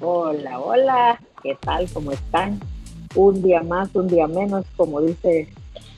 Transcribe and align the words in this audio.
Hola, 0.00 0.60
hola, 0.60 1.20
¿qué 1.42 1.56
tal? 1.60 1.88
¿Cómo 1.92 2.12
están? 2.12 2.60
Un 3.14 3.42
día 3.42 3.62
más, 3.62 3.94
un 3.94 4.08
día 4.08 4.26
menos, 4.26 4.66
como 4.76 5.00
dice 5.00 5.48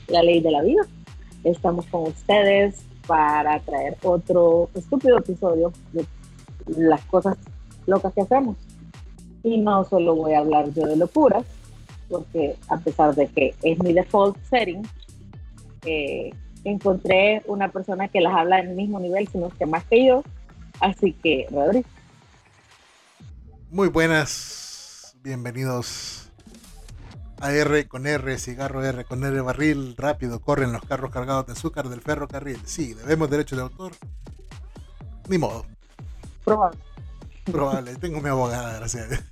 la 0.07 0.23
ley 0.23 0.39
de 0.39 0.51
la 0.51 0.61
vida. 0.61 0.83
Estamos 1.43 1.85
con 1.87 2.03
ustedes 2.03 2.85
para 3.05 3.59
traer 3.61 3.97
otro 4.03 4.69
estúpido 4.75 5.17
episodio 5.17 5.73
de 5.91 6.05
las 6.77 7.01
cosas 7.05 7.37
locas 7.85 8.13
que 8.13 8.21
hacemos. 8.21 8.55
Y 9.43 9.57
no 9.57 9.83
solo 9.83 10.15
voy 10.15 10.33
a 10.33 10.39
hablar 10.39 10.71
yo 10.73 10.85
de 10.85 10.95
locuras, 10.95 11.45
porque 12.09 12.55
a 12.69 12.77
pesar 12.77 13.15
de 13.15 13.27
que 13.27 13.55
es 13.61 13.79
mi 13.79 13.93
default 13.93 14.37
setting, 14.49 14.83
eh, 15.85 16.31
encontré 16.71 17.41
una 17.45 17.69
persona 17.69 18.07
que 18.07 18.21
las 18.21 18.33
habla 18.33 18.59
en 18.59 18.69
el 18.69 18.75
mismo 18.75 18.99
nivel, 18.99 19.27
sino 19.27 19.49
que 19.49 19.65
más 19.65 19.83
que 19.85 20.05
yo. 20.05 20.23
Así 20.79 21.13
que, 21.13 21.47
Rodrigo. 21.49 21.87
Muy 23.69 23.87
buenas, 23.89 25.15
bienvenidos 25.23 26.29
a 27.39 27.51
R 27.51 27.87
con 27.87 28.07
R, 28.07 28.37
cigarro 28.37 28.83
R 28.83 29.05
con 29.05 29.23
R, 29.23 29.41
barril, 29.41 29.95
rápido, 29.97 30.41
corren 30.41 30.71
los 30.71 30.81
carros 30.83 31.11
cargados 31.11 31.45
de 31.47 31.53
azúcar 31.53 31.89
del 31.89 32.01
ferrocarril. 32.01 32.59
Sí, 32.65 32.93
debemos 32.93 33.29
derecho 33.29 33.55
de 33.55 33.61
autor. 33.63 33.93
Ni 35.27 35.37
modo. 35.37 35.65
Probable. 36.43 36.79
Probable, 37.45 37.95
tengo 37.95 38.19
mi 38.21 38.29
abogada, 38.29 38.77
gracias. 38.77 39.23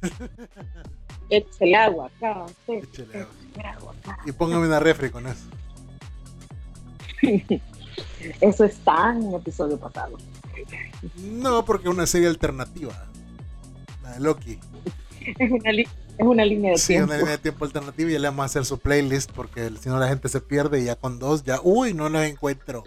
Échale 1.30 1.76
agua 1.76 2.10
acá. 2.16 2.46
Échale 2.68 3.26
agua. 3.64 3.94
Y 4.26 4.32
póngame 4.32 4.68
una 4.68 4.80
refri 4.80 5.10
con 5.10 5.28
eso. 5.28 5.46
Eso 8.42 8.64
está 8.64 9.12
en 9.12 9.24
un 9.24 9.36
episodio 9.36 9.78
pasado. 9.78 10.18
No, 11.32 11.64
porque 11.66 11.88
es 11.88 11.94
una 11.94 12.08
serie 12.08 12.28
alternativa. 12.28 12.94
La 14.04 14.14
de 14.14 14.20
Loki. 14.20 14.60
Es 15.40 15.52
una, 15.52 15.72
es 15.72 15.88
una 16.20 16.46
línea 16.46 16.72
de 16.72 16.78
sí, 16.78 16.88
tiempo. 16.88 17.08
una 17.08 17.18
línea 17.18 17.32
de 17.32 17.38
tiempo 17.40 17.66
alternativa 17.66 18.10
y 18.10 18.14
ya 18.14 18.20
le 18.20 18.28
vamos 18.28 18.44
a 18.44 18.46
hacer 18.46 18.66
su 18.66 18.80
playlist 18.80 19.32
porque 19.32 19.72
si 19.80 19.90
no 19.90 20.00
la 20.00 20.08
gente 20.08 20.30
se 20.30 20.40
pierde 20.40 20.82
y 20.82 20.86
ya 20.86 20.96
con 20.96 21.20
dos, 21.20 21.44
ya, 21.44 21.60
uy, 21.64 21.94
no 21.94 22.10
los 22.10 22.24
encuentro. 22.24 22.84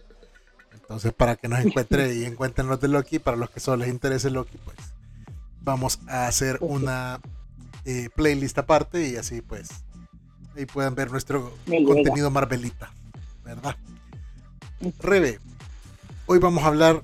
Entonces, 0.73 1.13
para 1.13 1.37
que 1.37 1.49
nos 1.49 1.61
encuentre 1.65 2.15
y 2.15 2.25
encuentren 2.27 2.69
los 2.69 2.81
de 2.81 2.89
Loki, 2.89 3.19
para 3.19 3.37
los 3.37 3.51
que 3.51 3.61
solo 3.61 3.79
les 3.85 3.89
interese 3.89 4.31
Loki, 4.31 4.57
pues 4.65 4.77
vamos 5.63 6.01
a 6.09 6.27
hacer 6.27 6.59
una 6.61 7.21
eh, 7.85 8.09
playlist 8.15 8.59
aparte 8.59 9.07
y 9.07 9.17
así 9.17 9.43
pues 9.43 9.69
ahí 10.57 10.65
pueden 10.67 10.95
ver 10.95 11.11
nuestro 11.11 11.53
Me 11.67 11.85
contenido 11.85 12.15
llega. 12.15 12.31
Marvelita, 12.31 12.93
¿verdad? 13.45 13.77
Rebe, 15.01 15.41
hoy 16.27 16.39
vamos 16.39 16.63
a 16.63 16.69
hablar 16.69 17.03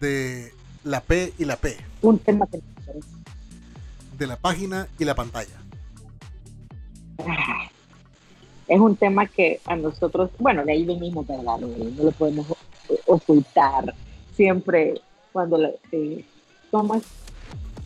de 0.00 0.52
la 0.84 1.00
P 1.00 1.32
y 1.38 1.44
la 1.44 1.56
P, 1.56 1.76
Un 2.02 2.18
tema 2.18 2.46
que 2.46 2.60
de 4.18 4.26
la 4.28 4.36
página 4.36 4.86
y 4.98 5.04
la 5.04 5.14
pantalla. 5.16 5.60
Ah, 7.18 7.68
Es 8.68 8.78
un 8.78 8.94
tema 8.96 9.26
que 9.26 9.60
a 9.66 9.74
nosotros, 9.74 10.30
bueno, 10.38 10.64
de 10.64 10.72
ahí 10.72 10.84
venimos, 10.84 11.26
¿verdad? 11.26 11.58
No, 11.58 11.66
no 11.66 12.04
lo 12.04 12.12
podemos 12.12 12.46
ocultar. 13.06 13.92
Siempre, 14.36 15.00
cuando 15.32 15.58
eh, 15.90 16.24
¿cómo 16.70 16.94
es? 16.94 17.02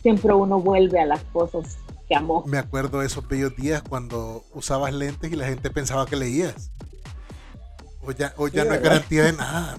siempre 0.03 0.33
uno 0.33 0.59
vuelve 0.61 0.99
a 0.99 1.05
las 1.05 1.21
cosas 1.25 1.77
que 2.07 2.15
amó. 2.15 2.43
Me 2.45 2.57
acuerdo 2.59 2.99
de 2.99 3.07
esos 3.07 3.27
bellos 3.27 3.55
días 3.55 3.81
cuando 3.81 4.43
usabas 4.53 4.93
lentes 4.93 5.31
y 5.31 5.35
la 5.35 5.47
gente 5.47 5.69
pensaba 5.71 6.05
que 6.05 6.15
leías. 6.15 6.71
Hoy 8.09 8.15
ya, 8.17 8.33
hoy 8.37 8.49
ya 8.49 8.63
Sí, 8.63 8.69
no 8.69 8.73
hay 8.73 8.81
garantía 8.81 9.23
de 9.25 9.33
nada. 9.33 9.77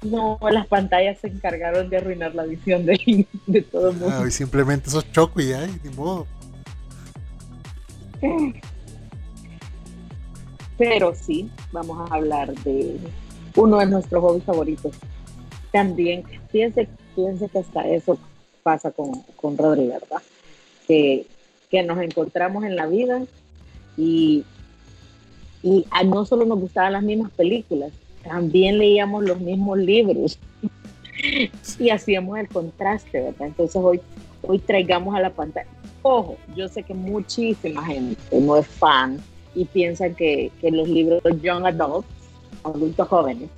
No, 0.00 0.38
las 0.50 0.66
pantallas 0.68 1.18
se 1.20 1.26
encargaron 1.26 1.90
de 1.90 1.98
arruinar 1.98 2.34
la 2.34 2.44
visión 2.44 2.86
de, 2.86 3.26
de 3.46 3.60
todo 3.60 3.90
el 3.90 3.96
mundo. 3.96 4.14
Ah, 4.16 4.20
hoy 4.22 4.30
simplemente 4.30 4.88
sos 4.88 5.12
choco 5.12 5.38
y 5.38 5.48
ya, 5.48 5.66
y 5.66 5.78
ni 5.84 5.94
modo. 5.94 6.26
Pero 10.78 11.14
sí, 11.14 11.50
vamos 11.72 12.10
a 12.10 12.14
hablar 12.14 12.54
de 12.54 12.96
uno 13.54 13.80
de 13.80 13.86
nuestros 13.86 14.22
hobbies 14.22 14.44
favoritos. 14.44 14.96
También, 15.70 16.24
fíjense, 16.50 16.88
fíjense 17.14 17.50
que 17.50 17.58
hasta 17.58 17.86
eso 17.86 18.18
pasa 18.62 18.92
con, 18.92 19.12
con 19.36 19.58
Rodri, 19.58 19.88
¿verdad? 19.88 20.22
Que, 20.86 21.26
que 21.70 21.82
nos 21.82 22.00
encontramos 22.00 22.64
en 22.64 22.76
la 22.76 22.86
vida 22.86 23.20
y, 23.98 24.46
y 25.62 25.84
no 26.06 26.24
solo 26.24 26.44
nos 26.44 26.60
gustaban 26.60 26.92
las 26.92 27.02
mismas 27.02 27.30
películas, 27.32 27.92
también 28.22 28.78
leíamos 28.78 29.24
los 29.24 29.40
mismos 29.40 29.78
libros 29.78 30.38
y 31.78 31.90
hacíamos 31.90 32.38
el 32.38 32.48
contraste, 32.48 33.20
¿verdad? 33.20 33.48
Entonces 33.48 33.76
hoy, 33.76 34.00
hoy 34.42 34.58
traigamos 34.58 35.14
a 35.14 35.20
la 35.20 35.30
pantalla. 35.30 35.68
Ojo, 36.02 36.36
yo 36.54 36.68
sé 36.68 36.82
que 36.82 36.94
muchísima 36.94 37.84
gente 37.84 38.40
no 38.40 38.56
es 38.56 38.66
fan 38.66 39.18
y 39.54 39.64
piensan 39.64 40.14
que, 40.14 40.52
que 40.60 40.70
los 40.70 40.88
libros 40.88 41.22
Young 41.42 41.66
Adults, 41.66 42.08
adultos 42.62 43.08
jóvenes, 43.08 43.50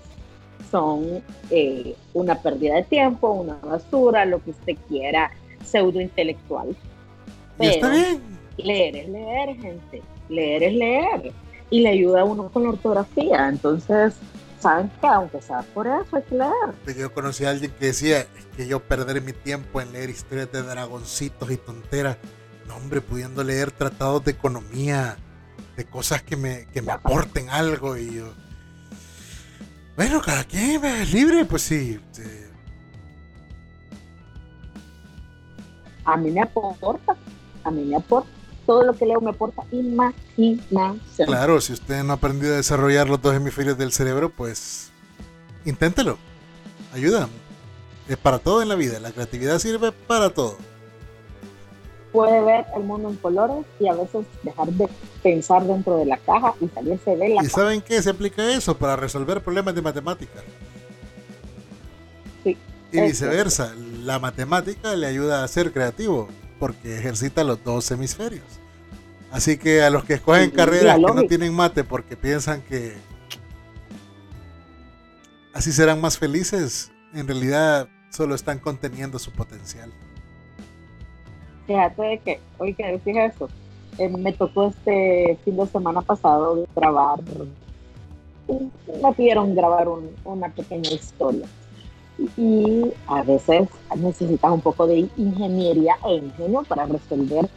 son 0.70 1.22
eh, 1.50 1.94
una 2.14 2.40
pérdida 2.40 2.76
de 2.76 2.84
tiempo, 2.84 3.30
una 3.30 3.54
basura, 3.56 4.24
lo 4.24 4.42
que 4.42 4.50
usted 4.50 4.76
quiera, 4.88 5.30
pseudo 5.64 6.00
intelectual. 6.00 6.76
Está 7.58 7.90
bien. 7.90 8.22
leer 8.56 8.96
es 8.96 9.08
leer, 9.08 9.56
gente. 9.56 10.02
Leer 10.28 10.62
es 10.62 10.74
leer. 10.74 11.32
Y 11.70 11.80
le 11.80 11.90
ayuda 11.90 12.22
a 12.22 12.24
uno 12.24 12.48
con 12.50 12.64
la 12.64 12.70
ortografía. 12.70 13.48
Entonces, 13.48 14.14
¿saben 14.58 14.90
qué? 15.00 15.06
Aunque 15.06 15.40
sea 15.40 15.62
por 15.74 15.86
eso, 15.86 16.16
hay 16.16 16.22
que 16.22 16.34
leer. 16.34 16.96
Yo 16.98 17.12
conocí 17.14 17.44
a 17.44 17.50
alguien 17.50 17.72
que 17.78 17.86
decía 17.86 18.20
"Es 18.20 18.46
que 18.56 18.66
yo 18.66 18.80
perder 18.80 19.22
mi 19.22 19.32
tiempo 19.32 19.80
en 19.80 19.92
leer 19.92 20.10
historias 20.10 20.50
de 20.52 20.62
dragoncitos 20.62 21.50
y 21.50 21.56
tonteras. 21.56 22.18
No, 22.66 22.76
hombre, 22.76 23.00
pudiendo 23.00 23.42
leer 23.44 23.70
tratados 23.70 24.24
de 24.24 24.32
economía, 24.32 25.16
de 25.76 25.84
cosas 25.84 26.22
que 26.22 26.36
me, 26.36 26.66
que 26.66 26.82
me 26.82 26.92
aporten 26.92 27.48
algo. 27.50 27.96
Y 27.96 28.14
yo, 28.16 28.32
bueno, 29.96 30.20
cada 30.20 30.44
quien 30.44 30.84
es 30.84 31.12
libre, 31.12 31.44
pues 31.44 31.62
sí. 31.62 32.00
sí. 32.12 32.22
A 36.04 36.16
mí 36.16 36.30
me 36.30 36.42
aporta, 36.42 37.16
a 37.64 37.70
mí 37.70 37.84
me 37.84 37.96
aporta. 37.96 38.28
Todo 38.70 38.84
lo 38.84 38.92
que 38.92 39.04
leo 39.04 39.20
me 39.20 39.30
aporta 39.30 39.64
imaginación. 39.72 41.26
Claro, 41.26 41.60
si 41.60 41.72
usted 41.72 42.04
no 42.04 42.12
ha 42.12 42.14
aprendido 42.14 42.54
a 42.54 42.58
desarrollar 42.58 43.08
los 43.08 43.20
dos 43.20 43.34
hemisferios 43.34 43.76
del 43.76 43.90
cerebro, 43.90 44.30
pues 44.30 44.92
inténtelo. 45.64 46.18
Ayuda. 46.94 47.28
Es 48.06 48.16
para 48.16 48.38
todo 48.38 48.62
en 48.62 48.68
la 48.68 48.76
vida. 48.76 49.00
La 49.00 49.10
creatividad 49.10 49.58
sirve 49.58 49.90
para 49.90 50.30
todo. 50.30 50.56
Puede 52.12 52.40
ver 52.44 52.64
el 52.76 52.84
mundo 52.84 53.08
en 53.10 53.16
colores 53.16 53.66
y 53.80 53.88
a 53.88 53.94
veces 53.94 54.24
dejar 54.44 54.68
de 54.68 54.88
pensar 55.20 55.64
dentro 55.64 55.96
de 55.96 56.04
la 56.04 56.18
caja 56.18 56.54
y 56.60 56.68
salirse 56.68 57.16
de 57.16 57.28
la 57.28 57.34
¿Y 57.34 57.36
caja. 57.38 57.48
saben 57.48 57.80
qué? 57.80 58.00
Se 58.00 58.10
aplica 58.10 58.52
eso 58.52 58.78
para 58.78 58.94
resolver 58.94 59.42
problemas 59.42 59.74
de 59.74 59.82
matemáticas. 59.82 60.44
Sí, 62.44 62.56
Y 62.92 63.00
viceversa, 63.00 63.74
la 64.04 64.20
matemática 64.20 64.94
le 64.94 65.08
ayuda 65.08 65.42
a 65.42 65.48
ser 65.48 65.72
creativo 65.72 66.28
porque 66.60 66.98
ejercita 66.98 67.42
los 67.42 67.64
dos 67.64 67.90
hemisferios. 67.90 68.59
Así 69.32 69.56
que 69.58 69.82
a 69.82 69.90
los 69.90 70.04
que 70.04 70.14
escogen 70.14 70.50
carreras 70.50 70.96
que 70.98 71.14
no 71.14 71.22
tienen 71.22 71.54
mate 71.54 71.84
porque 71.84 72.16
piensan 72.16 72.62
que 72.62 72.94
así 75.54 75.72
serán 75.72 76.00
más 76.00 76.18
felices, 76.18 76.90
en 77.14 77.26
realidad 77.26 77.88
solo 78.10 78.34
están 78.34 78.58
conteniendo 78.58 79.18
su 79.18 79.30
potencial. 79.30 79.92
Fíjate 81.66 82.02
de 82.02 82.18
que, 82.18 82.40
hoy 82.58 82.74
que 82.74 82.84
decís 82.86 83.16
eso, 83.16 83.48
eh, 83.98 84.08
me 84.08 84.32
tocó 84.32 84.68
este 84.68 85.38
fin 85.44 85.56
de 85.56 85.66
semana 85.68 86.00
pasado 86.02 86.66
grabar, 86.74 87.20
me 88.48 89.12
pidieron 89.12 89.54
grabar 89.54 89.86
un- 89.88 90.10
una 90.24 90.48
pequeña 90.48 90.90
historia. 90.90 91.46
Y 92.36 92.92
a 93.06 93.22
veces 93.22 93.68
necesitas 93.96 94.50
un 94.50 94.60
poco 94.60 94.86
de 94.88 95.08
ingeniería 95.16 95.94
e 96.04 96.14
ingenio 96.16 96.62
para 96.64 96.84
resolver 96.86 97.48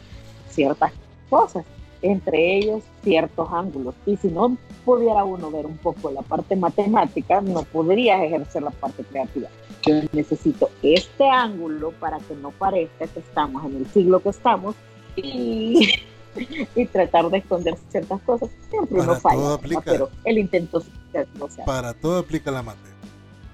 ciertas 0.48 0.92
cosas, 1.34 1.64
entre 2.00 2.58
ellos 2.58 2.82
ciertos 3.02 3.48
ángulos. 3.52 3.94
Y 4.06 4.16
si 4.18 4.28
no 4.28 4.56
pudiera 4.84 5.24
uno 5.24 5.50
ver 5.50 5.66
un 5.66 5.78
poco 5.78 6.12
la 6.12 6.22
parte 6.22 6.54
matemática, 6.54 7.40
no 7.40 7.64
podrías 7.64 8.22
ejercer 8.22 8.62
la 8.62 8.70
parte 8.70 9.02
creativa. 9.02 9.48
Yo 9.84 9.94
necesito 10.12 10.70
este 10.82 11.28
ángulo 11.28 11.90
para 11.98 12.18
que 12.18 12.36
no 12.36 12.52
parezca 12.52 13.08
que 13.08 13.18
estamos 13.18 13.64
en 13.64 13.76
el 13.78 13.86
siglo 13.88 14.20
que 14.20 14.28
estamos 14.28 14.76
y, 15.16 15.88
y 16.76 16.86
tratar 16.86 17.28
de 17.30 17.38
esconder 17.38 17.76
ciertas 17.88 18.20
cosas. 18.22 18.48
Siempre 18.70 18.98
Para 18.98 19.12
uno 19.12 19.20
falla, 19.20 19.54
aplica. 19.54 19.82
pero 19.84 20.10
el 20.24 20.38
intento 20.38 20.80
se 20.80 21.18
hace. 21.18 21.62
Para 21.64 21.94
todo 21.94 22.20
aplica 22.20 22.52
la 22.52 22.62
mate. 22.62 22.78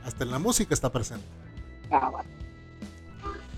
Hasta 0.05 0.25
en 0.25 0.31
la 0.33 0.39
música 0.39 0.75
está 0.75 0.93
presente. 0.93 1.25
Ah, 1.91 2.11
bueno. 2.11 2.29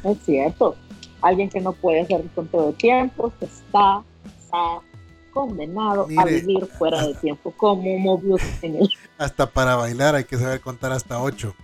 Es 0.05 0.25
cierto. 0.25 0.77
Alguien 1.23 1.49
que 1.49 1.61
no 1.61 1.73
puede 1.73 2.03
hacer 2.03 2.23
con 2.35 2.47
todo 2.49 2.71
el 2.71 2.75
tiempo, 2.75 3.33
que 3.39 3.47
está, 3.47 4.03
está 4.53 4.81
condenado 5.33 6.07
a 6.19 6.25
vivir 6.27 6.67
fuera 6.67 7.07
de 7.07 7.15
tiempo, 7.15 7.53
como 7.57 7.99
Mobius 7.99 8.43
en 8.61 8.77
el... 8.77 8.91
Hasta 9.19 9.49
para 9.49 9.77
bailar 9.77 10.15
hay 10.15 10.25
que 10.25 10.37
saber 10.37 10.61
contar 10.61 10.93
hasta 10.93 11.21
ocho. 11.23 11.55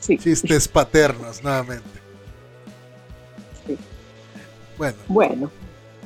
Sí. 0.00 0.18
Chistes 0.18 0.68
paternos, 0.68 1.42
nuevamente. 1.42 1.88
Sí. 3.66 3.78
Bueno. 4.76 4.96
Bueno. 5.08 5.50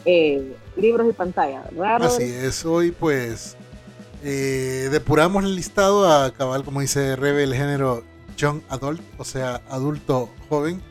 Eh, 0.05 0.57
libros 0.77 1.11
y 1.11 1.13
pantalla, 1.13 1.65
¿verdad? 1.73 2.05
Así 2.05 2.23
es, 2.23 2.65
hoy 2.65 2.93
pues 2.93 3.57
eh, 4.23 4.89
depuramos 4.91 5.45
el 5.45 5.55
listado 5.57 6.11
a 6.11 6.33
cabal, 6.33 6.65
como 6.65 6.81
dice 6.81 7.17
Rebe, 7.17 7.43
el 7.43 7.55
género 7.55 8.05
young 8.37 8.63
adult, 8.71 9.03
o 9.19 9.25
sea, 9.25 9.61
adulto 9.69 10.31
joven. 10.49 10.83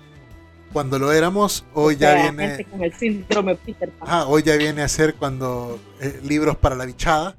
Cuando 0.73 0.99
lo 0.99 1.11
éramos, 1.11 1.65
hoy 1.73 1.95
ya 1.95 2.13
viene. 2.13 2.65
Con 2.65 2.83
el 2.83 2.93
síndrome 2.93 3.55
Peter 3.55 3.91
hoy 4.27 4.43
ya 4.43 4.55
viene 4.55 4.83
a 4.83 4.87
ser 4.87 5.15
cuando 5.15 5.79
eh, 5.99 6.19
libros 6.23 6.57
para 6.57 6.75
la 6.75 6.85
bichada, 6.85 7.35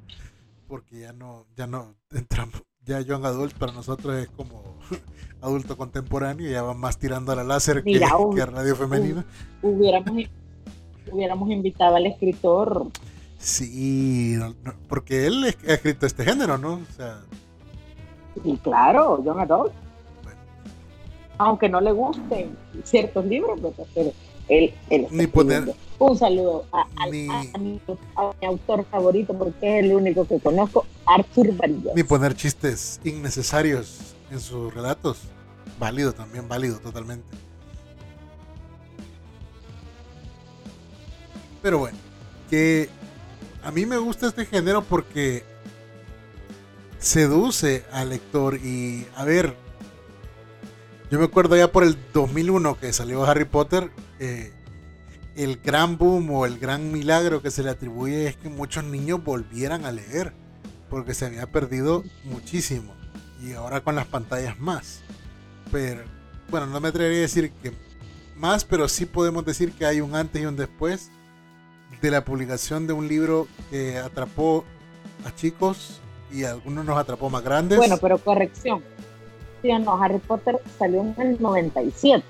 porque 0.67 0.99
ya 0.99 1.13
no, 1.13 1.45
ya 1.55 1.65
no 1.65 1.95
entramos, 2.11 2.61
ya 2.83 2.99
young 2.99 3.25
adult 3.25 3.53
para 3.53 3.71
nosotros 3.71 4.15
es 4.17 4.29
como 4.29 4.77
adulto 5.41 5.77
contemporáneo, 5.77 6.49
ya 6.49 6.61
va 6.61 6.73
más 6.73 6.97
tirando 6.97 7.31
a 7.31 7.35
la 7.35 7.43
láser 7.43 7.83
que, 7.83 8.03
a 8.03 8.45
radio 8.45 8.75
femenina. 8.75 9.25
Hubiéramos, 9.61 10.25
hubiéramos 11.09 11.49
invitado 11.51 11.95
al 11.95 12.07
escritor. 12.07 12.87
Sí, 13.37 14.37
porque 14.87 15.25
él 15.25 15.45
ha 15.45 15.73
escrito 15.73 16.05
este 16.05 16.23
género, 16.25 16.57
¿no? 16.57 16.73
O 16.73 16.93
sea, 16.95 17.21
sí, 18.43 18.59
claro, 18.61 19.23
Young 19.23 19.39
Adult 19.39 19.73
aunque 21.45 21.69
no 21.69 21.81
le 21.81 21.91
gusten 21.91 22.55
ciertos 22.83 23.25
libros, 23.25 23.59
pero 23.93 24.11
él, 24.47 24.73
él 24.89 25.07
Ni 25.11 25.27
poner, 25.27 25.73
un 25.97 26.17
saludo 26.17 26.65
a, 26.71 27.07
mi, 27.07 27.27
autor 28.41 28.85
favorito, 28.89 29.37
porque 29.37 29.79
es 29.79 29.85
el 29.85 29.93
único 29.93 30.25
que 30.27 30.39
conozco, 30.39 30.85
Arthur 31.05 31.55
Varillas. 31.55 31.95
Ni 31.95 32.03
poner 32.03 32.35
chistes 32.35 32.99
innecesarios 33.03 34.15
en 34.31 34.39
sus 34.39 34.73
relatos. 34.73 35.19
Válido 35.79 36.13
también, 36.13 36.47
válido 36.47 36.79
totalmente. 36.79 37.25
Pero 41.61 41.79
bueno, 41.79 41.97
que 42.49 42.89
a 43.63 43.71
mí 43.71 43.85
me 43.85 43.97
gusta 43.97 44.27
este 44.27 44.45
género 44.45 44.83
porque 44.83 45.43
seduce 46.99 47.83
al 47.91 48.09
lector 48.09 48.55
y 48.57 49.07
a 49.15 49.23
ver, 49.25 49.55
yo 51.11 51.19
me 51.19 51.25
acuerdo 51.25 51.57
ya 51.57 51.69
por 51.69 51.83
el 51.83 51.97
2001 52.13 52.79
que 52.79 52.93
salió 52.93 53.25
Harry 53.25 53.43
Potter, 53.43 53.91
eh, 54.19 54.53
el 55.35 55.57
gran 55.57 55.97
boom 55.97 56.31
o 56.31 56.45
el 56.45 56.57
gran 56.57 56.89
milagro 56.89 57.41
que 57.41 57.51
se 57.51 57.63
le 57.63 57.69
atribuye 57.69 58.27
es 58.27 58.37
que 58.37 58.47
muchos 58.47 58.85
niños 58.85 59.21
volvieran 59.21 59.83
a 59.83 59.91
leer, 59.91 60.31
porque 60.89 61.13
se 61.13 61.25
había 61.25 61.51
perdido 61.51 62.05
muchísimo. 62.23 62.93
Y 63.43 63.51
ahora 63.51 63.81
con 63.81 63.95
las 63.95 64.07
pantallas 64.07 64.57
más. 64.57 65.01
Pero, 65.69 66.03
bueno, 66.49 66.67
no 66.67 66.79
me 66.79 66.87
atrevería 66.87 67.19
a 67.19 67.21
decir 67.23 67.51
que 67.61 67.73
más, 68.37 68.63
pero 68.63 68.87
sí 68.87 69.05
podemos 69.05 69.43
decir 69.43 69.73
que 69.73 69.85
hay 69.85 69.99
un 69.99 70.15
antes 70.15 70.41
y 70.41 70.45
un 70.45 70.55
después 70.55 71.11
de 72.01 72.09
la 72.09 72.23
publicación 72.23 72.87
de 72.87 72.93
un 72.93 73.09
libro 73.09 73.49
que 73.69 73.97
atrapó 73.97 74.63
a 75.25 75.35
chicos 75.35 75.99
y 76.31 76.45
algunos 76.45 76.85
nos 76.85 76.97
atrapó 76.97 77.29
más 77.29 77.43
grandes. 77.43 77.77
Bueno, 77.77 77.97
pero 77.97 78.17
corrección 78.17 78.81
no, 79.63 80.01
Harry 80.01 80.19
Potter 80.19 80.59
salió 80.77 81.01
en 81.01 81.15
el 81.17 81.41
97. 81.41 82.23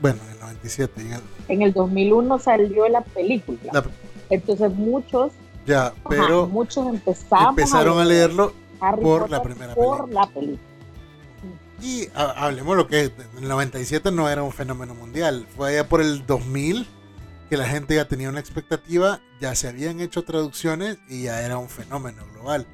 Bueno, 0.00 0.20
en 0.24 0.32
el 0.32 0.40
97. 0.40 1.02
En 1.48 1.62
el, 1.62 1.72
2001 1.72 2.38
salió 2.38 2.88
la 2.88 3.02
película. 3.02 3.84
Entonces 4.30 4.72
muchos, 4.74 5.32
ya, 5.66 5.92
pero 6.08 6.46
muchos 6.46 6.86
empezaron 6.86 7.98
a, 7.98 8.04
leerlo 8.04 8.52
por 9.00 9.30
la 9.30 9.42
primera 9.42 9.74
por 9.74 10.08
la 10.12 10.26
película. 10.26 10.60
Y 11.80 12.08
hablemos 12.14 12.76
lo 12.76 12.86
que 12.88 13.02
es, 13.02 13.12
en 13.36 13.44
el 13.44 13.48
97 13.48 14.10
no 14.10 14.28
era 14.28 14.42
un 14.42 14.52
fenómeno 14.52 14.94
mundial, 14.94 15.46
fue 15.56 15.70
allá 15.70 15.88
por 15.88 16.00
el 16.00 16.26
2000 16.26 16.86
que 17.48 17.56
la 17.56 17.66
gente 17.66 17.94
ya 17.94 18.06
tenía 18.06 18.28
una 18.28 18.40
expectativa, 18.40 19.20
ya 19.40 19.54
se 19.54 19.68
habían 19.68 20.00
hecho 20.00 20.22
traducciones 20.22 20.98
y 21.08 21.24
ya 21.24 21.40
era 21.42 21.56
un 21.56 21.68
fenómeno 21.68 22.24
global. 22.34 22.66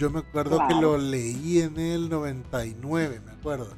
Yo 0.00 0.08
me 0.08 0.20
acuerdo 0.20 0.66
que 0.66 0.74
lo 0.76 0.96
leí 0.96 1.60
en 1.60 1.78
el 1.78 2.08
99, 2.08 3.20
me 3.22 3.32
acuerdo. 3.32 3.68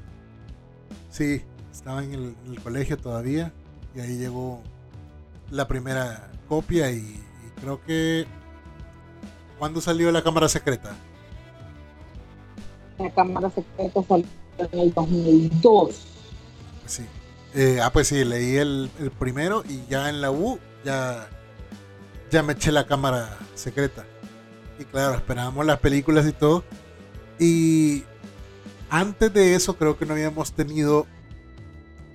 Sí, 1.11 1.43
estaba 1.73 2.05
en 2.05 2.37
el, 2.47 2.63
colegio 2.63 2.97
todavía 2.97 3.53
y 3.93 3.99
ahí 3.99 4.19
llegó 4.19 4.63
la 5.51 5.67
primera 5.67 6.31
copia 6.49 6.93
y, 6.93 7.21
creo 7.61 7.83
que... 7.83 8.25
¿Cuándo 9.59 9.81
salió 9.81 10.13
la 10.13 10.23
cámara 10.23 10.49
secreta? 10.49 10.95
La 13.01 13.13
cámara 13.13 13.51
secreta 13.51 14.01
salió 14.05 14.27
en 14.59 14.79
el 14.79 14.95
2002. 14.95 16.07
Sí. 16.87 17.05
Eh, 17.53 17.81
ah, 17.83 17.91
pues 17.93 18.07
sí, 18.07 18.25
leí 18.25 18.59
el, 18.59 18.93
el, 19.01 19.11
primero 19.11 19.65
y 19.69 19.85
ya 19.91 20.09
en 20.09 20.21
la 20.21 20.31
U 20.31 20.61
ya, 20.85 21.29
ya 22.31 22.45
me 22.45 22.53
eché 22.53 22.71
la 22.71 22.87
cámara 22.87 23.39
secreta 23.57 24.07
claro, 24.85 25.15
esperábamos 25.15 25.67
las 25.67 25.79
películas 25.81 26.27
y 26.27 26.33
todo. 26.33 26.65
Y 27.39 28.05
antes 28.91 29.33
de 29.33 29.55
eso 29.55 29.77
creo 29.77 29.99
que 29.99 30.07
no 30.07 30.13
habíamos 30.13 30.53
tenido 30.53 31.07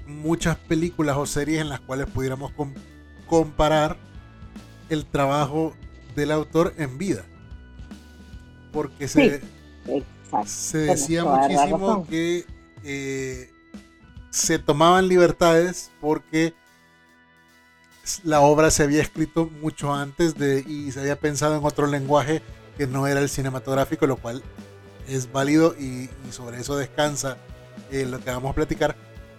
muchas 0.06 0.58
películas 0.58 1.18
o 1.18 1.26
series 1.26 1.62
en 1.62 1.70
las 1.70 1.80
cuales 1.82 2.08
pudiéramos 2.08 2.52
comparar 3.28 3.98
el 4.90 5.06
trabajo 5.06 5.74
del 6.16 6.32
autor 6.32 6.74
en 6.78 6.98
vida. 6.98 7.26
Porque 8.72 9.08
se, 9.08 9.42
se 10.46 10.78
decía 10.78 11.26
muchísimo 11.26 12.06
que 12.08 12.46
eh, 12.84 13.52
se 14.30 14.60
tomaban 14.60 15.08
libertades 15.08 15.92
porque 16.00 16.54
la 18.24 18.42
obra 18.42 18.72
se 18.72 18.84
había 18.84 19.02
escrito 19.02 19.50
mucho 19.62 19.94
antes 19.94 20.36
de 20.36 20.64
y 20.66 20.92
se 20.92 21.00
había 21.00 21.20
pensado 21.20 21.58
en 21.58 21.66
otro 21.66 21.88
lenguaje 21.88 22.42
que 22.78 22.88
no 22.88 23.08
era 23.08 23.20
el 23.20 23.30
cinematográfico, 23.30 24.08
lo 24.08 24.18
cual 24.18 24.44
es 25.08 25.32
válido 25.32 25.76
y, 25.80 26.10
sobre 26.32 26.60
eso 26.60 26.76
descansa 26.76 27.38
eh, 27.92 28.06
lo 28.06 28.20
que 28.20 28.30
vamos 28.30 28.52
a 28.52 28.56
platicar. 28.56 28.96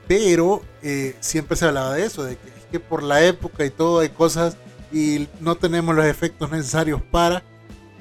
Pero 0.07 0.63
eh, 0.83 1.17
siempre 1.21 1.57
se 1.57 1.67
hablaba 1.67 1.95
de 1.95 2.05
eso, 2.05 2.25
de 2.25 2.37
que, 2.37 2.49
es 2.49 2.65
que 2.71 2.81
por 2.81 3.03
la 3.03 3.25
época 3.25 3.65
y 3.65 3.71
todo 3.71 4.01
hay 4.01 4.09
cosas 4.09 4.57
y 4.91 5.29
no 5.41 5.57
tenemos 5.57 5.95
los 5.95 6.07
efectos 6.07 6.51
necesarios 6.51 7.03
para, 7.11 7.43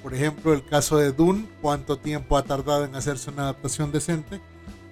por 0.02 0.14
ejemplo, 0.14 0.54
el 0.54 0.66
caso 0.66 0.98
de 0.98 1.12
Dune, 1.12 1.48
cuánto 1.62 1.98
tiempo 1.98 2.38
ha 2.38 2.44
tardado 2.44 2.86
en 2.86 2.96
hacerse 2.96 3.30
una 3.30 3.44
adaptación 3.44 3.92
decente. 3.92 4.40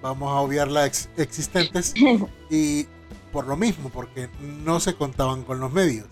Vamos 0.02 0.30
a 0.30 0.42
obviar 0.42 0.68
las 0.68 1.10
existentes 1.18 1.94
y 2.50 2.88
por 3.32 3.48
lo 3.48 3.56
mismo, 3.56 3.90
porque 3.90 4.30
no 4.40 4.80
se 4.80 4.94
contaban 4.94 5.44
con 5.44 5.60
los 5.60 5.72
medios. 5.72 6.08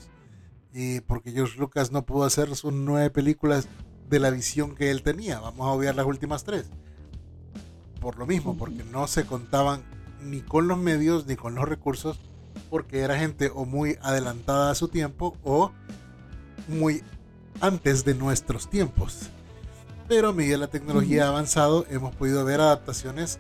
Y 0.74 1.02
porque 1.02 1.32
George 1.32 1.60
Lucas 1.60 1.92
no 1.92 2.06
pudo 2.06 2.24
hacer 2.24 2.56
sus 2.56 2.74
nueve 2.74 3.10
películas 3.12 3.68
de 4.10 4.20
la 4.20 4.30
visión 4.30 4.76
que 4.76 4.92
él 4.92 5.04
tenía. 5.04 5.40
Vamos 5.40 5.68
a 5.68 5.72
obviar 5.72 5.96
las 5.96 6.06
últimas 6.06 6.44
tres. 6.44 6.66
Por 8.00 8.18
lo 8.18 8.26
mismo, 8.26 8.58
porque 8.58 8.84
no 8.84 9.08
se 9.08 9.26
contaban 9.26 9.84
ni 10.22 10.42
con 10.42 10.68
los 10.68 10.78
medios 10.78 11.26
ni 11.26 11.36
con 11.36 11.56
los 11.56 11.68
recursos, 11.68 12.20
porque 12.70 13.00
era 13.00 13.18
gente 13.18 13.52
o 13.54 13.66
muy 13.66 13.98
adelantada 14.02 14.72
a 14.72 14.76
su 14.76 14.88
tiempo 14.88 15.38
o 15.44 15.72
muy 16.68 17.04
antes 17.62 18.06
de 18.06 18.14
nuestros 18.14 18.70
tiempos. 18.70 19.30
Pero 20.08 20.30
a 20.30 20.34
medida 20.34 20.58
la 20.58 20.68
tecnología 20.68 21.26
ha 21.26 21.30
avanzado, 21.30 21.86
hemos 21.90 22.14
podido 22.16 22.44
ver 22.46 22.60
adaptaciones 22.60 23.40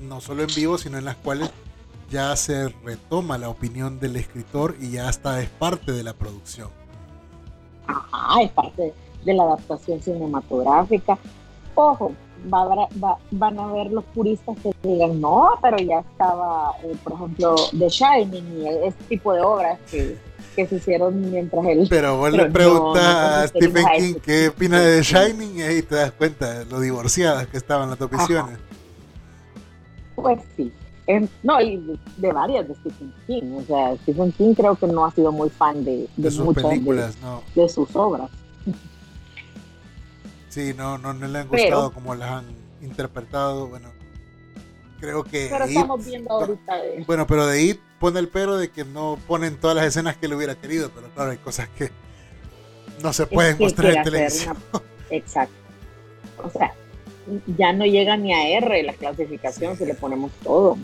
no 0.00 0.20
solo 0.20 0.42
en 0.42 0.54
vivo, 0.54 0.78
sino 0.78 0.98
en 0.98 1.04
las 1.04 1.16
cuales 1.16 1.50
ya 2.10 2.34
se 2.36 2.68
retoma 2.84 3.38
la 3.38 3.48
opinión 3.48 4.00
del 4.00 4.16
escritor 4.16 4.76
y 4.80 4.92
ya 4.92 5.08
hasta 5.08 5.40
es 5.42 5.48
parte 5.50 5.92
de 5.92 6.02
la 6.02 6.14
producción. 6.14 6.70
Ajá, 7.86 8.42
es 8.42 8.50
parte 8.52 8.94
de 9.24 9.34
la 9.34 9.42
adaptación 9.44 10.00
cinematográfica. 10.00 11.18
Ojo, 11.74 12.12
van 12.44 13.58
a 13.58 13.72
ver 13.72 13.90
los 13.90 14.04
puristas 14.06 14.56
que 14.62 14.70
digan, 14.82 15.20
no, 15.20 15.50
pero 15.62 15.76
ya 15.78 16.00
estaba, 16.00 16.72
eh, 16.84 16.94
por 17.02 17.14
ejemplo, 17.14 17.56
The 17.78 17.88
Shining 17.88 18.62
y 18.62 18.66
este 18.86 19.04
tipo 19.04 19.32
de 19.32 19.40
obras 19.40 19.78
que, 19.90 20.18
se 20.66 20.74
hicieron 20.74 21.30
mientras 21.30 21.64
él... 21.66 21.86
Pero 21.88 22.16
vos 22.16 22.32
le 22.32 22.46
preguntas 22.46 23.04
a 23.04 23.46
Stephen 23.46 23.84
King 23.96 24.14
qué 24.20 24.48
opina 24.48 24.80
de 24.80 24.98
The 24.98 25.02
Shining 25.02 25.58
y 25.58 25.62
ahí 25.62 25.82
te 25.82 25.94
das 25.94 26.10
cuenta 26.10 26.58
de 26.58 26.64
lo 26.64 26.80
divorciadas 26.80 27.46
que 27.46 27.56
estaban 27.56 27.90
las 27.90 27.98
dos 27.98 28.10
visiones. 28.10 28.58
Pues 30.16 30.40
sí. 30.56 30.72
no, 31.44 31.60
y 31.60 31.96
de 32.16 32.32
varias 32.32 32.66
de 32.66 32.74
Stephen 32.74 33.14
King. 33.28 33.52
O 33.56 33.62
sea, 33.62 33.96
Stephen 34.02 34.32
King 34.32 34.54
creo 34.54 34.74
que 34.74 34.88
no 34.88 35.04
ha 35.04 35.12
sido 35.12 35.30
muy 35.30 35.48
fan 35.48 35.84
de, 35.84 36.08
sus 36.16 36.40
muchas 36.40 36.64
películas, 36.64 37.16
no. 37.22 37.42
de 37.54 37.68
sus 37.68 37.94
obras. 37.94 38.28
Sí, 40.58 40.74
no, 40.76 40.98
no, 40.98 41.14
no 41.14 41.28
le 41.28 41.38
han 41.38 41.46
gustado 41.46 41.92
como 41.92 42.16
las 42.16 42.30
han 42.30 42.46
interpretado. 42.82 43.68
Bueno, 43.68 43.92
creo 44.98 45.22
que. 45.22 45.46
Pero 45.48 45.66
estamos 45.66 46.04
viendo 46.04 46.32
ahorita. 46.32 46.76
De... 46.78 47.04
Bueno, 47.06 47.28
pero 47.28 47.46
de 47.46 47.56
ahí 47.56 47.80
pone 48.00 48.18
el 48.18 48.26
pero 48.26 48.56
de 48.56 48.68
que 48.68 48.84
no 48.84 49.20
ponen 49.28 49.56
todas 49.60 49.76
las 49.76 49.86
escenas 49.86 50.16
que 50.16 50.26
le 50.26 50.34
hubiera 50.34 50.56
querido, 50.56 50.90
pero 50.92 51.10
claro, 51.10 51.30
hay 51.30 51.36
cosas 51.36 51.68
que 51.78 51.92
no 53.04 53.12
se 53.12 53.26
pueden 53.28 53.56
mostrar 53.56 53.98
en 53.98 54.02
televisión. 54.02 54.56
Exacto. 55.10 55.54
O 56.42 56.50
sea, 56.50 56.74
ya 57.56 57.72
no 57.72 57.86
llega 57.86 58.16
ni 58.16 58.34
a 58.34 58.58
R 58.58 58.82
la 58.82 58.94
clasificación 58.94 59.76
si 59.76 59.86
le 59.86 59.94
ponemos 59.94 60.32
todo. 60.42 60.76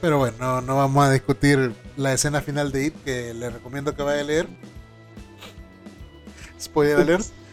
Pero 0.00 0.16
bueno, 0.16 0.62
no, 0.62 0.76
vamos 0.76 1.04
a 1.04 1.10
discutir 1.10 1.74
la 1.98 2.14
escena 2.14 2.40
final 2.40 2.72
de 2.72 2.86
It, 2.86 2.94
que 3.04 3.34
le 3.34 3.50
recomiendo 3.50 3.94
que 3.94 4.02
vaya 4.02 4.22
a 4.22 4.24
leer. 4.24 4.48
Spoiler 6.58 6.96
alert. 6.96 7.26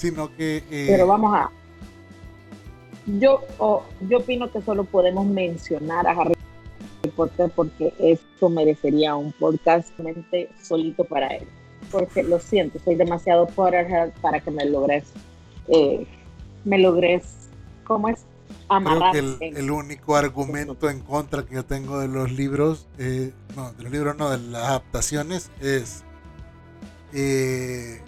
Sino 0.00 0.34
que. 0.34 0.64
Eh, 0.70 0.86
pero 0.88 1.06
vamos 1.06 1.34
a. 1.34 1.50
Yo, 3.18 3.42
yo 4.08 4.18
opino 4.18 4.50
que 4.50 4.62
solo 4.62 4.84
podemos 4.84 5.26
mencionar 5.26 6.06
a 6.06 6.12
Harry 6.12 6.34
Potter 7.14 7.50
porque 7.54 7.92
esto 7.98 8.48
merecería 8.48 9.14
un 9.14 9.32
podcast 9.32 9.88
solito 10.62 11.04
para 11.04 11.26
él. 11.28 11.46
Porque 11.90 12.22
lo 12.22 12.38
siento, 12.38 12.78
soy 12.82 12.94
demasiado 12.94 13.46
Potterhead 13.48 14.12
para 14.22 14.40
que 14.40 14.50
me 14.50 14.64
logres. 14.64 15.04
Eh, 15.68 16.06
me 16.64 16.78
logres. 16.78 17.50
¿Cómo 17.84 18.08
es? 18.08 18.24
Creo 18.68 19.38
que 19.38 19.48
el, 19.48 19.70
único 19.70 20.16
argumento 20.16 20.88
en 20.88 21.00
contra 21.00 21.44
que 21.44 21.56
yo 21.56 21.64
tengo 21.64 21.98
de 21.98 22.08
los 22.08 22.32
libros, 22.32 22.86
eh, 22.98 23.32
no, 23.56 23.72
de 23.72 23.82
los 23.82 23.92
libros 23.92 24.16
no, 24.16 24.30
de 24.30 24.38
las 24.38 24.62
adaptaciones, 24.62 25.50
es 25.60 26.04
eh, 27.12 28.00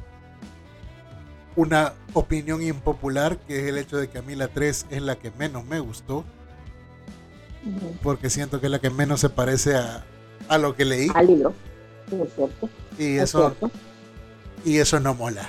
una 1.56 1.92
opinión 2.14 2.62
impopular, 2.62 3.38
que 3.38 3.60
es 3.60 3.68
el 3.68 3.78
hecho 3.78 3.96
de 3.96 4.08
que 4.08 4.18
a 4.18 4.22
mí 4.22 4.34
la 4.34 4.48
3 4.48 4.86
es 4.90 5.02
la 5.02 5.16
que 5.16 5.30
menos 5.32 5.64
me 5.64 5.80
gustó. 5.80 6.24
Porque 8.02 8.30
siento 8.30 8.60
que 8.60 8.66
es 8.66 8.72
la 8.72 8.80
que 8.80 8.90
menos 8.90 9.20
se 9.20 9.28
parece 9.28 9.76
a, 9.76 10.04
a 10.48 10.58
lo 10.58 10.74
que 10.74 10.84
leí. 10.84 11.08
Al 11.14 11.26
libro. 11.26 11.52
Es 12.10 12.34
cierto. 12.34 12.68
Y 12.98 13.18
eso, 13.18 13.54
y 14.64 14.78
eso 14.78 15.00
no 15.00 15.14
mola. 15.14 15.48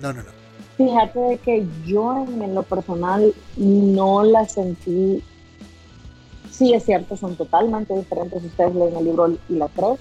No, 0.00 0.12
no, 0.12 0.22
no. 0.22 0.30
Fíjate 0.76 1.40
que 1.42 1.66
yo 1.86 2.26
en 2.28 2.54
lo 2.54 2.62
personal 2.62 3.32
no 3.56 4.24
la 4.24 4.46
sentí. 4.46 5.22
Sí, 6.50 6.74
es 6.74 6.84
cierto, 6.84 7.16
son 7.16 7.34
totalmente 7.36 7.94
diferentes. 7.96 8.44
Ustedes 8.44 8.74
leen 8.74 8.96
el 8.96 9.04
libro 9.04 9.28
y 9.48 9.54
la 9.54 9.68
3. 9.68 9.98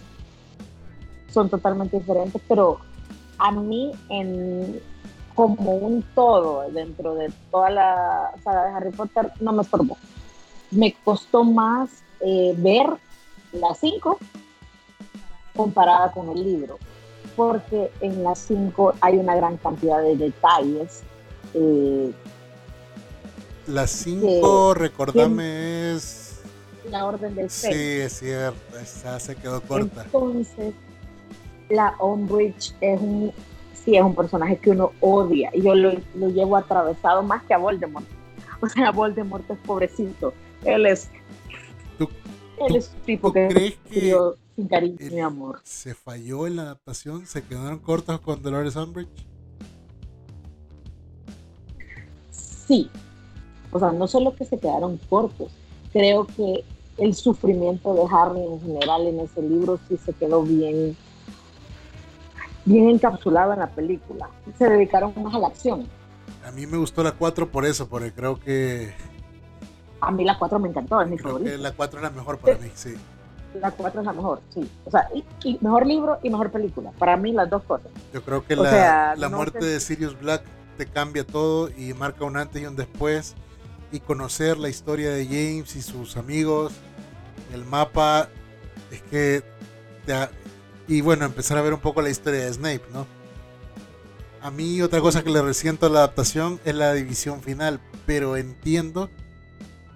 Son 1.29 1.49
totalmente 1.49 1.97
diferentes, 1.97 2.41
pero 2.47 2.79
a 3.37 3.51
mí 3.51 3.91
en 4.09 4.81
como 5.35 5.75
un 5.75 6.01
todo 6.15 6.69
dentro 6.71 7.13
de 7.15 7.31
toda 7.51 7.69
la 7.69 8.31
saga 8.43 8.65
de 8.65 8.71
Harry 8.71 8.91
Potter 8.91 9.31
no 9.41 9.51
me 9.51 9.63
estorbó. 9.63 9.97
Me 10.71 10.95
costó 11.03 11.43
más 11.43 11.89
eh, 12.21 12.55
ver 12.57 12.87
las 13.51 13.79
5 13.79 14.17
comparada 15.55 16.11
con 16.11 16.29
el 16.29 16.43
libro, 16.43 16.79
porque 17.35 17.91
en 17.99 18.23
las 18.23 18.39
5 18.39 18.95
hay 19.01 19.17
una 19.17 19.35
gran 19.35 19.57
cantidad 19.57 20.01
de 20.01 20.15
detalles. 20.15 21.03
Eh, 21.53 22.11
las 23.67 23.91
5, 23.91 24.73
recordame, 24.73 25.93
es... 25.93 26.41
La 26.89 27.05
Orden 27.05 27.33
del 27.33 27.49
Sí, 27.49 27.69
es 27.71 28.19
cierto, 28.19 28.77
esa 28.77 29.19
se 29.19 29.35
quedó 29.35 29.59
corta. 29.61 30.03
Entonces, 30.03 30.73
la 31.69 31.95
Umbridge 31.99 32.75
es 32.79 33.01
un 33.01 33.33
sí 33.85 33.95
es 33.95 34.03
un 34.03 34.15
personaje 34.15 34.57
que 34.57 34.71
uno 34.71 34.91
odia 34.99 35.51
y 35.53 35.61
yo 35.61 35.75
lo, 35.75 35.93
llevo 36.29 36.57
atravesado 36.57 37.23
más 37.23 37.43
que 37.43 37.53
a 37.53 37.57
Voldemort. 37.57 38.05
O 38.61 38.69
sea, 38.69 38.91
Voldemort 38.91 39.47
es 39.51 39.57
pobrecito. 39.59 40.33
Él 40.63 40.85
es. 40.85 41.09
él 41.99 42.75
es 42.75 42.91
un 42.95 43.01
tipo 43.01 43.31
que 43.31 43.47
crees 43.49 43.75
que 43.89 44.15
sin 44.55 44.67
cariño 44.67 44.97
ni 44.99 45.19
amor. 45.19 45.59
¿Se 45.63 45.93
falló 45.93 46.47
en 46.47 46.55
la 46.55 46.61
adaptación? 46.63 47.27
¿Se 47.27 47.43
quedaron 47.43 47.79
cortos 47.79 48.21
con 48.21 48.41
Dolores 48.41 48.77
Umbridge? 48.77 49.09
Sí. 52.31 52.89
O 53.71 53.79
sea, 53.79 53.91
no 53.91 54.07
solo 54.07 54.33
que 54.35 54.45
se 54.45 54.57
quedaron 54.57 54.97
cortos, 55.09 55.51
creo 55.91 56.25
que 56.25 56.63
el 56.97 57.13
sufrimiento 57.13 57.93
de 57.93 58.03
Harry 58.09 58.41
en 58.41 58.61
general 58.61 59.05
en 59.07 59.19
ese 59.19 59.41
libro 59.41 59.77
sí 59.89 59.97
se 59.97 60.13
quedó 60.13 60.43
bien 60.43 60.95
bien 62.65 62.89
encapsulado 62.89 63.53
en 63.53 63.59
la 63.59 63.67
película. 63.67 64.29
Se 64.57 64.69
dedicaron 64.69 65.13
más 65.23 65.33
a 65.33 65.39
la 65.39 65.47
acción. 65.47 65.87
A 66.45 66.51
mí 66.51 66.67
me 66.67 66.77
gustó 66.77 67.03
la 67.03 67.11
4 67.11 67.49
por 67.49 67.65
eso, 67.65 67.87
porque 67.87 68.11
creo 68.11 68.39
que... 68.39 68.93
A 70.01 70.11
mí 70.11 70.23
la 70.23 70.37
4 70.37 70.59
me 70.59 70.69
encantó, 70.69 71.01
es 71.01 71.09
mi 71.09 71.17
creo 71.17 71.29
favorita. 71.29 71.51
Que 71.51 71.57
la 71.57 71.71
4 71.71 71.99
es 71.99 72.03
la 72.03 72.09
mejor 72.09 72.37
para 72.37 72.57
mí, 72.57 72.69
sí. 72.75 72.95
La 73.59 73.71
4 73.71 74.01
es 74.01 74.05
la 74.05 74.13
mejor, 74.13 74.41
sí. 74.53 74.69
O 74.85 74.91
sea, 74.91 75.07
y, 75.13 75.57
mejor 75.61 75.87
libro 75.87 76.19
y 76.21 76.29
mejor 76.29 76.51
película. 76.51 76.91
Para 76.99 77.15
mí 77.17 77.31
las 77.31 77.49
dos 77.49 77.63
cosas. 77.63 77.87
Yo 78.13 78.21
creo 78.21 78.45
que 78.45 78.55
la, 78.55 79.15
la 79.15 79.29
muerte 79.29 79.65
de 79.65 79.79
Sirius 79.79 80.19
Black 80.19 80.43
te 80.77 80.85
cambia 80.85 81.25
todo 81.25 81.69
y 81.69 81.93
marca 81.93 82.25
un 82.25 82.37
antes 82.37 82.61
y 82.61 82.65
un 82.65 82.75
después. 82.75 83.35
Y 83.91 83.99
conocer 83.99 84.57
la 84.57 84.67
historia 84.67 85.09
de 85.11 85.25
James 85.25 85.75
y 85.75 85.81
sus 85.81 86.17
amigos, 86.17 86.73
el 87.53 87.63
mapa, 87.63 88.27
es 88.91 89.01
que 89.03 89.43
te, 90.05 90.13
y 90.87 91.01
bueno, 91.01 91.25
empezar 91.25 91.57
a 91.57 91.61
ver 91.61 91.73
un 91.73 91.79
poco 91.79 92.01
la 92.01 92.09
historia 92.09 92.45
de 92.45 92.53
Snape, 92.53 92.83
¿no? 92.93 93.05
A 94.41 94.51
mí 94.51 94.81
otra 94.81 95.01
cosa 95.01 95.23
que 95.23 95.31
le 95.31 95.41
resiento 95.41 95.87
a 95.87 95.89
la 95.89 95.99
adaptación 95.99 96.59
es 96.65 96.75
la 96.75 96.93
división 96.93 97.41
final, 97.41 97.79
pero 98.05 98.37
entiendo 98.37 99.09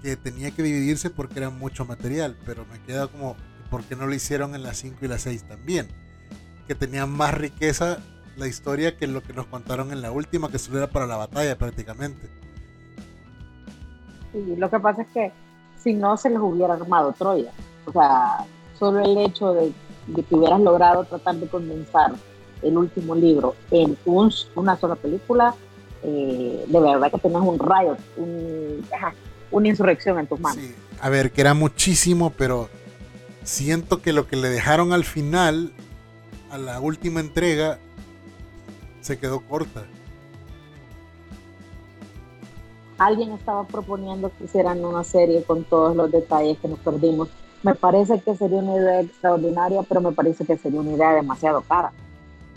que 0.01 0.15
tenía 0.15 0.51
que 0.51 0.63
dividirse 0.63 1.09
porque 1.09 1.39
era 1.39 1.49
mucho 1.49 1.85
material, 1.85 2.35
pero 2.45 2.65
me 2.65 2.81
queda 2.81 3.07
como, 3.07 3.35
¿por 3.69 3.83
qué 3.83 3.95
no 3.95 4.07
lo 4.07 4.15
hicieron 4.15 4.55
en 4.55 4.63
las 4.63 4.77
5 4.77 4.97
y 5.01 5.07
las 5.07 5.21
6 5.21 5.43
también? 5.43 5.87
Que 6.67 6.73
tenía 6.73 7.05
más 7.05 7.35
riqueza 7.35 7.99
la 8.37 8.47
historia 8.47 8.97
que 8.97 9.05
lo 9.05 9.21
que 9.21 9.33
nos 9.33 9.45
contaron 9.45 9.91
en 9.91 10.01
la 10.01 10.11
última, 10.11 10.49
que 10.49 10.57
solo 10.57 10.77
era 10.77 10.87
para 10.87 11.05
la 11.05 11.17
batalla 11.17 11.57
prácticamente. 11.57 12.27
Sí, 14.31 14.55
lo 14.57 14.69
que 14.69 14.79
pasa 14.79 15.03
es 15.03 15.07
que 15.09 15.31
si 15.77 15.93
no 15.93 16.17
se 16.17 16.29
les 16.29 16.39
hubiera 16.39 16.73
armado 16.73 17.13
Troya, 17.13 17.51
o 17.85 17.91
sea, 17.91 18.45
solo 18.77 18.99
el 19.01 19.17
hecho 19.17 19.53
de 19.53 19.71
de 20.07 20.23
que 20.23 20.35
hubieras 20.35 20.59
logrado 20.59 21.03
tratar 21.03 21.35
de 21.35 21.47
condensar 21.47 22.13
el 22.61 22.77
último 22.77 23.15
libro 23.15 23.55
en 23.71 23.97
una 24.55 24.77
sola 24.77 24.95
película, 24.95 25.55
eh, 26.03 26.65
de 26.67 26.79
verdad 26.79 27.11
que 27.11 27.19
tenías 27.19 27.41
un 27.41 27.59
rayo, 27.59 27.97
una 29.51 29.67
insurrección 29.67 30.19
en 30.19 30.27
tus 30.27 30.39
manos. 30.39 30.63
Sí. 30.63 30.75
A 31.01 31.09
ver, 31.09 31.31
que 31.31 31.41
era 31.41 31.53
muchísimo, 31.53 32.31
pero 32.37 32.69
siento 33.43 34.01
que 34.01 34.13
lo 34.13 34.27
que 34.27 34.35
le 34.35 34.49
dejaron 34.49 34.93
al 34.93 35.05
final, 35.05 35.71
a 36.51 36.57
la 36.57 36.79
última 36.79 37.19
entrega, 37.19 37.79
se 39.01 39.17
quedó 39.17 39.39
corta. 39.41 39.85
Alguien 42.97 43.31
estaba 43.31 43.65
proponiendo 43.65 44.29
que 44.37 44.43
hicieran 44.43 44.83
una 44.83 45.05
serie 45.05 45.43
con 45.43 45.63
todos 45.63 45.95
los 45.95 46.11
detalles 46.11 46.57
que 46.59 46.67
nos 46.67 46.79
perdimos 46.79 47.29
me 47.63 47.75
parece 47.75 48.19
que 48.21 48.35
sería 48.35 48.59
una 48.59 48.75
idea 48.75 49.01
extraordinaria, 49.01 49.81
pero 49.83 50.01
me 50.01 50.11
parece 50.11 50.45
que 50.45 50.57
sería 50.57 50.79
una 50.79 50.91
idea 50.91 51.13
demasiado 51.13 51.61
cara. 51.61 51.91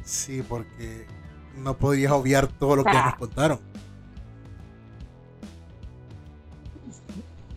Sí, 0.04 0.42
porque 0.48 1.06
no 1.56 1.76
podrías 1.76 2.12
obviar 2.12 2.46
todo 2.46 2.76
lo 2.76 2.84
que 2.84 2.92
nos 2.92 3.14
contaron. 3.16 3.60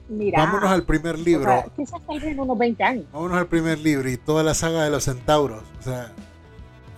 Mira, 0.07 0.45
Vámonos 0.45 0.69
al 0.69 0.83
primer 0.83 1.17
libro. 1.17 1.51
quizás 1.75 1.99
tal 2.05 2.19
vez 2.19 2.31
en 2.31 2.39
unos 2.39 2.57
20 2.57 2.83
años. 2.83 3.05
Vámonos 3.11 3.37
al 3.37 3.47
primer 3.47 3.79
libro 3.79 4.07
y 4.09 4.17
toda 4.17 4.43
la 4.43 4.53
saga 4.53 4.83
de 4.83 4.91
los 4.91 5.03
centauros. 5.03 5.63
O 5.79 5.83
sea, 5.83 6.11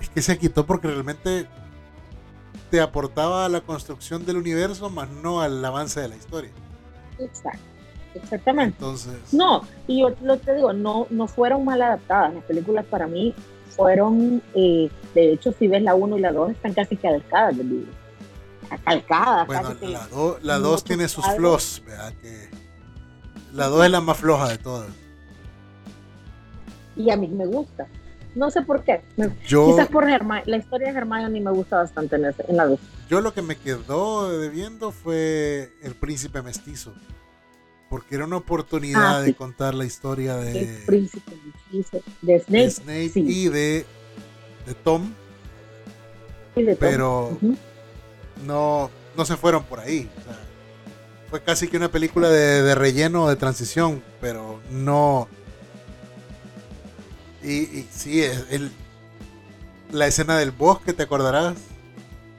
es 0.01 0.09
que 0.09 0.21
se 0.21 0.37
quitó 0.37 0.65
porque 0.65 0.87
realmente 0.87 1.47
te 2.69 2.81
aportaba 2.81 3.45
a 3.45 3.49
la 3.49 3.61
construcción 3.61 4.25
del 4.25 4.37
universo, 4.37 4.89
más 4.89 5.09
no 5.09 5.41
al 5.41 5.63
avance 5.63 6.01
de 6.01 6.09
la 6.09 6.15
historia. 6.17 6.51
Exacto. 7.17 7.59
Exactamente. 8.23 8.75
Entonces. 8.79 9.33
No, 9.33 9.61
y 9.87 10.01
yo 10.01 10.13
lo 10.21 10.37
te 10.37 10.55
digo, 10.55 10.73
no, 10.73 11.07
no 11.09 11.27
fueron 11.27 11.65
mal 11.65 11.81
adaptadas. 11.81 12.33
Las 12.33 12.43
películas 12.43 12.85
para 12.85 13.07
mí 13.07 13.33
fueron, 13.69 14.41
eh, 14.55 14.89
de 15.13 15.33
hecho, 15.33 15.53
si 15.57 15.67
ves 15.67 15.83
la 15.83 15.95
1 15.95 16.17
y 16.17 16.21
la 16.21 16.31
2, 16.31 16.51
están 16.51 16.73
casi 16.73 16.97
calcadas 16.97 17.57
del 17.57 17.69
libro. 17.69 17.91
Calcadas. 18.83 19.47
Bueno, 19.47 19.75
la 20.41 20.57
2 20.57 20.83
tiene 20.83 21.07
sus 21.07 21.25
flaws, 21.35 21.81
Que 22.21 22.49
la 23.53 23.67
2 23.67 23.85
es 23.85 23.91
la 23.91 24.01
más 24.01 24.17
floja 24.17 24.49
de 24.49 24.57
todas. 24.57 24.89
Y 26.95 27.11
a 27.11 27.15
mí 27.17 27.27
me 27.27 27.45
gusta. 27.45 27.87
No 28.35 28.51
sé 28.51 28.61
por 28.61 28.83
qué. 28.83 29.01
quizás 29.47 29.87
por 29.87 30.05
la 30.05 30.57
historia 30.57 30.91
de 30.91 30.97
Hermione 30.97 31.39
me 31.39 31.51
gusta 31.51 31.77
bastante 31.77 32.17
en, 32.17 32.25
en 32.25 32.57
la 32.57 32.65
2. 32.65 32.79
Yo 33.09 33.21
lo 33.21 33.33
que 33.33 33.41
me 33.41 33.55
quedó 33.55 34.37
debiendo 34.37 34.91
fue 34.91 35.71
el 35.81 35.95
príncipe 35.95 36.41
mestizo 36.41 36.93
porque 37.89 38.15
era 38.15 38.25
una 38.25 38.37
oportunidad 38.37 39.17
ah, 39.17 39.21
de 39.21 39.33
contar 39.33 39.73
la 39.73 39.85
historia 39.85 40.35
de, 40.35 40.59
el 40.59 40.83
príncipe 40.85 41.31
de 42.21 42.39
Snape, 42.69 43.11
y 43.15 43.49
de, 43.49 43.85
de 44.65 44.73
Tom. 44.83 45.13
pero 46.79 47.37
no, 48.45 48.89
no 49.15 49.25
se 49.25 49.37
fueron 49.37 49.63
por 49.63 49.79
ahí. 49.79 50.09
fue 51.29 51.41
casi 51.41 51.67
que 51.67 51.77
una 51.77 51.89
película 51.89 52.29
de, 52.29 52.61
de 52.61 52.75
relleno, 52.75 53.27
de 53.29 53.35
transición, 53.35 54.03
pero 54.21 54.59
no... 54.71 55.27
Y, 57.43 57.53
y 57.53 57.87
sí, 57.91 58.21
el, 58.23 58.71
la 59.91 60.07
escena 60.07 60.37
del 60.37 60.51
bosque, 60.51 60.93
¿te 60.93 61.03
acordarás? 61.03 61.55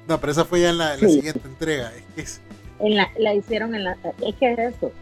No, 0.06 0.20
pero 0.20 0.32
esa 0.32 0.44
fue 0.44 0.60
ya 0.62 0.70
en 0.70 0.78
la, 0.78 0.96
siguiente 0.98 1.46
entrega. 1.46 1.92
Es 2.16 2.40
en 2.80 2.96
la, 2.96 3.10
la 3.18 3.34
hicieron 3.34 3.74
en 3.74 3.84
la... 3.84 3.96
Es 4.26 4.34
que 4.36 4.52
es 4.52 4.58
eso. 4.58 4.92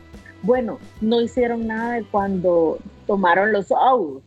Bueno, 0.47 0.79
no 1.01 1.21
hicieron 1.21 1.67
nada 1.67 1.95
de 1.95 2.05
cuando 2.05 2.79
tomaron 3.07 3.53
los 3.53 3.71
ojos 3.71 4.23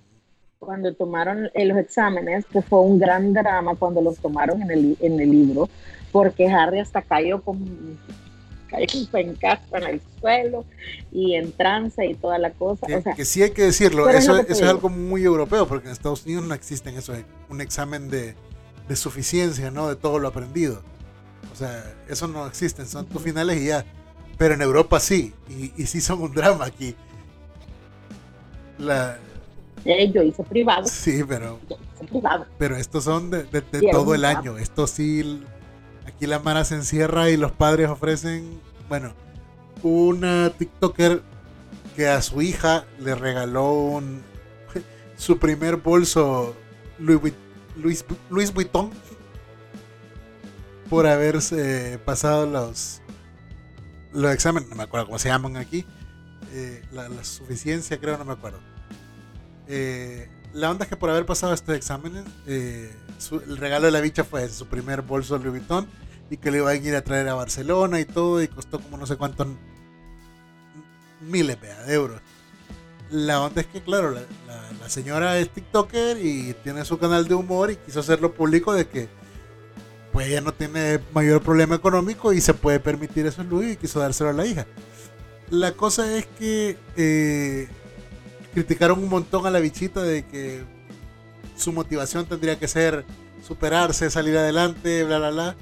cuando 0.60 0.94
tomaron 0.94 1.50
los 1.56 1.78
exámenes, 1.78 2.46
que 2.46 2.62
fue 2.62 2.82
un 2.82 3.00
gran 3.00 3.34
drama 3.34 3.76
cuando 3.76 4.02
los 4.02 4.18
tomaron 4.18 4.62
en 4.62 4.72
el, 4.72 4.98
en 5.00 5.20
el 5.20 5.32
libro, 5.32 5.70
porque 6.12 6.48
Harry 6.48 6.80
hasta 6.80 7.02
cayó 7.02 7.42
con 7.42 7.98
cayó 8.70 8.86
en 9.14 9.36
en 9.42 9.84
el 9.84 10.02
suelo 10.20 10.64
y 11.12 11.34
en 11.36 11.52
trance 11.54 12.06
y 12.06 12.14
toda 12.14 12.38
la 12.38 12.52
cosa. 12.52 12.86
Que, 13.16 13.26
sí 13.26 13.42
hay 13.42 13.50
que 13.52 13.64
decirlo, 13.64 14.08
eso, 14.10 14.38
es, 14.38 14.62
algo 14.62 14.90
muy 14.90 15.24
europeo, 15.24 15.68
porque 15.68 15.88
en 15.88 15.94
Estados 15.94 16.26
Unidos 16.26 16.46
no 16.46 16.54
existen 16.54 16.96
eso, 16.96 17.14
un 17.50 17.62
examen 17.62 18.10
de, 18.10 18.36
de 18.88 18.96
suficiencia, 18.96 19.72
¿no? 19.72 19.88
De 19.88 19.96
todo 19.96 20.20
lo 20.20 20.28
aprendido. 20.28 20.84
O 21.52 21.56
sea, 21.56 21.84
eso 22.08 22.28
no 22.28 22.46
existe, 22.46 22.86
son 22.86 23.08
tus 23.08 23.24
finales 23.24 23.60
y 23.60 23.68
ya. 23.68 23.86
Pero 24.39 24.55
en 24.55 24.63
Europa 24.63 25.00
sí, 25.00 25.36
y, 25.48 25.72
y 25.77 25.86
sí 25.86 26.01
son 26.01 26.24
un 26.24 26.34
drama 26.34 26.65
aquí. 26.65 26.96
La, 28.79 29.19
eh, 29.86 30.12
yo 30.12 30.22
hice 30.22 30.43
privado. 30.43 30.88
Sí, 30.88 31.24
pero. 31.27 31.60
Pero 32.58 32.75
estos 32.75 33.03
son 33.03 33.29
de, 33.29 33.43
todo 33.91 34.15
el 34.15 34.25
año. 34.25 34.58
Esto 34.58 34.88
sí. 34.88 35.43
Aquí 36.05 36.25
la 36.25 36.39
Mara 36.39 36.65
se 36.65 36.75
encierra 36.75 37.29
y 37.29 37.38
los 37.38 37.51
padres 37.51 37.89
ofrecen. 37.89 38.60
Bueno, 38.88 39.13
una 39.84 40.50
TikToker 40.51 41.22
que 41.96 42.08
a 42.08 42.22
su 42.22 42.41
hija 42.41 42.86
le 43.00 43.15
regaló 43.15 43.72
un, 43.74 44.24
su 45.17 45.38
primer 45.38 45.77
bolso 45.77 46.55
Louis, 46.98 47.34
Louis, 47.75 48.03
Louis 48.29 48.53
Vuitton 48.53 48.89
por 50.89 51.05
haberse 51.05 52.00
pasado 52.03 52.48
los 52.48 53.01
los 54.13 54.34
exámenes, 54.34 54.70
no 54.70 54.75
me 54.75 54.84
acuerdo 54.84 55.06
cómo 55.08 55.20
se 55.20 55.30
llaman 55.30 55.58
aquí, 55.58 55.86
eh, 56.54 56.84
la, 56.92 57.10
la, 57.10 57.24
suficiencia 57.24 58.00
creo, 58.00 58.18
no 58.18 58.25
me 58.25 58.34
acuerdo. 58.34 58.60
Eh, 59.68 60.28
la 60.54 60.72
onda 60.72 60.86
es 60.86 60.89
que 60.89 60.96
por 60.96 61.10
haber 61.10 61.25
pasado 61.25 61.54
este 61.54 61.75
examen, 61.75 62.24
eh, 62.48 62.92
el 63.32 63.58
regalo 63.58 63.86
de 63.86 63.92
la 63.92 64.01
bicha 64.01 64.24
fue 64.24 64.48
su 64.50 64.66
primer 64.66 65.04
bolso 65.04 65.38
Louis 65.38 65.60
Vuitton 65.60 65.88
y 66.30 66.38
que 66.38 66.50
le 66.50 66.58
iban 66.58 66.74
a 66.74 66.75
ir 66.75 66.96
a 66.96 67.04
traer 67.04 67.28
a 67.28 67.36
Barcelona 67.36 68.00
y 68.00 68.06
todo 68.06 68.42
y 68.42 68.48
costó 68.48 68.80
como 68.80 68.98
no 68.98 69.06
sé 69.06 69.16
cuántos 69.16 69.48
miles 71.22 71.58
de 71.62 71.94
euros. 71.94 72.22
La 73.12 73.42
onda 73.42 73.62
es 73.62 73.68
que, 73.68 73.82
claro, 73.82 74.12
la, 74.12 74.89
señora 74.89 75.38
es 75.38 75.50
TikToker 75.50 76.18
y 76.24 76.56
tiene 76.63 76.84
su 76.84 76.98
canal 76.98 77.28
de 77.28 77.36
humor 77.36 77.70
y 77.72 77.75
quiso 77.75 78.00
hacerlo 78.00 78.34
público 78.34 78.74
de 78.74 78.88
que 78.88 79.08
pues 80.12 80.28
ella 80.28 80.42
no 80.42 80.54
tiene 80.54 81.00
mayor 81.13 81.42
problema 81.42 81.75
económico 81.75 82.34
y 82.34 82.42
se 82.42 82.54
puede 82.54 82.80
permitir 82.80 83.25
eso 83.25 83.42
en 83.42 83.50
Louis 83.50 83.74
y 83.74 83.78
quiso 83.78 84.00
dárselo 84.00 84.30
a 84.32 84.34
la 84.34 84.46
hija. 84.46 84.66
La 85.50 85.74
cosa 85.74 86.16
es 86.18 86.25
que 86.25 86.78
eh, 86.96 87.68
criticaron 88.54 89.00
un 89.00 89.10
montón 89.10 89.46
a 89.46 89.51
la 89.51 89.60
bichita 89.60 90.01
de 90.01 90.25
que 90.25 90.63
su 91.56 91.74
motivación 91.74 92.25
tendría 92.25 92.58
que 92.58 92.68
ser 92.68 93.06
superarse, 93.44 94.10
salir 94.10 94.38
adelante, 94.38 95.04
bla, 95.04 95.18
bla, 95.20 95.30
bla. 95.32 95.56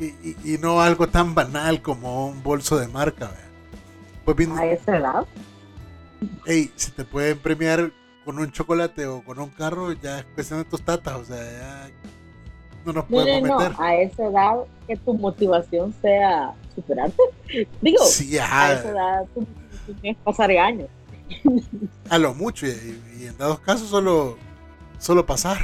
Y, 0.00 0.58
no 0.58 0.80
algo 0.80 1.08
tan 1.08 1.34
banal 1.36 1.80
como 1.80 2.26
un 2.26 2.42
bolso 2.42 2.78
de 2.78 2.88
marca. 2.88 3.30
Pues 4.24 4.36
a 4.48 4.66
esa 4.66 4.96
edad. 4.96 5.26
Ey, 6.46 6.72
si 6.74 6.90
te 6.90 7.04
pueden 7.04 7.38
premiar 7.38 7.92
con 8.24 8.38
un 8.38 8.50
chocolate 8.50 9.06
o 9.06 9.22
con 9.22 9.38
un 9.38 9.50
carro, 9.50 9.92
ya 9.92 10.20
es 10.20 10.24
cuestión 10.34 10.60
de 10.60 10.64
tus 10.64 10.82
tatas, 10.82 11.14
o 11.14 11.24
sea, 11.24 11.36
ya 11.36 11.90
no 12.84 12.92
nos 12.92 13.04
podemos 13.04 13.48
no, 13.48 13.58
meter. 13.58 13.72
a 13.78 13.96
esa 13.96 14.26
edad 14.26 14.56
que 14.86 14.96
tu 14.96 15.14
motivación 15.14 15.94
sea 16.00 16.54
superarte. 16.74 17.22
Digo, 17.80 18.02
a 18.02 18.72
esa 18.72 18.90
edad 18.90 19.26
tu 19.34 19.40
motivación 19.40 20.16
pasar 20.24 20.50
años. 20.50 20.88
A 22.10 22.18
lo 22.18 22.34
mucho, 22.34 22.66
y, 22.66 23.26
en 23.26 23.36
dados 23.38 23.60
casos 23.60 23.88
solo, 23.88 24.36
solo 24.98 25.24
pasar. 25.24 25.58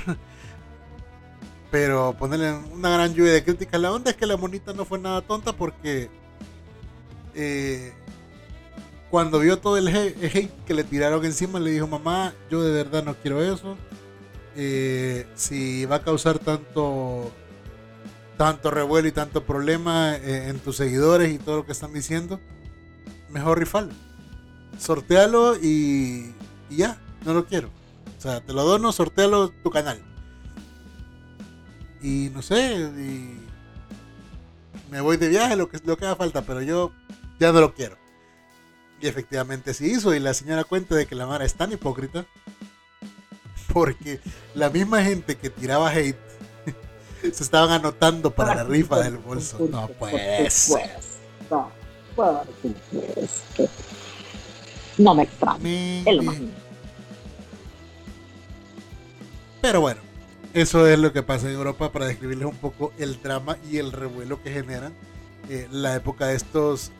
Pero 1.70 2.16
ponerle 2.18 2.52
una 2.72 2.90
gran 2.90 3.14
lluvia 3.14 3.32
de 3.32 3.44
críticas. 3.44 3.80
La 3.80 3.92
onda 3.92 4.10
es 4.10 4.16
que 4.16 4.26
la 4.26 4.36
monita 4.36 4.72
no 4.72 4.84
fue 4.84 4.98
nada 4.98 5.20
tonta 5.20 5.52
porque 5.52 6.10
eh, 7.34 7.92
cuando 9.10 9.38
vio 9.38 9.58
todo 9.58 9.76
el 9.76 9.88
hate 9.88 10.50
que 10.66 10.74
le 10.74 10.82
tiraron 10.82 11.24
encima, 11.24 11.60
le 11.60 11.70
dijo: 11.70 11.86
Mamá, 11.86 12.34
yo 12.50 12.62
de 12.62 12.72
verdad 12.72 13.04
no 13.04 13.14
quiero 13.14 13.42
eso. 13.42 13.76
Eh, 14.56 15.26
si 15.34 15.84
va 15.84 15.96
a 15.96 16.02
causar 16.02 16.38
tanto 16.38 17.30
tanto 18.36 18.70
revuelo 18.70 19.06
y 19.06 19.12
tanto 19.12 19.44
problema 19.44 20.16
eh, 20.16 20.48
en 20.48 20.58
tus 20.60 20.76
seguidores 20.76 21.30
y 21.32 21.38
todo 21.38 21.58
lo 21.58 21.66
que 21.66 21.72
están 21.72 21.92
diciendo, 21.92 22.40
mejor 23.28 23.58
rifalo 23.58 23.92
sortealo 24.80 25.56
y, 25.56 26.34
y 26.68 26.76
ya, 26.76 26.98
no 27.24 27.34
lo 27.34 27.46
quiero. 27.46 27.68
O 28.18 28.20
sea, 28.20 28.40
te 28.40 28.52
lo 28.52 28.64
dono, 28.64 28.92
sortealo 28.92 29.50
tu 29.50 29.70
canal. 29.70 30.00
Y 32.02 32.30
no 32.32 32.42
sé, 32.42 32.76
y 32.76 33.38
me 34.90 35.00
voy 35.00 35.16
de 35.16 35.28
viaje, 35.28 35.56
lo 35.56 35.68
que, 35.68 35.78
lo 35.84 35.96
que 35.96 36.06
haga 36.06 36.16
falta, 36.16 36.42
pero 36.42 36.62
yo 36.62 36.92
ya 37.38 37.52
no 37.52 37.60
lo 37.60 37.74
quiero. 37.74 37.96
Y 39.00 39.06
efectivamente 39.06 39.74
sí 39.74 39.92
hizo, 39.92 40.14
y 40.14 40.18
la 40.18 40.34
señora 40.34 40.64
cuenta 40.64 40.94
de 40.94 41.06
que 41.06 41.14
la 41.14 41.26
Mara 41.26 41.44
es 41.44 41.54
tan 41.54 41.72
hipócrita, 41.72 42.26
porque 43.72 44.20
la 44.54 44.70
misma 44.70 45.02
gente 45.02 45.36
que 45.36 45.50
tiraba 45.50 45.90
hate 45.90 46.18
se 47.22 47.42
estaban 47.42 47.70
anotando 47.70 48.30
para 48.30 48.54
la 48.54 48.64
rifa 48.64 49.00
del 49.00 49.18
bolso. 49.18 49.58
No, 49.70 49.88
pues. 49.98 50.72
No. 51.50 51.70
No 54.98 55.14
me 55.14 55.22
extraña. 55.22 56.04
Pero 59.60 59.80
bueno, 59.80 60.00
eso 60.54 60.86
es 60.86 60.98
lo 60.98 61.12
que 61.12 61.22
pasa 61.22 61.48
en 61.48 61.54
Europa 61.54 61.92
para 61.92 62.06
describirles 62.06 62.46
un 62.46 62.56
poco 62.56 62.92
el 62.98 63.22
drama 63.22 63.56
y 63.70 63.78
el 63.78 63.92
revuelo 63.92 64.42
que 64.42 64.50
generan 64.50 64.92
eh, 65.48 65.68
la 65.70 65.94
época 65.94 66.26
de 66.26 66.36
estos 66.36 66.92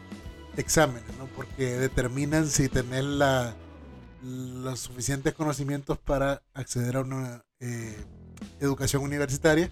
exámenes, 0.56 1.04
¿no? 1.18 1.26
Porque 1.36 1.78
determinan 1.78 2.46
si 2.46 2.68
tenés 2.68 3.04
la, 3.04 3.54
los 4.22 4.80
suficientes 4.80 5.34
conocimientos 5.34 5.98
para 5.98 6.42
acceder 6.54 6.96
a 6.96 7.00
una 7.00 7.44
eh, 7.60 7.96
educación 8.60 9.02
universitaria 9.02 9.70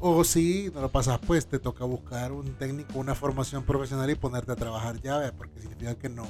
o 0.00 0.22
si 0.24 0.70
no 0.74 0.80
lo 0.80 0.90
pasas 0.90 1.18
pues 1.26 1.46
te 1.46 1.58
toca 1.58 1.84
buscar 1.84 2.32
un 2.32 2.54
técnico, 2.54 2.98
una 2.98 3.14
formación 3.14 3.64
profesional 3.64 4.08
y 4.10 4.14
ponerte 4.14 4.52
a 4.52 4.56
trabajar 4.56 5.00
ya, 5.00 5.32
porque 5.36 5.60
significa 5.60 5.94
que 5.96 6.08
no 6.08 6.26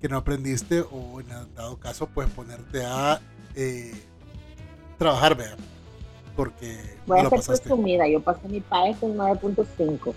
que 0.00 0.08
no 0.08 0.16
aprendiste 0.16 0.80
o 0.80 1.20
en 1.20 1.28
dado 1.54 1.78
caso 1.78 2.06
pues 2.06 2.28
ponerte 2.30 2.84
a 2.84 3.20
eh, 3.54 3.92
trabajar, 4.96 5.36
vea. 5.36 5.56
Porque 6.36 6.78
Voy 7.06 7.18
a 7.18 7.28
ser 7.28 7.58
presumida, 7.58 8.06
yo 8.08 8.20
pasé 8.20 8.46
mi 8.48 8.60
PAES 8.60 8.98
con 8.98 9.16
9.5. 9.16 10.14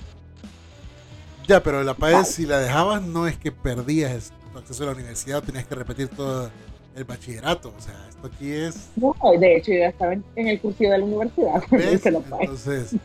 Ya, 1.47 1.63
pero 1.63 1.83
la 1.83 1.95
PAES 1.95 2.27
si 2.27 2.45
la 2.45 2.59
dejabas 2.59 3.01
no 3.01 3.25
es 3.25 3.37
que 3.37 3.51
perdías 3.51 4.31
tu 4.51 4.59
acceso 4.59 4.83
a 4.83 4.87
la 4.87 4.91
universidad 4.93 5.39
o 5.39 5.41
tenías 5.41 5.65
que 5.65 5.75
repetir 5.75 6.07
todo 6.09 6.49
el 6.95 7.03
bachillerato. 7.03 7.73
O 7.77 7.81
sea, 7.81 7.95
esto 8.09 8.27
aquí 8.27 8.51
es... 8.51 8.89
No, 8.95 9.15
de 9.39 9.57
hecho 9.57 9.71
yo 9.71 9.79
ya 9.79 9.87
estaba 9.87 10.13
en, 10.13 10.23
el 10.35 10.59
cursillo 10.59 10.91
de 10.91 10.97
la 10.97 11.05
universidad. 11.05 11.63
Entonces, 12.41 12.95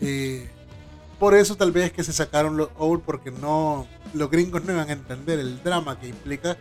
eh, 0.00 0.48
por 1.18 1.34
eso 1.34 1.56
tal 1.56 1.72
vez 1.72 1.92
que 1.92 2.04
se 2.04 2.12
sacaron 2.12 2.56
los 2.56 2.70
old 2.78 3.02
porque 3.02 3.30
no 3.30 3.86
los 4.14 4.30
gringos 4.30 4.64
no 4.64 4.72
iban 4.72 4.88
a 4.88 4.92
entender 4.92 5.38
el 5.38 5.62
drama 5.62 5.98
que 6.00 6.08
implica 6.08 6.56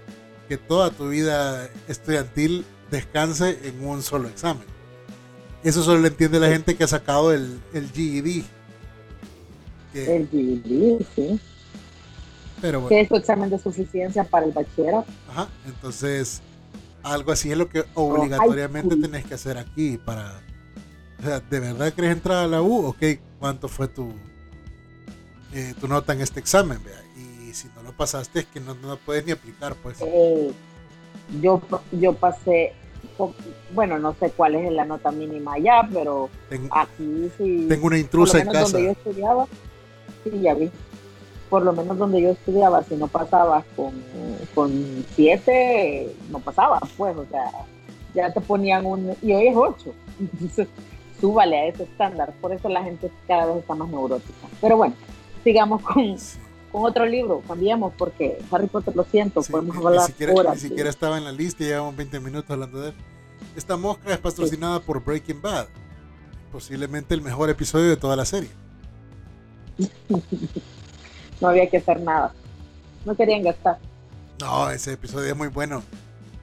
que 0.49 0.58
toda 0.58 0.91
tu 0.91 1.10
vida 1.10 1.69
estudiantil 1.88 2.65
descanse 2.89 3.60
en 3.63 3.86
un 3.86 4.01
solo 4.01 4.27
examen. 4.27 4.65
Eso 5.63 5.84
solo 5.84 5.99
lo 5.99 6.08
entiende 6.08 6.39
la 6.39 6.47
gente 6.47 6.75
que 6.75 6.84
ha 6.84 6.88
sacado 6.88 7.34
el, 7.34 7.60
el 7.73 7.91
GED. 7.91 8.43
el 9.93 10.30
GED, 10.30 11.06
sí. 11.15 11.39
Pero 12.61 12.81
bueno. 12.81 12.89
Que 12.89 13.01
es 13.01 13.09
tu 13.09 13.15
examen 13.15 13.49
de 13.49 13.59
suficiencia 13.59 14.23
para 14.23 14.45
el 14.45 14.51
bachillerato. 14.51 15.05
Ajá, 15.29 15.47
entonces 15.65 16.41
algo 17.03 17.31
así 17.31 17.51
es 17.51 17.57
lo 17.57 17.69
que 17.69 17.85
obligatoriamente 17.93 18.95
tenés 18.95 19.25
que 19.25 19.35
hacer 19.35 19.57
aquí 19.57 19.97
para... 19.97 20.41
O 21.19 21.23
sea, 21.23 21.39
¿de 21.39 21.59
verdad 21.59 21.93
querés 21.93 22.11
entrar 22.11 22.37
a 22.37 22.47
la 22.47 22.61
U? 22.61 22.85
Ok, 22.87 23.03
¿cuánto 23.39 23.67
fue 23.67 23.87
tu, 23.87 24.11
eh, 25.53 25.73
tu 25.79 25.87
nota 25.87 26.13
en 26.13 26.21
este 26.21 26.39
examen? 26.39 26.83
Vea? 26.83 27.07
si 27.57 27.67
no 27.75 27.81
lo 27.81 27.91
pasaste 27.91 28.41
es 28.41 28.45
que 28.45 28.59
no, 28.59 28.75
no 28.75 28.97
puedes 28.97 29.25
ni 29.25 29.31
aplicar, 29.31 29.75
pues. 29.75 29.97
Eh, 30.01 30.51
yo, 31.41 31.61
yo 31.91 32.13
pasé, 32.13 32.73
bueno, 33.73 33.97
no 33.99 34.15
sé 34.19 34.31
cuál 34.31 34.55
es 34.55 34.71
la 34.71 34.85
nota 34.85 35.11
mínima 35.11 35.53
allá, 35.53 35.87
pero 35.91 36.29
aquí 36.71 37.31
sí. 37.37 37.65
Tengo 37.67 37.87
una 37.87 37.97
intrusa 37.97 38.39
en 38.39 38.47
casa. 38.47 38.73
Donde 38.73 38.83
yo 38.83 38.91
estudiaba, 38.91 39.47
sí, 40.23 40.39
ya 40.39 40.53
vi. 40.53 40.71
Por 41.49 41.63
lo 41.63 41.73
menos 41.73 41.97
donde 41.97 42.21
yo 42.21 42.29
estudiaba, 42.31 42.83
si 42.83 42.95
no 42.95 43.07
pasabas 43.07 43.63
con, 43.75 43.93
con 44.53 45.05
siete, 45.15 46.13
no 46.29 46.39
pasabas, 46.39 46.81
pues, 46.97 47.15
o 47.15 47.25
sea, 47.29 47.51
ya 48.13 48.31
te 48.31 48.41
ponían 48.41 48.86
un, 48.86 49.15
y 49.21 49.33
hoy 49.33 49.47
es 49.47 49.55
ocho, 49.55 49.93
entonces 50.19 50.67
súbale 51.19 51.57
a 51.57 51.67
ese 51.67 51.83
estándar, 51.83 52.33
por 52.41 52.51
eso 52.53 52.69
la 52.69 52.83
gente 52.83 53.12
cada 53.27 53.45
vez 53.47 53.57
está 53.57 53.75
más 53.75 53.89
neurótica. 53.89 54.47
Pero 54.62 54.77
bueno, 54.77 54.95
sigamos 55.43 55.81
con, 55.81 56.15
con 56.71 56.86
otro 56.86 57.05
libro, 57.05 57.41
cambiamos, 57.47 57.93
porque 57.97 58.39
Harry 58.51 58.67
Potter, 58.67 58.95
lo 58.95 59.03
siento, 59.05 59.41
podemos 59.41 59.77
hablar 59.77 60.01
ni 60.01 60.07
siquiera, 60.07 60.53
Ni 60.53 60.60
siquiera 60.60 60.89
estaba 60.89 61.17
en 61.17 61.23
la 61.23 61.31
lista 61.31 61.63
llevamos 61.63 61.95
20 61.95 62.19
minutos 62.19 62.51
hablando 62.51 62.81
de 62.81 62.89
él. 62.89 62.95
Esta 63.55 63.77
mosca 63.77 64.13
es 64.13 64.17
patrocinada 64.19 64.79
por 64.79 65.03
Breaking 65.03 65.41
Bad, 65.41 65.67
posiblemente 66.51 67.13
el 67.13 67.21
mejor 67.21 67.49
episodio 67.49 67.89
de 67.89 67.97
toda 67.97 68.15
la 68.15 68.25
serie. 68.25 68.49
no 71.39 71.47
había 71.50 71.69
que 71.69 71.78
hacer 71.78 72.02
nada. 72.02 72.34
No 73.06 73.15
querían 73.15 73.43
gastar. 73.43 73.78
No, 74.39 74.69
ese 74.69 74.93
episodio 74.93 75.32
es 75.32 75.38
muy 75.38 75.47
bueno. 75.47 75.84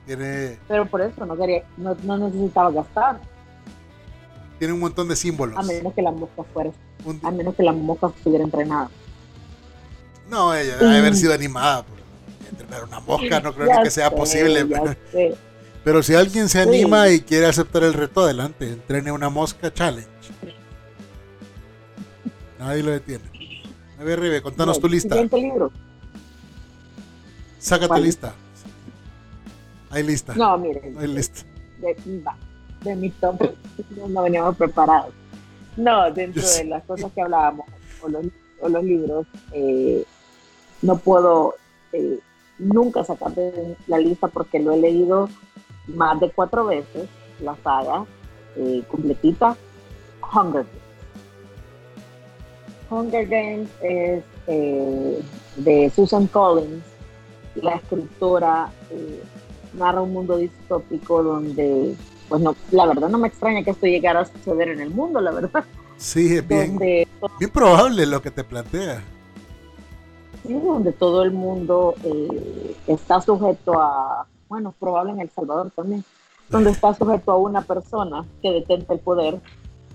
Tiene... 0.06 0.58
Pero 0.68 0.86
por 0.86 1.00
eso 1.00 1.24
no 1.24 1.36
quería, 1.36 1.62
no, 1.76 1.94
necesitaba 2.18 2.70
gastar. 2.70 3.20
Tiene 4.58 4.74
un 4.74 4.80
montón 4.80 5.08
de 5.08 5.16
símbolos. 5.16 5.58
A 5.58 5.62
menos 5.62 5.92
que 5.94 6.02
la 6.02 6.10
mosca 6.10 6.42
fuera, 6.52 6.70
a 7.22 7.30
menos 7.30 7.54
que 7.54 7.62
la 7.62 7.72
mosca 7.72 8.08
estuviera 8.16 8.44
entrenada. 8.44 8.90
No, 10.28 10.54
ella 10.54 10.76
debe 10.76 10.98
haber 10.98 11.14
sido 11.14 11.34
animada. 11.34 11.84
Pero 12.70 12.84
una 12.86 13.00
mosca 13.00 13.40
no 13.40 13.54
creo 13.54 13.82
que 13.82 13.90
sea 13.90 14.10
posible. 14.10 14.66
Pero 15.82 16.02
si 16.02 16.14
alguien 16.14 16.48
se 16.48 16.60
anima 16.60 17.08
y 17.10 17.20
quiere 17.20 17.46
aceptar 17.46 17.82
el 17.82 17.92
reto, 17.92 18.22
adelante. 18.22 18.72
Entrene 18.72 19.12
una 19.12 19.28
mosca 19.28 19.72
challenge. 19.72 20.08
Nadie 22.58 22.82
lo 22.82 22.90
detiene. 22.92 23.33
A 23.98 24.04
ver, 24.04 24.20
Rive, 24.20 24.42
contanos 24.42 24.80
tu 24.80 24.88
lista. 24.88 25.14
Siguiente 25.14 25.38
libro. 25.38 25.72
Sácate 27.58 28.00
lista. 28.00 28.34
Hay 29.90 30.02
lista. 30.02 30.34
No, 30.34 30.58
miren. 30.58 30.98
hay 30.98 31.06
lista. 31.06 31.42
De, 31.80 31.96
de 32.82 32.96
mi 32.96 33.10
top. 33.10 33.40
No 34.08 34.22
veníamos 34.22 34.56
preparados. 34.56 35.12
No, 35.76 36.10
dentro 36.12 36.42
de 36.42 36.64
las 36.64 36.84
cosas 36.84 37.10
que 37.12 37.22
hablábamos, 37.22 37.66
o 38.02 38.08
los, 38.08 38.26
o 38.60 38.68
los 38.68 38.84
libros, 38.84 39.26
eh, 39.52 40.04
no 40.82 40.98
puedo 40.98 41.54
eh, 41.92 42.18
nunca 42.58 43.04
sacar 43.04 43.34
de 43.34 43.76
la 43.86 43.98
lista 43.98 44.28
porque 44.28 44.60
lo 44.60 44.72
he 44.72 44.78
leído 44.78 45.28
más 45.88 46.20
de 46.20 46.30
cuatro 46.30 46.66
veces, 46.66 47.08
la 47.40 47.56
saga 47.62 48.04
eh, 48.56 48.82
completita, 48.88 49.56
Hunger 50.20 50.64
Games. 50.64 50.83
Hunger 52.90 53.26
Games 53.26 53.68
es 53.82 54.22
eh, 54.46 55.22
de 55.56 55.90
Susan 55.94 56.26
Collins, 56.26 56.84
la 57.56 57.76
escritora 57.76 58.70
eh, 58.90 59.22
narra 59.74 60.02
un 60.02 60.12
mundo 60.12 60.36
distópico 60.36 61.22
donde, 61.22 61.94
pues 62.28 62.42
no, 62.42 62.54
la 62.70 62.86
verdad 62.86 63.08
no 63.08 63.18
me 63.18 63.28
extraña 63.28 63.62
que 63.62 63.70
esto 63.70 63.86
llegara 63.86 64.20
a 64.20 64.24
suceder 64.24 64.68
en 64.68 64.80
el 64.80 64.90
mundo, 64.90 65.20
la 65.20 65.30
verdad. 65.30 65.64
Sí, 65.96 66.36
es 66.36 66.46
bien, 66.46 66.76
bien 66.76 67.50
probable 67.52 68.04
lo 68.06 68.20
que 68.20 68.30
te 68.30 68.44
plantea. 68.44 69.02
Sí, 70.44 70.52
donde 70.52 70.92
todo 70.92 71.22
el 71.22 71.30
mundo 71.30 71.94
está 72.86 73.20
sujeto 73.20 73.80
a 73.80 74.26
bueno, 74.48 74.72
probable 74.78 75.12
en 75.12 75.20
El 75.20 75.30
Salvador 75.30 75.72
también, 75.74 76.04
donde 76.48 76.70
está 76.70 76.94
sujeto 76.94 77.32
a 77.32 77.38
una 77.38 77.62
persona 77.62 78.24
que 78.42 78.52
detenta 78.52 78.94
el 78.94 79.00
poder 79.00 79.40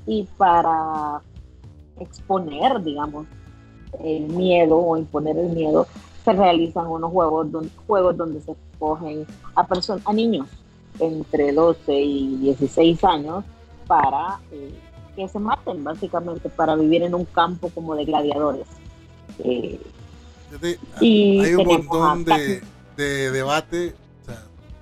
y 0.05 0.27
para 0.37 1.21
exponer, 1.99 2.81
digamos, 2.83 3.27
el 4.03 4.23
miedo 4.27 4.77
o 4.77 4.97
imponer 4.97 5.37
el 5.37 5.49
miedo, 5.49 5.87
se 6.23 6.33
realizan 6.33 6.87
unos 6.87 7.11
juegos 7.11 7.51
donde, 7.51 7.69
juegos 7.87 8.17
donde 8.17 8.41
se 8.41 8.51
escogen 8.51 9.25
a, 9.55 9.65
personas, 9.65 10.05
a 10.05 10.13
niños 10.13 10.47
entre 10.99 11.53
12 11.53 11.93
y 11.93 12.35
16 12.37 13.03
años 13.03 13.43
para 13.87 14.39
eh, 14.51 14.73
que 15.15 15.27
se 15.27 15.39
maten, 15.39 15.83
básicamente, 15.83 16.49
para 16.49 16.75
vivir 16.75 17.03
en 17.03 17.15
un 17.15 17.25
campo 17.25 17.69
como 17.69 17.95
de 17.95 18.05
gladiadores. 18.05 18.67
Eh, 19.39 19.79
y 20.99 21.39
hay 21.39 21.55
un 21.55 21.67
montón 21.67 22.25
de, 22.25 22.61
de, 22.97 23.31
debate 23.31 23.95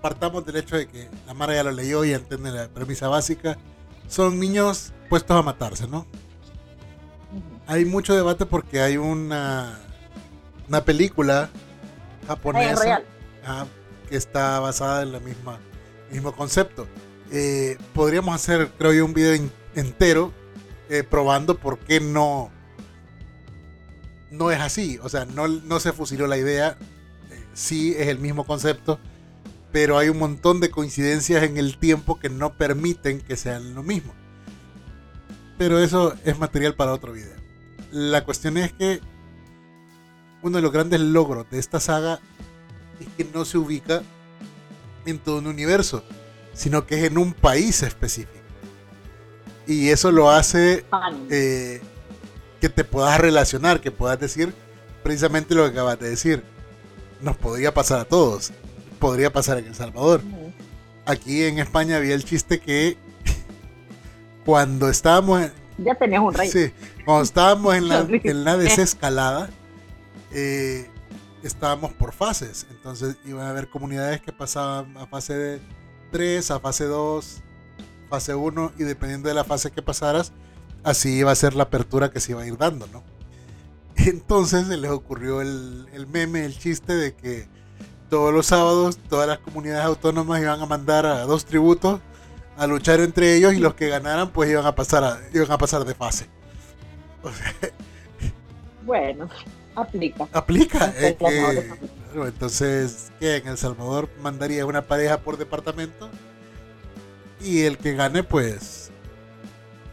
partamos 0.02 0.46
del 0.46 0.58
hecho 0.58 0.78
de 0.78 0.88
que 0.88 1.10
la 1.26 1.34
Mara 1.34 1.54
ya 1.54 1.64
lo 1.64 1.72
leyó 1.72 2.06
y 2.06 2.14
entiende 2.14 2.52
la 2.52 2.68
premisa 2.70 3.08
básica. 3.08 3.58
Son 4.08 4.40
niños 4.40 4.94
puestos 5.10 5.36
a 5.36 5.42
matarse, 5.42 5.88
¿no? 5.88 6.06
Hay 7.68 7.86
mucho 7.86 8.16
debate 8.16 8.46
porque 8.46 8.82
hay 8.82 8.98
una, 8.98 9.80
una 10.68 10.84
película 10.84 11.50
japonesa 12.26 13.04
que 14.10 14.16
está 14.16 14.60
basada 14.60 15.04
en 15.04 15.12
la 15.12 15.20
misma 15.20 15.60
mismo 16.12 16.34
concepto. 16.34 16.88
Eh, 17.32 17.78
podríamos 17.94 18.34
hacer, 18.34 18.72
creo 18.78 18.94
yo, 18.94 19.06
un 19.06 19.14
video 19.14 19.50
entero 19.76 20.32
eh, 20.90 21.04
probando 21.04 21.58
por 21.58 21.78
qué 21.80 22.00
no 22.00 22.50
no 24.32 24.52
es 24.52 24.60
así. 24.60 25.00
O 25.04 25.10
sea, 25.10 25.26
no, 25.26 25.48
no 25.48 25.80
se 25.80 25.92
fusiló 25.92 26.28
la 26.28 26.38
idea. 26.38 26.78
Eh, 27.32 27.44
sí 27.54 27.94
es 27.98 28.08
el 28.08 28.20
mismo 28.20 28.46
concepto 28.46 29.00
pero 29.72 30.00
hay 30.00 30.10
un 30.10 30.18
montón 30.18 30.60
de 30.60 30.72
coincidencias 30.72 31.44
en 31.44 31.58
el 31.58 31.78
tiempo 31.78 32.20
que 32.20 32.30
no 32.30 32.54
permiten 32.54 33.22
que 33.22 33.36
sean 33.36 33.76
lo 33.76 33.84
mismo. 33.84 34.14
Pero 35.60 35.80
eso 35.80 36.16
es 36.26 36.40
material 36.40 36.74
para 36.74 36.94
otro 36.94 37.14
video. 37.14 37.37
La 37.92 38.24
cuestión 38.24 38.58
es 38.58 38.74
que 38.74 39.02
uno 40.42 40.58
de 40.58 40.62
los 40.62 40.72
grandes 40.72 41.00
logros 41.00 41.50
de 41.50 41.60
esta 41.60 41.80
saga 41.80 42.20
es 43.00 43.08
que 43.18 43.30
no 43.34 43.46
se 43.46 43.58
ubica 43.58 44.04
en 45.06 45.20
todo 45.20 45.38
un 45.38 45.48
universo, 45.48 46.04
sino 46.54 46.86
que 46.86 46.96
es 46.96 47.04
en 47.04 47.18
un 47.18 47.34
país 47.34 47.84
específico. 47.84 48.32
Y 49.66 49.90
eso 49.90 50.12
lo 50.12 50.30
hace 50.30 50.86
eh, 51.30 51.82
que 52.62 52.70
te 52.70 52.84
puedas 52.84 53.20
relacionar, 53.20 53.82
que 53.82 53.92
puedas 53.92 54.20
decir 54.20 54.54
precisamente 55.04 55.56
lo 55.56 55.64
que 55.64 55.72
acabas 55.72 56.00
de 56.00 56.10
decir. 56.10 56.44
Nos 57.22 57.36
podría 57.38 57.74
pasar 57.74 58.00
a 58.00 58.06
todos 58.06 58.52
podría 58.98 59.32
pasar 59.32 59.60
en 59.60 59.68
El 59.68 59.76
Salvador. 59.76 60.22
Aquí 61.06 61.44
en 61.44 61.60
España 61.60 61.98
había 61.98 62.16
el 62.16 62.26
chiste 62.26 62.60
que 62.60 62.98
cuando 64.46 64.90
estábamos 64.90 65.42
en, 65.42 65.52
ya 65.78 65.96
tenías 65.96 66.22
un 66.22 66.34
rey. 66.34 66.50
Sí, 66.50 66.72
cuando 67.06 67.24
estábamos 67.24 67.76
en 67.76 67.88
la, 67.88 68.00
en 68.24 68.44
la 68.44 68.58
desescalada, 68.58 69.50
eh, 70.32 70.90
estábamos 71.44 71.94
por 71.94 72.14
fases. 72.14 72.68
Entonces 72.70 73.18
iban 73.26 73.46
a 73.46 73.50
haber 73.50 73.70
comunidades 73.70 74.22
que 74.22 74.32
pasaban 74.32 74.96
a 74.98 75.08
fase 75.08 75.60
3, 76.12 76.52
a 76.52 76.60
fase 76.60 76.86
2, 76.86 77.42
fase 78.10 78.36
1, 78.36 78.74
y 78.78 78.84
dependiendo 78.84 79.30
de 79.30 79.36
la 79.36 79.44
fase 79.44 79.72
que 79.72 79.82
pasaras, 79.82 80.32
así 80.84 81.18
iba 81.18 81.32
a 81.32 81.36
ser 81.36 81.56
la 81.56 81.64
apertura 81.64 82.12
que 82.12 82.20
se 82.20 82.32
iba 82.32 82.42
a 82.42 82.48
ir 82.48 82.58
dando, 82.58 82.88
¿no? 82.88 83.04
Entonces 83.96 84.68
se 84.68 84.78
les 84.78 84.92
ocurrió 84.92 85.42
el, 85.42 85.88
el 85.94 86.08
meme, 86.08 86.46
el 86.46 86.58
chiste 86.58 86.94
de 86.94 87.14
que 87.14 87.48
todos 88.10 88.34
los 88.34 88.46
sábados 88.46 88.98
todas 89.10 89.28
las 89.28 89.40
comunidades 89.40 89.86
autónomas 89.86 90.42
iban 90.42 90.62
a 90.62 90.66
mandar 90.66 91.06
a 91.06 91.24
dos 91.24 91.46
tributos 91.46 92.00
a 92.58 92.68
luchar 92.68 93.00
entre 93.00 93.36
ellos 93.36 93.54
y 93.54 93.60
los 93.60 93.76
que 93.76 93.88
ganaran 93.88 94.32
pues 94.32 94.50
iban 94.50 94.66
a 94.66 94.76
pasar 94.76 95.04
a, 95.04 95.20
iban 95.34 95.52
a 95.52 95.58
pasar 95.58 95.86
de 95.86 95.94
fase. 95.94 96.28
bueno, 98.86 99.30
aplica. 99.76 100.28
Aplica. 100.34 100.94
entonces, 102.16 103.12
¿qué? 103.20 103.38
En 103.38 103.48
El 103.48 103.58
Salvador 103.58 104.10
mandaría 104.22 104.66
una 104.66 104.82
pareja 104.82 105.20
por 105.20 105.38
departamento 105.38 106.10
y 107.40 107.62
el 107.62 107.78
que 107.78 107.94
gane 107.94 108.24
pues 108.24 108.92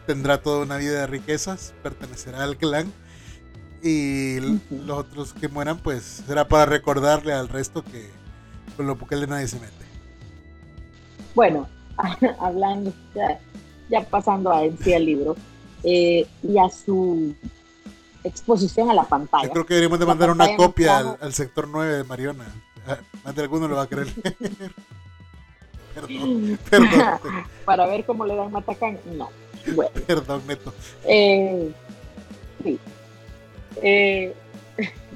tendrá 0.06 0.42
toda 0.42 0.64
una 0.64 0.76
vida 0.78 1.00
de 1.00 1.06
riquezas, 1.06 1.74
pertenecerá 1.82 2.42
al 2.44 2.56
clan 2.56 2.92
y 3.82 4.40
los 4.70 4.98
otros 4.98 5.34
que 5.34 5.48
mueran, 5.48 5.78
pues 5.78 6.22
será 6.26 6.48
para 6.48 6.64
recordarle 6.64 7.34
al 7.34 7.48
resto 7.48 7.84
que 7.84 8.08
con 8.76 8.86
lo 8.86 8.96
poco 8.96 9.14
nadie 9.14 9.46
se 9.46 9.60
mete. 9.60 9.84
Bueno, 11.34 11.68
hablando, 12.40 12.92
ya, 13.14 14.00
pasando 14.10 14.52
a 14.52 14.64
en 14.64 14.78
sí 14.78 14.92
el 14.92 15.04
libro 15.04 15.36
eh, 15.82 16.26
y 16.42 16.58
a 16.58 16.68
su 16.68 17.34
exposición 18.24 18.90
a 18.90 18.94
la 18.94 19.04
pantalla. 19.04 19.44
Yo 19.44 19.50
creo 19.52 19.66
que 19.66 19.74
deberíamos 19.74 19.98
de 19.98 20.06
mandar 20.06 20.30
una 20.30 20.56
copia 20.56 21.16
al, 21.20 21.32
sector 21.34 21.68
9 21.68 21.98
de 21.98 22.04
Mariona. 22.04 22.46
Ah, 22.86 22.98
más 23.24 23.34
de 23.34 23.42
alguno 23.42 23.66
lo 23.66 23.76
va 23.76 23.82
a 23.82 23.88
querer 23.88 24.06
perdón, 25.94 26.58
perdón. 26.68 27.18
Para 27.64 27.86
ver 27.86 28.04
cómo 28.04 28.26
le 28.26 28.34
dan 28.34 28.52
Matacán, 28.52 28.98
no. 29.16 29.30
Bueno. 29.74 29.90
Perdón, 30.06 30.42
Neto. 30.46 30.74
Eh, 31.04 31.72
sí. 32.62 32.78
Eh, 33.82 34.34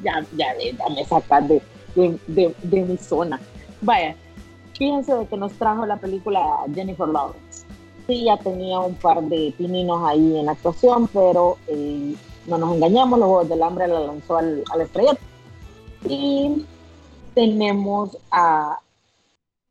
ya, 0.03 0.25
ya, 0.37 0.55
me 0.95 1.05
sacar 1.05 1.43
de, 1.45 1.61
de, 1.95 2.55
de, 2.63 2.83
mi 2.83 2.97
zona. 2.97 3.41
Vaya, 3.81 4.17
fíjense 4.79 5.15
de 5.15 5.27
que 5.27 5.37
nos 5.37 5.53
trajo 5.55 5.85
la 5.85 5.97
película 5.97 6.65
Jennifer 6.75 7.09
Lawrence. 7.09 7.67
Sí, 8.07 8.25
ya 8.25 8.39
tenía 8.39 8.79
un 8.79 8.95
par 8.95 9.23
de 9.23 9.53
pininos 9.59 10.03
ahí 10.05 10.39
en 10.39 10.47
la 10.47 10.53
actuación, 10.53 11.09
pero 11.13 11.59
eh, 11.67 12.15
no 12.47 12.57
nos 12.57 12.75
engañamos, 12.75 13.19
los 13.19 13.29
Juegos 13.29 13.49
del 13.49 13.63
Hambre 13.63 13.89
la 13.89 14.01
lanzó 14.01 14.39
al, 14.39 14.65
al 14.73 14.81
estrellato. 14.81 15.21
Y 16.09 16.65
tenemos 17.35 18.17
a 18.31 18.79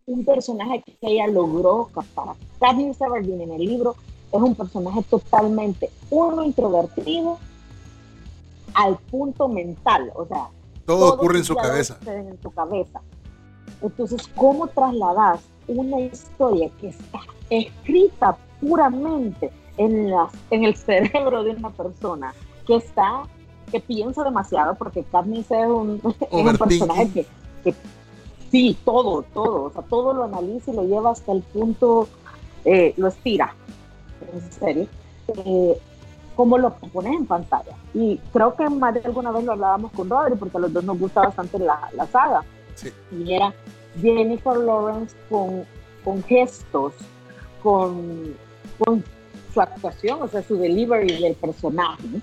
un 0.06 0.24
personaje 0.24 0.84
que 0.84 0.98
ella 1.02 1.28
logró 1.28 1.90
captar. 1.94 2.36
Katniss 2.60 3.02
Everdeen 3.02 3.42
en 3.42 3.52
el 3.54 3.66
libro 3.66 3.96
es 4.32 4.42
un 4.42 4.56
personaje 4.56 5.02
totalmente 5.04 5.90
uno 6.10 6.44
introvertido 6.44 7.40
al 8.74 8.98
punto 8.98 9.48
mental, 9.48 10.12
o 10.16 10.26
sea, 10.28 10.50
todo, 10.86 11.16
ocurre 11.16 11.40
en 11.40 11.44
su 11.44 11.56
cabeza. 11.56 11.98
En 12.06 12.42
su 12.42 12.50
cabeza. 12.52 13.02
Entonces, 13.82 14.28
¿cómo 14.36 14.68
trasladas 14.68 15.42
una 15.68 16.00
historia 16.00 16.70
que 16.80 16.90
está 16.90 17.20
escrita 17.50 18.38
puramente 18.62 19.52
en, 19.78 20.10
las, 20.10 20.32
en 20.50 20.66
el 20.66 20.76
cerebro 20.76 21.44
de 21.44 21.52
una 21.52 21.70
persona 21.70 22.34
que 22.66 22.76
está, 22.76 23.24
que 23.72 23.80
piensa 23.80 24.24
demasiado, 24.24 24.76
porque 24.76 25.04
Katniss 25.04 25.52
es 25.52 25.68
un, 25.68 26.02
personaje 26.60 27.10
que, 27.12 27.26
que, 27.64 27.76
sí, 28.52 28.78
todo, 28.84 29.24
todo, 29.34 29.64
o 29.66 29.72
sea, 29.72 29.84
todo 29.84 30.14
lo 30.14 30.24
analiza 30.24 30.72
y 30.72 30.76
lo 30.76 30.84
lleva 30.84 31.12
hasta 31.12 31.32
el 31.32 31.42
punto, 31.42 32.08
eh, 32.66 32.94
lo 32.98 33.08
estira, 33.08 33.54
en 34.34 34.52
serio. 34.52 34.88
Eh, 35.28 35.78
cómo 36.36 36.58
lo 36.58 36.74
pones 36.76 37.14
en 37.14 37.26
pantalla. 37.26 37.76
Y 37.94 38.18
creo 38.32 38.56
que 38.56 38.70
más 38.70 38.94
de 38.94 39.02
alguna 39.04 39.32
vez 39.32 39.44
lo 39.44 39.54
hablábamos 39.54 39.92
con 39.92 40.10
Rodri, 40.10 40.36
porque 40.36 40.58
a 40.58 40.60
los 40.62 40.72
dos 40.72 40.84
nos 40.84 41.00
gusta 41.00 41.22
bastante 41.22 41.58
la, 41.60 41.90
la 41.94 42.06
saga. 42.08 42.44
Y 43.12 43.34
era 43.34 43.54
Jennifer 44.02 44.58
Lawrence 44.58 45.16
con, 45.30 45.66
con 46.04 46.24
gestos, 46.24 46.94
con, 47.64 48.36
con 48.80 49.04
su 49.54 49.62
actuación, 49.62 50.22
o 50.22 50.28
sea, 50.28 50.44
su 50.44 50.58
delivery 50.58 51.22
del 51.22 51.36
personaje, 51.36 52.22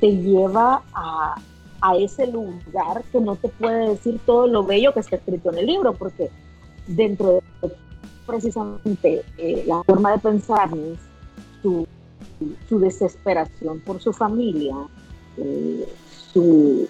te 0.00 0.16
lleva 0.16 0.82
a, 0.92 1.36
a 1.80 1.96
ese 1.96 2.26
lugar 2.26 3.02
que 3.10 3.20
no 3.20 3.36
te 3.36 3.48
puede 3.48 3.90
decir 3.90 4.20
todo 4.26 4.46
lo 4.46 4.64
bello 4.64 4.92
que 4.92 5.00
está 5.00 5.16
escrito 5.16 5.50
en 5.50 5.58
el 5.58 5.66
libro, 5.66 5.94
porque 5.94 6.30
dentro 6.86 7.32
de 7.32 7.42
precisamente 8.26 9.22
eh, 9.38 9.64
la 9.66 9.82
forma 9.84 10.12
de 10.12 10.18
pensar, 10.18 10.70
su, 11.62 11.86
su 12.68 12.78
desesperación 12.78 13.80
por 13.80 14.00
su 14.00 14.12
familia, 14.12 14.74
eh, 15.36 15.86
su, 16.32 16.88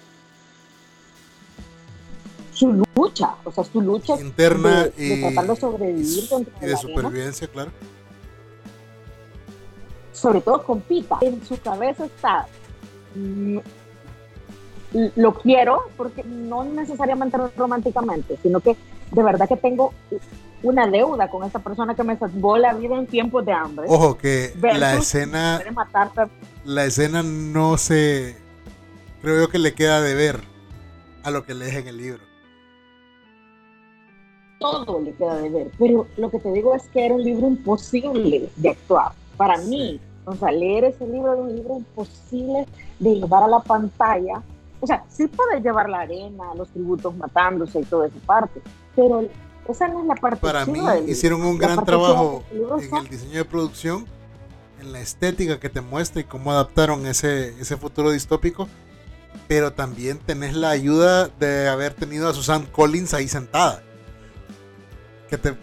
su 2.55 2.85
lucha, 2.95 3.35
o 3.43 3.51
sea, 3.51 3.63
su 3.63 3.81
lucha 3.81 4.19
interna 4.19 4.85
de, 4.85 4.93
y, 4.97 5.21
tratar 5.21 5.47
de 5.47 5.55
sobrevivir 5.55 6.23
y 6.61 6.65
de 6.65 6.77
supervivencia, 6.77 7.47
claro. 7.47 7.71
Sobre 10.13 10.41
todo 10.41 10.63
con 10.63 10.81
Pita, 10.81 11.17
en 11.21 11.45
su 11.45 11.59
cabeza 11.59 12.05
está 12.05 12.47
mm, 13.15 13.57
lo 15.15 15.33
quiero 15.33 15.89
porque 15.97 16.23
no 16.23 16.63
necesariamente 16.63 17.37
románticamente, 17.57 18.37
sino 18.41 18.61
que 18.61 18.77
de 19.11 19.23
verdad 19.23 19.47
que 19.47 19.57
tengo 19.57 19.93
una 20.63 20.87
deuda 20.87 21.29
con 21.29 21.43
esta 21.43 21.59
persona 21.59 21.95
que 21.95 22.03
me 22.03 22.17
salvó 22.17 22.57
la 22.57 22.73
vida 22.73 22.95
en 22.95 23.05
tiempos 23.07 23.45
de 23.45 23.51
hambre. 23.51 23.85
Ojo, 23.89 24.17
que 24.17 24.53
la 24.61 24.95
escena. 24.95 25.61
La 26.63 26.85
escena 26.85 27.21
no 27.23 27.77
se. 27.77 28.37
Creo 29.21 29.41
yo 29.41 29.49
que 29.49 29.59
le 29.59 29.73
queda 29.73 30.01
de 30.01 30.15
ver 30.15 30.41
a 31.23 31.31
lo 31.31 31.43
que 31.43 31.53
lees 31.53 31.75
en 31.75 31.87
el 31.87 31.97
libro. 31.97 32.34
Todo 34.71 34.99
le 35.01 35.13
queda 35.13 35.35
de 35.37 35.49
ver, 35.49 35.71
pero 35.77 36.07
lo 36.17 36.29
que 36.29 36.39
te 36.39 36.51
digo 36.51 36.73
es 36.75 36.83
que 36.89 37.05
era 37.05 37.15
un 37.15 37.23
libro 37.23 37.47
imposible 37.47 38.49
de 38.55 38.69
actuar. 38.69 39.11
Para 39.37 39.57
mí, 39.57 39.99
o 40.25 40.35
sea, 40.35 40.51
leer 40.51 40.85
ese 40.85 41.05
libro 41.07 41.33
era 41.33 41.41
un 41.41 41.55
libro 41.55 41.77
imposible 41.77 42.65
de 42.99 43.15
llevar 43.15 43.43
a 43.43 43.47
la 43.47 43.59
pantalla. 43.59 44.41
O 44.81 44.87
sea, 44.87 45.03
sí 45.09 45.27
puedes 45.27 45.63
llevar 45.63 45.89
la 45.89 46.01
arena, 46.01 46.53
los 46.55 46.69
tributos 46.69 47.15
matándose 47.15 47.79
y 47.79 47.83
toda 47.83 48.07
esa 48.07 48.19
parte, 48.25 48.61
pero 48.95 49.27
esa 49.67 49.87
no 49.87 50.01
es 50.01 50.05
la 50.05 50.15
parte 50.15 50.37
Para 50.37 50.65
mí 50.65 50.79
hicieron 51.07 51.43
un 51.43 51.57
gran 51.57 51.83
trabajo 51.85 52.43
en 52.51 52.95
el 52.95 53.07
diseño 53.09 53.37
de 53.37 53.45
producción, 53.45 54.05
en 54.81 54.91
la 54.91 54.99
estética 54.99 55.59
que 55.59 55.69
te 55.69 55.81
muestra 55.81 56.21
y 56.21 56.23
cómo 56.25 56.51
adaptaron 56.51 57.05
ese, 57.07 57.59
ese 57.59 57.77
futuro 57.77 58.11
distópico. 58.11 58.67
Pero 59.47 59.73
también 59.73 60.17
tenés 60.19 60.55
la 60.55 60.69
ayuda 60.69 61.27
de 61.27 61.67
haber 61.67 61.93
tenido 61.93 62.27
a 62.27 62.33
Susan 62.33 62.65
Collins 62.65 63.13
ahí 63.13 63.27
sentada. 63.27 63.83
Que, 65.29 65.37
te, 65.37 65.55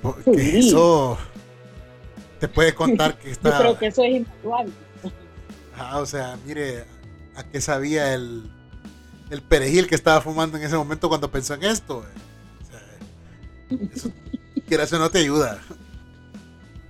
eso 0.58 1.18
te 2.40 2.48
puede 2.48 2.74
contar 2.74 3.18
que 3.18 3.30
está. 3.30 3.50
Yo 3.52 3.58
creo 3.58 3.78
que 3.78 3.86
eso 3.86 4.02
es 4.02 4.16
invaluable. 4.16 4.72
Ah, 5.76 5.98
o 5.98 6.06
sea, 6.06 6.38
mire, 6.46 6.84
a 7.36 7.44
qué 7.44 7.60
sabía 7.60 8.14
el, 8.14 8.50
el 9.30 9.42
perejil 9.42 9.86
que 9.86 9.94
estaba 9.94 10.20
fumando 10.20 10.58
en 10.58 10.64
ese 10.64 10.76
momento 10.76 11.08
cuando 11.08 11.30
pensó 11.30 11.54
en 11.54 11.64
esto. 11.64 12.04
Eso, 13.94 14.10
quieras 14.66 14.92
o 14.92 14.98
no 14.98 15.10
te 15.10 15.18
ayuda. 15.18 15.60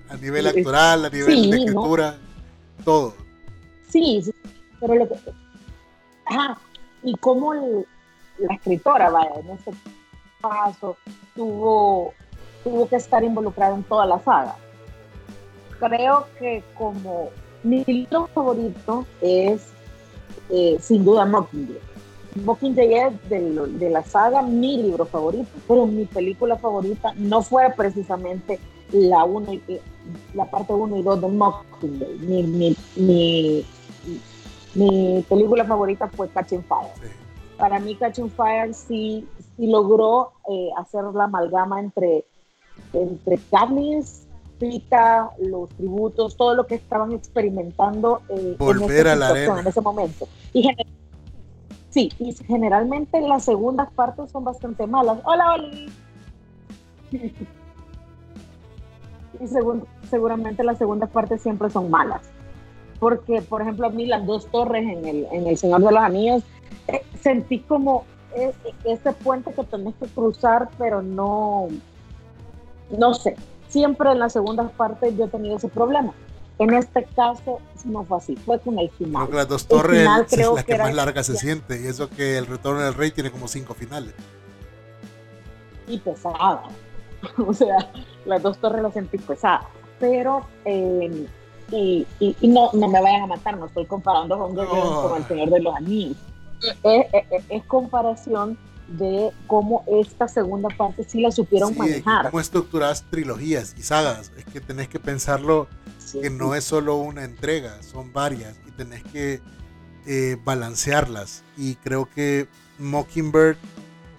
A 0.08 0.16
nivel 0.16 0.46
actoral, 0.46 1.04
a 1.04 1.10
nivel 1.10 1.50
de 1.50 1.56
escritura, 1.58 2.18
todo. 2.84 3.14
Sí, 3.88 4.22
pero 4.80 4.94
lo 4.94 5.08
que. 5.08 5.14
Ajá, 6.26 6.58
y 7.02 7.14
cómo 7.16 7.54
la 8.38 8.54
escritora, 8.54 9.10
vaya, 9.10 9.34
en 9.40 9.50
este 9.50 9.72
caso, 10.40 10.96
tuvo, 11.34 12.14
tuvo 12.64 12.88
que 12.88 12.96
estar 12.96 13.22
involucrada 13.24 13.74
en 13.74 13.82
toda 13.82 14.06
la 14.06 14.18
saga. 14.20 14.56
Creo 15.78 16.26
que 16.38 16.62
como 16.76 17.30
mi 17.62 17.84
libro 17.84 18.28
favorito 18.28 19.06
es, 19.20 19.68
eh, 20.50 20.76
sin 20.80 21.04
duda, 21.04 21.24
Mockingjay 21.24 21.92
Mockingjay 22.36 22.94
es 22.94 23.28
de, 23.28 23.40
de, 23.78 23.90
la 23.90 24.02
saga 24.02 24.42
mi 24.42 24.78
libro 24.82 25.04
favorito, 25.04 25.50
pero 25.68 25.86
mi 25.86 26.06
película 26.06 26.56
favorita 26.56 27.12
no 27.16 27.42
fue 27.42 27.70
precisamente 27.76 28.58
la, 28.90 29.24
uno, 29.24 29.52
la 30.34 30.50
parte 30.50 30.72
1 30.72 30.96
y 30.96 31.02
2 31.02 31.20
de 31.20 31.28
Mockingjay. 31.28 32.18
Mi, 32.20 32.42
mi, 32.42 32.76
mi, 32.96 33.66
mi, 34.74 35.24
película 35.28 35.64
favorita 35.64 36.08
fue 36.08 36.28
Catching 36.28 36.64
Fire. 36.64 36.92
Para 37.58 37.78
mí 37.78 37.94
Catching 37.96 38.30
Fire 38.30 38.72
sí, 38.72 39.28
sí 39.56 39.66
logró 39.66 40.32
eh, 40.50 40.70
hacer 40.78 41.04
la 41.14 41.24
amalgama 41.24 41.80
entre, 41.80 42.24
entre 42.92 43.38
Katniss, 43.50 44.26
Pita, 44.58 45.30
los 45.40 45.68
tributos, 45.70 46.36
todo 46.36 46.54
lo 46.54 46.66
que 46.66 46.76
estaban 46.76 47.12
experimentando 47.12 48.22
eh, 48.28 48.54
Volver 48.58 49.06
en, 49.06 49.12
a 49.12 49.16
la 49.16 49.58
en 49.60 49.66
ese 49.66 49.80
momento. 49.80 50.28
Y 50.52 50.68
Sí, 51.92 52.10
y 52.18 52.32
generalmente 52.32 53.20
las 53.20 53.44
segundas 53.44 53.92
partes 53.92 54.30
son 54.30 54.44
bastante 54.44 54.86
malas. 54.86 55.18
Hola, 55.24 55.52
hola. 55.52 55.68
y 59.40 59.46
seguramente 60.08 60.64
las 60.64 60.78
segundas 60.78 61.10
partes 61.10 61.42
siempre 61.42 61.68
son 61.68 61.90
malas. 61.90 62.22
Porque, 62.98 63.42
por 63.42 63.60
ejemplo, 63.60 63.88
a 63.88 63.90
mí 63.90 64.06
las 64.06 64.24
dos 64.24 64.46
torres 64.46 64.84
en 64.84 65.04
el, 65.04 65.26
en 65.32 65.46
el 65.46 65.58
Señor 65.58 65.82
de 65.82 65.92
los 65.92 66.02
Anillos, 66.02 66.42
eh, 66.88 67.02
sentí 67.20 67.58
como 67.58 68.04
e, 68.34 68.54
ese 68.84 69.12
puente 69.12 69.52
que 69.52 69.64
tenés 69.64 69.94
que 69.96 70.06
cruzar, 70.06 70.70
pero 70.78 71.02
no, 71.02 71.68
no 72.96 73.14
sé. 73.14 73.36
Siempre 73.68 74.12
en 74.12 74.18
las 74.18 74.32
segundas 74.32 74.70
partes 74.72 75.16
yo 75.16 75.24
he 75.24 75.28
tenido 75.28 75.56
ese 75.56 75.68
problema 75.68 76.12
en 76.62 76.74
este 76.74 77.04
caso 77.16 77.60
no 77.84 78.04
fue 78.04 78.18
así, 78.18 78.36
fue 78.36 78.60
con 78.60 78.78
el 78.78 78.90
final. 78.90 79.26
Creo 79.26 79.30
que 79.30 79.36
las 79.36 79.48
dos 79.48 79.66
torres 79.66 80.00
es 80.00 80.38
la 80.54 80.62
que, 80.62 80.78
más 80.78 80.94
larga 80.94 81.22
se 81.24 81.36
siente 81.36 81.80
y 81.80 81.86
eso 81.86 82.08
que 82.08 82.38
el 82.38 82.46
retorno 82.46 82.80
del 82.82 82.94
rey 82.94 83.10
tiene 83.10 83.30
como 83.30 83.48
cinco 83.48 83.74
finales. 83.74 84.14
Y 85.88 85.98
pesada. 85.98 86.62
o 87.46 87.52
sea, 87.52 87.90
las 88.24 88.42
dos 88.42 88.58
torres 88.58 88.82
las 88.82 88.92
sentí 88.94 89.18
pesadas. 89.18 89.64
Pero, 89.98 90.46
eh, 90.64 91.26
y, 91.70 92.06
y, 92.20 92.48
no, 92.48 92.70
no 92.72 92.88
me 92.88 93.00
vayan 93.00 93.22
a 93.22 93.26
matar, 93.26 93.56
no 93.56 93.66
estoy 93.66 93.86
comparando 93.86 94.38
con, 94.38 94.54
con 94.54 95.16
el 95.16 95.24
Señor 95.26 95.50
de 95.50 95.60
los 95.60 95.74
Anillos. 95.74 96.16
Es, 96.82 97.06
es, 97.12 97.44
es 97.48 97.64
comparación 97.64 98.58
de 98.98 99.30
cómo 99.46 99.84
esta 99.86 100.28
segunda 100.28 100.68
parte 100.76 101.04
sí 101.04 101.20
la 101.20 101.30
supieron 101.30 101.76
manejar. 101.76 102.26
Cómo 102.26 102.40
estructuras 102.40 103.04
trilogías 103.10 103.74
y 103.76 103.82
sagas. 103.82 104.32
Es 104.36 104.44
que 104.44 104.60
tenés 104.60 104.88
que 104.88 105.00
pensarlo 105.00 105.68
que 106.12 106.30
no 106.30 106.54
es 106.54 106.64
solo 106.64 106.96
una 106.96 107.24
entrega, 107.24 107.82
son 107.82 108.12
varias 108.12 108.56
y 108.66 108.70
tenés 108.72 109.02
que 109.04 109.40
eh, 110.06 110.36
balancearlas. 110.44 111.42
Y 111.56 111.76
creo 111.76 112.08
que 112.08 112.48
Mockingbird 112.78 113.56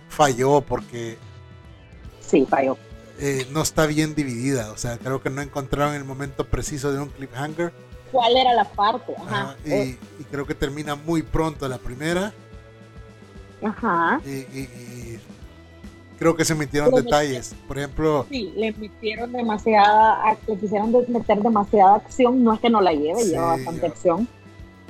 falló 0.09 0.61
porque... 0.61 1.17
Sí, 2.21 2.45
falló. 2.49 2.77
Eh, 3.19 3.47
no 3.51 3.61
está 3.61 3.85
bien 3.85 4.15
dividida, 4.15 4.71
o 4.71 4.77
sea, 4.77 4.97
creo 4.97 5.21
que 5.21 5.29
no 5.29 5.41
encontraron 5.41 5.93
el 5.93 6.03
momento 6.03 6.47
preciso 6.47 6.91
de 6.91 6.99
un 6.99 7.09
cliffhanger. 7.09 7.71
¿Cuál 8.11 8.37
era 8.37 8.53
la 8.53 8.65
parte? 8.65 9.13
Ajá. 9.17 9.55
y, 9.65 9.95
creo 10.31 10.45
que 10.45 10.55
termina 10.55 10.95
muy 10.95 11.21
pronto 11.21 11.67
la 11.67 11.77
primera. 11.77 12.33
Ajá. 13.63 14.21
y, 14.25 15.17
creo 16.23 16.35
que 16.35 16.45
se 16.45 16.55
metieron 16.55 16.91
detalles. 16.91 17.55
Por 17.67 17.77
ejemplo. 17.77 18.25
Sí, 18.29 18.53
le 18.55 18.71
metieron 18.73 19.31
demasiada, 19.31 20.37
le 20.47 20.57
quisieron 20.57 20.93
meter 21.09 21.41
demasiada 21.41 21.95
acción. 21.95 22.43
No 22.43 22.53
es 22.53 22.59
que 22.59 22.69
no 22.69 22.81
la 22.81 22.93
lleve, 22.93 23.25
lleva 23.25 23.57
bastante 23.57 23.87
acción. 23.87 24.27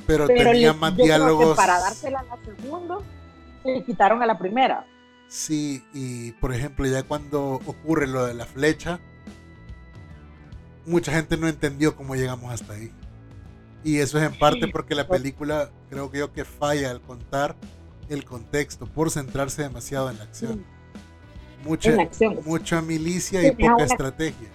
Pero, 0.06 0.28
tenía 0.28 0.74
más 0.74 0.96
diálogos. 0.96 1.56
para 1.56 1.80
dársela 1.80 2.20
a 2.20 2.24
la 2.24 2.38
segunda, 2.44 2.98
le 3.64 3.84
quitaron 3.84 4.22
a 4.22 4.26
la 4.26 4.38
primera. 4.38 4.86
Sí, 5.28 5.84
y 5.94 6.34
por 6.34 6.54
ejemplo, 6.54 6.86
ya 6.86 7.04
cuando 7.04 7.60
ocurre 7.66 8.06
lo 8.06 8.26
de 8.26 8.34
la 8.36 8.46
flecha, 8.46 9.00
mucha 10.86 11.12
gente 11.12 11.38
no 11.38 11.48
entendió 11.48 11.96
cómo 11.96 12.16
llegamos 12.16 12.54
hasta 12.54 12.74
ahí. 12.74 12.92
Y 13.84 13.98
eso 13.98 14.18
es 14.18 14.26
en 14.26 14.38
parte 14.38 14.68
porque 14.68 14.94
la 14.94 15.08
película 15.08 15.72
creo 15.90 16.12
que 16.12 16.20
yo 16.20 16.32
que 16.32 16.46
falla 16.46 16.92
al 16.92 17.02
contar 17.02 17.56
el 18.10 18.26
contexto 18.26 18.86
por 18.86 19.12
centrarse 19.12 19.63
demasiado 19.63 20.10
en 20.10 20.18
la 20.18 20.24
acción. 20.24 20.66
Mucha, 21.63 21.96
mucha 22.46 22.82
milicia 22.82 23.46
y 23.48 23.52
poca 23.52 23.84
estrategia. 23.84 24.50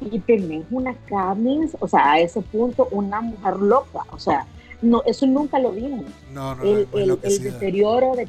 Y 0.00 0.18
tenés 0.20 0.64
una 0.70 0.94
Katniss, 1.08 1.76
o 1.80 1.88
sea, 1.88 2.12
a 2.12 2.20
ese 2.20 2.42
punto, 2.42 2.86
una 2.90 3.20
mujer 3.20 3.56
loca. 3.56 4.00
O 4.10 4.18
sea, 4.18 4.46
no, 4.82 5.02
eso 5.04 5.26
nunca 5.26 5.58
lo 5.58 5.72
vimos. 5.72 6.04
No, 6.32 6.54
no, 6.54 6.62
el, 6.62 6.88
el, 6.92 7.18
el 7.22 7.42
deterioro 7.42 8.14
de 8.14 8.28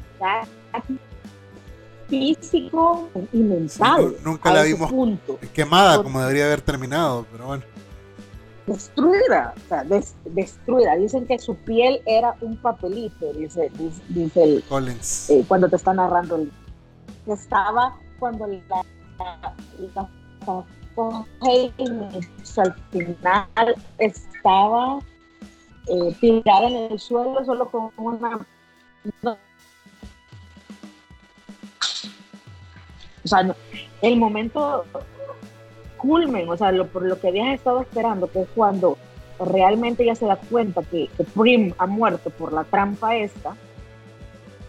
físico 2.08 3.08
y 3.32 3.38
mental. 3.38 4.16
nunca 4.24 4.52
la 4.52 4.62
vimos 4.62 4.90
quemada 5.52 6.02
como 6.02 6.20
debería 6.20 6.46
haber 6.46 6.62
terminado, 6.62 7.26
pero 7.30 7.46
bueno. 7.46 7.62
Destruida, 8.68 9.54
o 9.56 9.68
sea, 9.68 9.84
destruida. 10.26 10.96
Dicen 10.96 11.26
que 11.26 11.38
su 11.38 11.54
piel 11.56 12.00
era 12.06 12.34
un 12.42 12.56
papelito, 12.58 13.32
dice, 13.32 13.70
dice, 14.08 14.42
el, 14.42 14.62
Collins. 14.68 15.30
Eh, 15.30 15.44
cuando 15.48 15.68
te 15.68 15.76
está 15.76 15.94
narrando 15.94 16.36
el 16.36 16.52
estaba 17.26 17.96
cuando 18.18 18.46
la, 18.46 18.84
la, 19.18 19.54
al 22.56 22.74
final 22.90 23.74
estaba 23.98 24.98
eh, 25.86 26.16
tirada 26.20 26.68
en 26.68 26.92
el 26.92 26.98
suelo 26.98 27.44
solo 27.44 27.70
con 27.70 27.90
una 27.96 28.46
o 33.24 33.28
sea, 33.28 33.54
el 34.02 34.16
momento 34.16 34.84
culmen, 35.98 36.48
o 36.48 36.56
sea, 36.56 36.72
lo, 36.72 36.86
por 36.86 37.02
lo 37.02 37.20
que 37.20 37.28
habías 37.28 37.54
estado 37.54 37.82
esperando, 37.82 38.30
que 38.30 38.42
es 38.42 38.48
cuando 38.54 38.96
realmente 39.38 40.04
ya 40.04 40.14
se 40.14 40.26
da 40.26 40.36
cuenta 40.36 40.82
que, 40.82 41.08
Prim 41.34 41.74
ha 41.78 41.86
muerto 41.86 42.30
por 42.30 42.52
la 42.52 42.64
trampa 42.64 43.16
esta, 43.16 43.54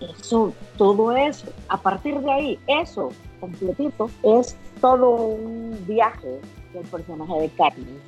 eso, 0.02 0.54
todo 0.78 1.15
eso, 1.15 1.48
a 1.68 1.78
partir 1.78 2.20
de 2.20 2.32
ahí, 2.32 2.60
eso 2.68 3.12
completito, 3.39 4.10
es 4.24 4.56
todo 4.82 5.15
un 5.15 5.78
viaje 5.88 6.39
del 6.74 6.86
personaje 6.88 7.42
de 7.42 7.50
Katniss, 7.50 8.02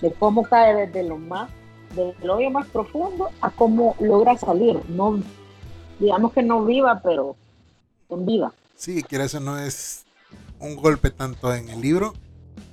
de 0.00 0.12
cómo 0.12 0.42
cae 0.42 0.86
desde 0.86 1.08
lo 1.08 1.18
más, 1.18 1.50
del 1.94 2.30
hoyo 2.30 2.50
más 2.50 2.66
profundo 2.68 3.30
a 3.40 3.50
cómo 3.50 3.96
logra 4.00 4.36
salir, 4.36 4.78
no, 4.88 5.20
digamos 5.98 6.32
que 6.32 6.42
no 6.42 6.64
viva, 6.64 7.00
pero 7.02 7.36
en 8.10 8.26
vida. 8.26 8.52
Sí, 8.76 9.02
que 9.02 9.16
eso 9.16 9.40
no 9.40 9.58
es 9.58 10.04
un 10.60 10.76
golpe 10.76 11.10
tanto 11.10 11.52
en 11.54 11.68
el 11.68 11.80
libro 11.80 12.12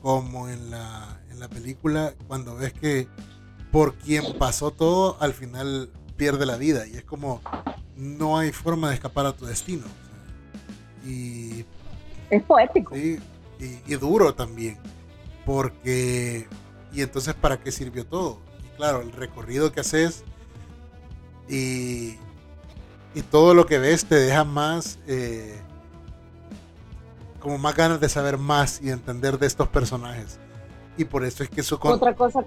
como 0.02 0.50
en 0.50 0.70
la, 0.70 1.22
en 1.32 1.40
la 1.40 1.48
película, 1.48 2.14
cuando 2.28 2.56
ves 2.56 2.74
que 2.74 3.08
por 3.72 3.96
quien 3.96 4.24
pasó 4.38 4.72
todo, 4.72 5.18
al 5.20 5.34
final 5.34 5.90
pierde 6.16 6.46
la 6.46 6.58
vida. 6.58 6.86
Y 6.88 6.96
es 6.96 7.04
como, 7.04 7.42
no 7.96 8.38
hay 8.38 8.52
forma 8.52 8.90
de 8.90 8.96
escapar 8.96 9.26
a 9.26 9.36
tu 9.36 9.46
destino. 9.46 9.86
y, 11.06 11.66
es 12.30 12.44
poético. 12.44 12.96
y, 12.98 13.20
y, 13.60 13.96
duro 13.96 14.34
también. 14.34 14.78
Porque, 15.46 16.48
y 16.92 17.02
entonces, 17.02 17.34
¿para 17.34 17.60
qué 17.60 17.72
sirvió 17.72 18.06
todo? 18.06 18.40
Y 18.64 18.76
claro, 18.78 19.02
el 19.02 19.12
recorrido 19.12 19.72
que 19.72 19.82
haces 19.82 20.24
y, 21.50 22.16
y 23.14 23.22
todo 23.30 23.54
lo 23.54 23.66
que 23.66 23.80
ves 23.80 24.06
te 24.06 24.16
deja 24.16 24.44
más... 24.44 25.00
Eh, 25.08 25.60
como 27.44 27.58
más 27.58 27.76
ganas 27.76 28.00
de 28.00 28.08
saber 28.08 28.38
más 28.38 28.82
y 28.82 28.90
entender 28.90 29.38
de 29.38 29.48
estos 29.48 29.68
personajes. 29.68 30.40
Y 30.98 31.04
por 31.04 31.26
eso 31.26 31.44
es 31.44 31.50
que 31.50 31.62
su... 31.62 31.76
Otra 31.76 32.16
cosa, 32.16 32.46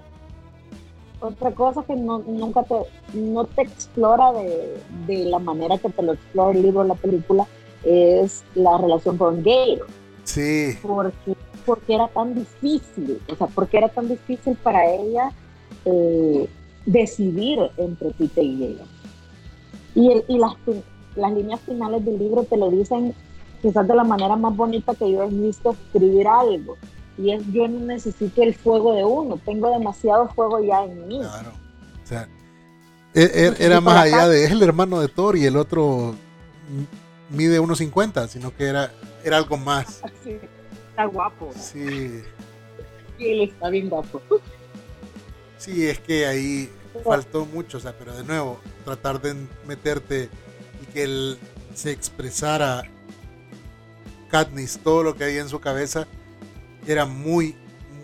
otra 1.19 1.51
cosa 1.51 1.83
que 1.83 1.95
no, 1.95 2.17
nunca 2.19 2.63
te, 2.63 2.75
no 3.13 3.45
te 3.45 3.61
explora 3.61 4.33
de, 4.33 4.81
de, 5.05 5.25
la 5.25 5.37
manera 5.37 5.77
que 5.77 5.89
te 5.89 6.01
lo 6.01 6.13
explora 6.13 6.57
el 6.57 6.63
libro 6.63 6.79
o 6.79 6.83
la 6.83 6.95
película 6.95 7.45
es 7.83 8.43
la 8.55 8.75
relación 8.79 9.19
con 9.19 9.43
Gale. 9.43 9.81
Sí. 10.23 10.79
Porque, 10.81 11.35
porque 11.63 11.93
era 11.93 12.07
tan 12.07 12.33
difícil, 12.33 13.21
o 13.31 13.35
sea, 13.35 13.47
porque 13.47 13.77
era 13.77 13.89
tan 13.89 14.07
difícil 14.07 14.55
para 14.55 14.83
ella 14.83 15.31
eh, 15.85 16.49
decidir 16.87 17.59
entre 17.77 18.09
Peter 18.11 18.43
y 18.43 18.59
Gale. 18.59 18.85
Y, 19.93 20.11
el, 20.11 20.25
y 20.27 20.39
las, 20.39 20.53
las 21.15 21.33
líneas 21.33 21.59
finales 21.61 22.03
del 22.03 22.17
libro 22.17 22.45
te 22.45 22.57
lo 22.57 22.71
dicen 22.71 23.13
quizás 23.61 23.87
de 23.87 23.95
la 23.95 24.03
manera 24.03 24.35
más 24.35 24.55
bonita 24.55 24.93
que 24.95 25.11
yo 25.11 25.23
he 25.23 25.27
visto 25.27 25.71
escribir 25.71 26.27
algo. 26.27 26.77
Y 27.17 27.31
es, 27.31 27.43
yo 27.51 27.67
no 27.67 27.79
necesito 27.79 28.43
el 28.43 28.53
fuego 28.53 28.93
de 28.93 29.03
uno, 29.03 29.39
tengo 29.43 29.71
demasiado 29.71 30.29
fuego 30.29 30.63
ya 30.63 30.83
en 30.83 31.07
mí. 31.07 31.19
Claro. 31.19 31.51
O 32.03 32.07
sea, 32.07 32.27
e, 33.13 33.23
e, 33.23 33.65
era, 33.65 33.81
más 33.81 33.97
allá 33.97 34.27
de, 34.27 34.43
es 34.45 34.51
el 34.51 34.61
hermano 34.61 34.99
de 34.99 35.07
Thor 35.07 35.35
y 35.35 35.45
el 35.45 35.57
otro 35.57 36.13
mide 37.29 37.59
1.50, 37.59 38.27
sino 38.27 38.55
que 38.55 38.65
era, 38.65 38.91
era 39.23 39.37
algo 39.37 39.57
más. 39.57 40.01
Sí, 40.23 40.37
está 40.89 41.05
guapo. 41.05 41.51
Sí. 41.55 42.23
Sí, 43.17 43.25
él 43.25 43.41
está 43.41 43.69
bien 43.69 43.89
guapo. 43.89 44.21
Sí, 45.57 45.87
es 45.87 45.99
que 45.99 46.25
ahí 46.25 46.69
faltó 47.03 47.45
mucho, 47.45 47.77
o 47.77 47.81
sea, 47.81 47.93
pero 47.97 48.15
de 48.15 48.23
nuevo, 48.23 48.59
tratar 48.85 49.21
de 49.21 49.35
meterte 49.65 50.29
y 50.81 50.85
que 50.93 51.03
él 51.03 51.39
se 51.73 51.91
expresara 51.91 52.83
Katniss, 54.29 54.79
todo 54.79 55.03
lo 55.03 55.15
que 55.15 55.25
había 55.25 55.41
en 55.41 55.49
su 55.49 55.59
cabeza, 55.59 56.07
era 56.85 57.05
muy, 57.05 57.55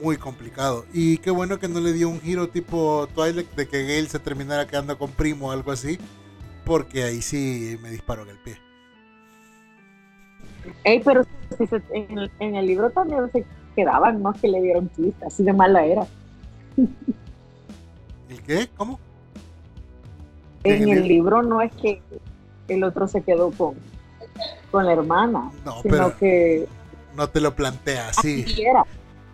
muy 0.02 0.18
complicado. 0.18 0.86
Y 0.94 1.18
qué 1.20 1.32
bueno 1.32 1.60
que 1.60 1.68
no 1.68 1.80
le 1.80 1.94
dio 1.94 2.10
un 2.10 2.22
giro 2.22 2.50
tipo 2.50 3.08
Twilight 3.14 3.52
de 3.56 3.68
que 3.68 3.84
Gale 3.84 4.10
se 4.10 4.20
terminara 4.20 4.68
quedando 4.68 4.98
con 4.98 5.12
Primo 5.12 5.48
o 5.48 5.52
algo 5.52 5.72
así, 5.72 5.98
porque 6.66 7.04
ahí 7.04 7.22
sí 7.22 7.78
me 7.82 7.90
disparó 7.90 8.24
en 8.24 8.30
el 8.30 8.38
pie. 8.38 8.58
Ey, 10.84 11.02
pero 11.04 11.26
en, 11.92 12.56
el, 12.58 12.66
libro 12.66 12.90
también 12.90 13.30
se 13.32 13.46
quedaban, 13.76 14.22
no 14.22 14.34
que 14.34 14.48
le 14.48 14.62
dieron 14.62 14.88
twist, 14.90 15.22
así 15.24 15.44
de 15.44 15.54
mala 15.54 15.86
era. 15.86 16.06
¿El 18.30 18.42
qué? 18.46 18.70
¿Cómo? 18.76 19.00
En, 20.64 20.88
el 20.88 21.08
libro 21.08 21.44
no 21.44 21.62
es 21.62 21.74
que 21.74 22.02
el 22.70 22.84
otro 22.84 23.08
se 23.08 23.22
quedó 23.22 23.52
con, 23.52 23.76
con 24.74 24.88
la 24.88 24.94
hermana, 24.94 25.52
no, 25.64 25.84
sino 25.84 26.18
que 26.18 26.68
no 27.16 27.30
te 27.30 27.40
lo 27.40 27.56
plantea 27.56 28.10
así. 28.10 28.44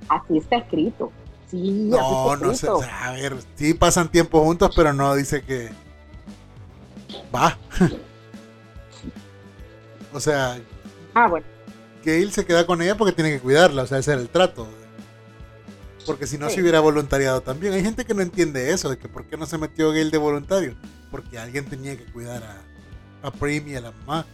Así, 0.09 0.37
está 0.37 0.57
escrito. 0.57 1.13
Sí, 1.49 1.87
no, 1.89 2.35
no 2.35 2.53
sé, 2.53 2.67
a 2.67 3.11
ver, 3.13 3.37
sí 3.55 3.73
pasan 3.73 4.11
tiempo 4.11 4.43
juntos, 4.43 4.73
pero 4.75 4.91
no 4.91 5.15
dice 5.15 5.41
que 5.41 5.69
va. 7.33 7.57
o 10.13 10.19
sea, 10.19 10.59
ah, 11.13 11.29
bueno. 11.29 11.47
Que 12.03 12.21
él 12.21 12.33
se 12.33 12.45
queda 12.45 12.65
con 12.65 12.81
ella 12.81 12.97
porque 12.97 13.13
tiene 13.13 13.31
que 13.31 13.39
cuidarla, 13.39 13.83
o 13.83 13.87
sea, 13.87 13.99
ese 13.99 14.11
era 14.11 14.21
el 14.21 14.27
trato. 14.27 14.67
Porque 16.05 16.27
si 16.27 16.37
no 16.37 16.49
se 16.49 16.61
hubiera 16.61 16.81
voluntariado 16.81 17.39
también. 17.39 17.73
Hay 17.73 17.83
gente 17.83 18.03
que 18.03 18.13
no 18.13 18.21
entiende 18.21 18.73
eso, 18.73 18.89
de 18.89 18.97
que 18.97 19.07
por 19.07 19.25
qué 19.25 19.37
no 19.37 19.45
se 19.45 19.57
metió 19.57 19.91
Gail 19.91 20.11
de 20.11 20.17
voluntario. 20.17 20.75
Porque 21.11 21.39
alguien 21.39 21.65
tenía 21.65 21.97
que 21.97 22.05
cuidar 22.05 22.43
a, 22.43 23.27
a 23.27 23.31
Prim 23.31 23.69
y 23.69 23.75
a 23.75 23.81
la 23.81 23.91
mamá. 23.91 24.25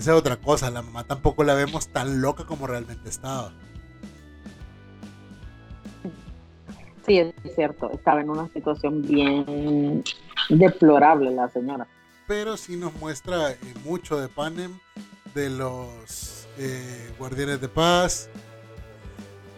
Esa 0.00 0.12
es 0.12 0.16
otra 0.16 0.38
cosa, 0.38 0.70
la 0.70 0.80
mamá 0.80 1.04
tampoco 1.04 1.44
la 1.44 1.52
vemos 1.52 1.88
tan 1.88 2.22
loca 2.22 2.46
como 2.46 2.66
realmente 2.66 3.10
estaba. 3.10 3.52
Sí, 7.04 7.18
es 7.18 7.34
cierto, 7.54 7.90
estaba 7.92 8.22
en 8.22 8.30
una 8.30 8.48
situación 8.48 9.02
bien 9.02 10.02
deplorable 10.48 11.30
la 11.32 11.50
señora. 11.50 11.86
Pero 12.26 12.56
sí 12.56 12.78
nos 12.78 12.94
muestra 12.94 13.50
eh, 13.50 13.58
mucho 13.84 14.18
de 14.18 14.28
Panem, 14.28 14.78
de 15.34 15.50
los 15.50 16.48
eh, 16.56 17.12
Guardianes 17.18 17.60
de 17.60 17.68
Paz, 17.68 18.30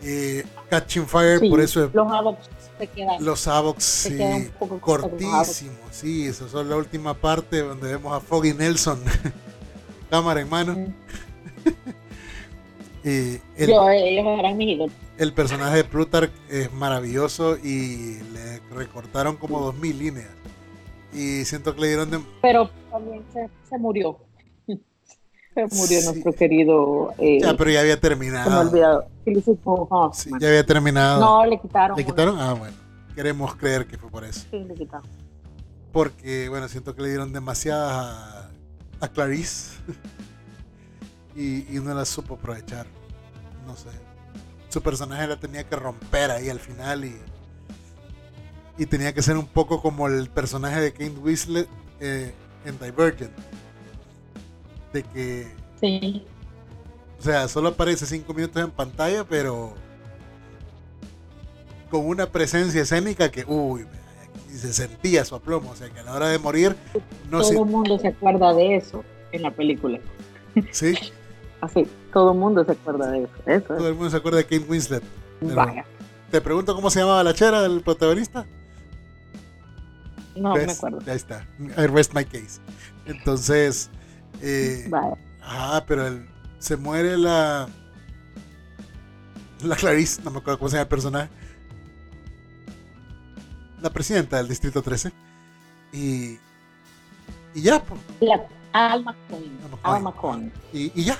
eh, 0.02 0.44
Catching 0.68 1.06
Fire, 1.06 1.38
por 1.48 1.60
eso... 1.60 1.88
Los 1.94 2.12
Avox 2.12 2.50
se 2.80 2.86
quedan. 2.88 3.24
Los 3.24 3.46
Avox, 3.46 3.84
sí, 3.84 4.50
cortísimos, 4.80 5.78
sí, 5.92 6.26
esa 6.26 6.46
es 6.46 6.52
la 6.52 6.74
última 6.74 7.14
parte 7.14 7.60
donde 7.60 7.92
vemos 7.92 8.12
a 8.12 8.18
Foggy 8.18 8.54
Nelson 8.54 9.00
cámara 10.12 10.42
en 10.42 10.50
mano. 10.50 10.76
y 13.02 13.08
el, 13.56 13.68
Yo, 13.68 13.88
ellos 13.88 14.26
eran 14.38 14.58
mis 14.58 14.92
El 15.16 15.32
personaje 15.32 15.78
de 15.78 15.84
Plutarch 15.84 16.30
es 16.50 16.70
maravilloso 16.70 17.56
y 17.56 18.18
le 18.34 18.60
recortaron 18.76 19.36
como 19.36 19.58
dos 19.58 19.74
mil 19.74 19.98
líneas. 19.98 20.28
Y 21.14 21.46
siento 21.46 21.74
que 21.74 21.80
le 21.80 21.88
dieron 21.88 22.10
de... 22.10 22.20
Pero 22.42 22.70
también 22.90 23.24
se, 23.32 23.78
murió. 23.78 24.18
se 24.66 25.66
murió 25.72 26.02
nuestro 26.04 26.32
querido... 26.34 27.14
Eh, 27.18 27.40
ya, 27.40 27.56
pero 27.56 27.70
ya 27.70 27.80
había 27.80 27.98
terminado. 27.98 28.50
Se 28.50 28.50
me 28.50 28.68
olvidado. 28.68 30.12
Sí, 30.12 30.30
ya 30.38 30.48
había 30.48 30.66
terminado. 30.66 31.20
No, 31.20 31.46
le 31.46 31.58
quitaron. 31.58 31.96
¿Le 31.96 32.04
quitaron? 32.04 32.38
Ah, 32.38 32.52
bueno. 32.52 32.76
Queremos 33.14 33.54
creer 33.56 33.86
que 33.86 33.96
fue 33.96 34.10
por 34.10 34.24
eso. 34.24 34.46
Sí, 34.50 34.58
le 34.58 34.74
quitaron. 34.74 35.08
Porque, 35.90 36.50
bueno, 36.50 36.68
siento 36.68 36.94
que 36.94 37.02
le 37.02 37.08
dieron 37.08 37.32
demasiada 37.32 38.51
a, 39.02 39.08
Clarice. 39.08 39.72
y, 41.36 41.76
y 41.76 41.80
no 41.80 41.92
la 41.94 42.04
supo 42.04 42.34
aprovechar. 42.34 42.86
No 43.66 43.76
sé. 43.76 43.90
Su 44.68 44.82
personaje 44.82 45.26
la 45.26 45.38
tenía 45.38 45.68
que 45.68 45.76
romper 45.76 46.30
ahí 46.30 46.48
al 46.48 46.60
final 46.60 47.04
y 47.04 47.16
y 48.78 48.86
tenía 48.86 49.12
que 49.12 49.22
ser 49.22 49.36
un 49.36 49.46
poco 49.46 49.82
como 49.82 50.08
el 50.08 50.30
personaje 50.30 50.80
de 50.80 50.92
Kate 50.92 51.10
Winslet 51.10 51.68
eh, 52.00 52.32
en 52.64 52.78
Divergent. 52.78 53.32
De 54.92 55.02
que. 55.02 55.54
Sí. 55.80 56.26
O 57.18 57.22
sea, 57.22 57.48
solo 57.48 57.68
aparece 57.68 58.06
cinco 58.06 58.34
minutos 58.34 58.62
en 58.62 58.70
pantalla, 58.70 59.24
pero. 59.24 59.74
Con 61.90 62.06
una 62.06 62.26
presencia 62.26 62.82
escénica 62.82 63.30
que. 63.30 63.44
Uy, 63.46 63.86
se 64.50 64.72
sentía 64.72 65.24
su 65.24 65.34
aplomo. 65.34 65.70
O 65.70 65.76
sea, 65.76 65.88
que 65.90 66.00
a 66.00 66.02
la 66.02 66.12
hora 66.14 66.28
de 66.28 66.38
morir. 66.38 66.76
No 67.30 67.40
todo 67.40 67.64
el 67.64 67.70
mundo 67.70 67.98
se 67.98 68.08
acuerda 68.08 68.52
de 68.54 68.76
eso 68.76 69.04
en 69.32 69.42
la 69.42 69.50
película. 69.50 69.98
Sí. 70.70 70.94
Así, 71.60 71.86
todo 72.12 72.32
el 72.32 72.38
mundo 72.38 72.64
se 72.64 72.72
acuerda 72.72 73.10
de 73.10 73.28
eso. 73.46 73.74
todo 73.76 73.88
el 73.88 73.94
mundo 73.94 74.10
se 74.10 74.16
acuerda 74.16 74.38
de 74.38 74.44
Kate 74.44 74.64
Winslet. 74.68 75.02
Vaya. 75.40 75.84
Te 76.30 76.40
pregunto 76.40 76.74
cómo 76.74 76.90
se 76.90 77.00
llamaba 77.00 77.22
la 77.22 77.34
chera 77.34 77.62
del 77.62 77.82
protagonista. 77.82 78.46
No 80.34 80.54
me 80.54 80.64
acuerdo. 80.64 80.98
Ahí 81.06 81.14
está. 81.16 81.46
I 81.60 81.86
rest 81.86 82.14
my 82.14 82.24
case. 82.24 82.60
Entonces. 83.06 83.90
Eh, 84.40 84.90
Ah, 85.44 85.84
pero 85.86 86.04
se 86.58 86.76
muere 86.76 87.16
la. 87.18 87.68
La 89.62 89.76
Clarice, 89.76 90.22
no 90.22 90.30
me 90.30 90.38
acuerdo 90.38 90.58
cómo 90.58 90.68
se 90.68 90.76
llama 90.76 90.82
el 90.82 90.88
personaje. 90.88 91.30
La 93.82 93.90
presidenta 93.90 94.36
del 94.36 94.48
Distrito 94.48 94.80
13. 94.80 95.12
Y. 95.92 96.38
Y 97.54 97.62
ya, 97.62 97.82
pues. 97.82 98.00
La 98.20 98.40
Alma 98.72 99.14
Coin. 99.28 99.58
Alma. 99.82 100.14
Y, 100.72 100.92
y, 100.98 101.04
ya. 101.04 101.18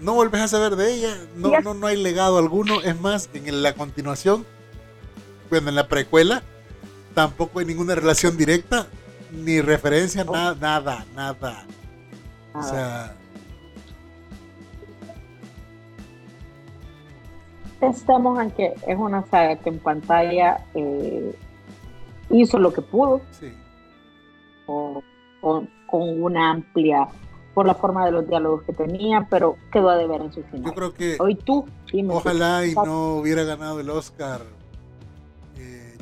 No 0.00 0.14
volvés 0.14 0.42
a 0.42 0.48
saber 0.48 0.76
de 0.76 0.94
ella. 0.94 1.16
No, 1.34 1.60
no, 1.60 1.74
no 1.74 1.86
hay 1.86 2.00
legado 2.00 2.38
alguno. 2.38 2.80
Es 2.82 2.98
más, 3.00 3.28
en 3.34 3.62
la 3.62 3.74
continuación. 3.74 4.46
Bueno, 5.50 5.68
en 5.68 5.74
la 5.74 5.88
precuela 5.88 6.42
tampoco 7.14 7.60
hay 7.60 7.66
ninguna 7.66 7.94
relación 7.94 8.36
directa, 8.36 8.86
ni 9.32 9.60
referencia, 9.60 10.22
nada, 10.24 10.54
nada, 10.54 11.06
nada. 11.14 11.66
O 12.54 12.62
sea. 12.62 13.16
Estamos 17.90 18.40
en 18.40 18.50
que 18.50 18.74
es 18.86 18.98
una 18.98 19.24
saga 19.26 19.56
que 19.56 19.68
en 19.68 19.78
pantalla 19.78 20.64
eh, 20.74 21.34
hizo 22.30 22.58
lo 22.58 22.72
que 22.72 22.82
pudo. 22.82 23.20
Sí. 23.32 23.52
con, 24.66 25.04
una 25.88 26.50
amplia 26.50 27.08
por 27.54 27.66
la 27.66 27.74
forma 27.74 28.04
de 28.04 28.10
los 28.10 28.28
diálogos 28.28 28.64
que 28.64 28.72
tenía, 28.72 29.26
pero 29.30 29.56
quedó 29.72 29.88
a 29.88 29.96
deber 29.96 30.20
en 30.20 30.32
su 30.32 30.42
final. 30.42 30.64
Yo 30.66 30.74
creo 30.74 30.92
que 30.92 31.16
hoy 31.20 31.36
tú, 31.36 31.64
ojalá 32.08 32.66
y 32.66 32.74
no 32.74 33.16
hubiera 33.16 33.44
ganado 33.44 33.80
el 33.80 33.88
Oscar 33.88 34.42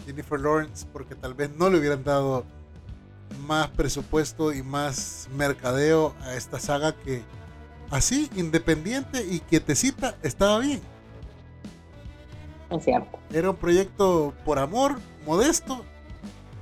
Jennifer 0.07 0.39
Lawrence 0.39 0.87
porque 0.93 1.15
tal 1.15 1.35
vez 1.35 1.51
no 1.57 1.71
le 1.71 1.79
hubieran 1.79 2.05
dado 2.05 2.45
más 3.47 3.69
presupuesto 3.69 4.53
y 4.53 4.63
más 4.63 5.29
mercadeo 5.37 6.15
a 6.23 6.35
esta 6.35 6.59
saga 6.59 6.95
que 6.95 7.23
así, 7.91 8.31
independiente 8.37 9.25
y 9.25 9.41
quietecita, 9.41 10.17
estaba 10.23 10.59
bien. 10.61 10.81
Es 12.75 12.85
cierto. 12.85 13.19
Era 13.33 13.51
un 13.51 13.57
proyecto 13.57 14.35
por 14.45 14.59
amor, 14.59 14.97
modesto, 15.27 15.85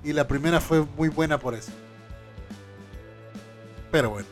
y 0.05 0.13
la 0.13 0.27
primera 0.29 0.61
fue 0.61 0.85
muy 0.97 1.09
buena 1.09 1.39
por 1.39 1.55
eso. 1.55 1.73
Pero 3.91 4.11
bueno. 4.11 4.29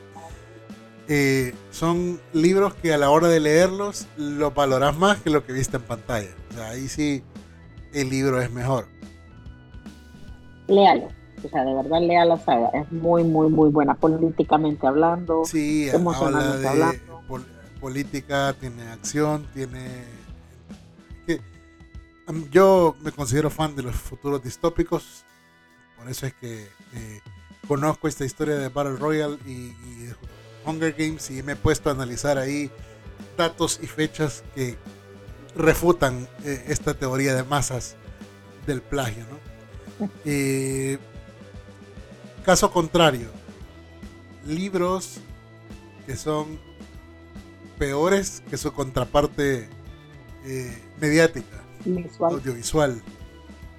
Eh, 1.12 1.54
son 1.72 2.20
libros 2.32 2.74
que 2.74 2.94
a 2.94 2.98
la 2.98 3.10
hora 3.10 3.26
de 3.26 3.40
leerlos 3.40 4.06
lo 4.16 4.52
valoras 4.52 4.96
más 4.96 5.18
que 5.18 5.30
lo 5.30 5.44
que 5.44 5.52
viste 5.52 5.76
en 5.76 5.82
pantalla. 5.82 6.30
O 6.50 6.54
sea, 6.54 6.68
ahí 6.68 6.86
sí 6.86 7.24
el 7.92 8.10
libro 8.10 8.40
es 8.40 8.50
mejor 8.52 8.86
léalo. 10.70 11.08
O 11.44 11.48
sea, 11.48 11.64
de 11.64 11.74
verdad 11.74 12.00
lea 12.00 12.24
la 12.24 12.38
saga. 12.38 12.68
Es 12.74 12.90
muy, 12.92 13.24
muy, 13.24 13.48
muy 13.48 13.70
buena 13.70 13.94
políticamente 13.94 14.86
hablando. 14.86 15.44
Sí, 15.44 15.88
habla 15.90 16.56
de 16.58 16.68
hablando. 16.68 17.22
política, 17.80 18.54
tiene 18.58 18.82
acción, 18.90 19.46
tiene... 19.54 20.04
Yo 22.50 22.96
me 23.00 23.12
considero 23.12 23.50
fan 23.50 23.74
de 23.74 23.82
los 23.82 23.96
futuros 23.96 24.42
distópicos. 24.42 25.24
Por 25.96 26.08
eso 26.08 26.26
es 26.26 26.34
que 26.34 26.68
eh, 26.94 27.20
conozco 27.66 28.08
esta 28.08 28.24
historia 28.24 28.56
de 28.56 28.68
Battle 28.68 28.96
Royale 28.96 29.38
y, 29.46 29.74
Hunger 30.64 30.92
Games 30.92 31.30
y 31.30 31.42
me 31.42 31.52
he 31.52 31.56
puesto 31.56 31.88
a 31.88 31.92
analizar 31.92 32.36
ahí 32.36 32.70
datos 33.36 33.80
y 33.82 33.86
fechas 33.86 34.44
que 34.54 34.76
refutan 35.56 36.28
eh, 36.44 36.64
esta 36.68 36.92
teoría 36.92 37.34
de 37.34 37.42
masas 37.44 37.96
del 38.66 38.82
plagio, 38.82 39.24
¿no? 39.30 40.10
Eh, 40.24 40.98
caso 42.44 42.70
contrario, 42.70 43.28
libros 44.46 45.16
que 46.06 46.16
son 46.16 46.60
peores 47.78 48.42
que 48.50 48.58
su 48.58 48.72
contraparte 48.72 49.68
eh, 50.44 50.82
audiovisual. 52.20 53.02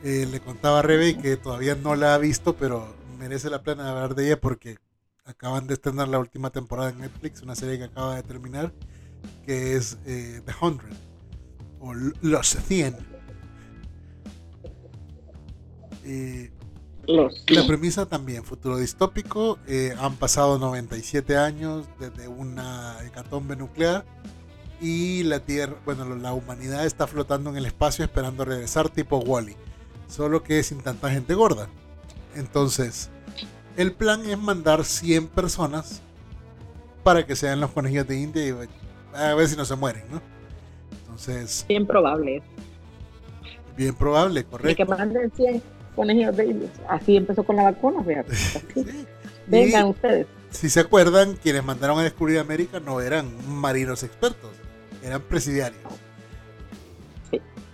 Eh, 0.03 0.27
le 0.31 0.39
contaba 0.39 0.79
a 0.79 0.81
Rebe 0.81 1.17
que 1.17 1.37
todavía 1.37 1.75
no 1.75 1.95
la 1.95 2.15
ha 2.15 2.17
visto, 2.17 2.55
pero 2.55 2.95
merece 3.19 3.49
la 3.49 3.63
pena 3.63 3.89
hablar 3.89 4.15
de 4.15 4.27
ella 4.27 4.41
porque 4.41 4.77
acaban 5.25 5.67
de 5.67 5.75
estrenar 5.75 6.07
la 6.07 6.19
última 6.19 6.49
temporada 6.49 6.89
en 6.89 6.99
Netflix, 6.99 7.41
una 7.41 7.55
serie 7.55 7.77
que 7.77 7.85
acaba 7.85 8.15
de 8.15 8.23
terminar, 8.23 8.73
que 9.45 9.75
es 9.75 9.97
The 10.03 10.43
Hundred 10.61 10.95
o 11.79 11.93
Los 11.93 12.49
100 12.49 12.95
la 17.47 17.67
premisa 17.67 18.05
también, 18.05 18.43
futuro 18.43 18.77
distópico. 18.77 19.59
Eh, 19.67 19.93
han 19.99 20.15
pasado 20.15 20.59
97 20.59 21.37
años 21.37 21.87
desde 21.99 22.27
una 22.27 22.97
hecatombe 23.05 23.55
nuclear 23.55 24.05
y 24.81 25.23
la 25.23 25.39
Tierra, 25.39 25.75
bueno, 25.85 26.15
la 26.15 26.33
humanidad 26.33 26.85
está 26.85 27.05
flotando 27.05 27.51
en 27.51 27.57
el 27.57 27.67
espacio 27.67 28.03
esperando 28.03 28.43
regresar 28.43 28.89
tipo 28.89 29.19
Wally, 29.19 29.55
solo 30.07 30.41
que 30.41 30.63
sin 30.63 30.81
tanta 30.81 31.11
gente 31.11 31.35
gorda. 31.35 31.69
Entonces, 32.35 33.11
el 33.77 33.93
plan 33.93 34.27
es 34.27 34.37
mandar 34.37 34.83
100 34.83 35.27
personas 35.27 36.01
para 37.03 37.25
que 37.25 37.35
sean 37.35 37.59
los 37.59 37.71
conejillos 37.71 38.07
de 38.07 38.19
India 38.19 38.47
y 38.47 38.55
a 39.15 39.35
ver 39.35 39.47
si 39.47 39.55
no 39.55 39.65
se 39.65 39.75
mueren, 39.75 40.03
¿no? 40.11 40.21
Entonces. 41.01 41.65
Bien 41.69 41.85
probable. 41.85 42.41
Bien 43.77 43.93
probable, 43.93 44.43
correcto. 44.43 44.71
Y 44.71 44.75
que 44.75 44.85
manden 44.85 45.31
100 45.31 45.61
conejillos 45.95 46.35
de 46.35 46.69
Así 46.89 47.17
empezó 47.17 47.43
con 47.43 47.55
la 47.55 47.63
vacuna, 47.63 48.03
fíjate. 48.03 48.33
Vengan 49.47 49.87
ustedes. 49.87 50.27
Si 50.49 50.69
se 50.69 50.79
acuerdan, 50.79 51.35
quienes 51.35 51.63
mandaron 51.63 51.99
a 51.99 52.03
descubrir 52.03 52.39
América 52.39 52.79
no 52.79 52.99
eran 52.99 53.29
marinos 53.47 54.03
expertos, 54.03 54.51
eran 55.03 55.21
presidiarios. 55.21 55.81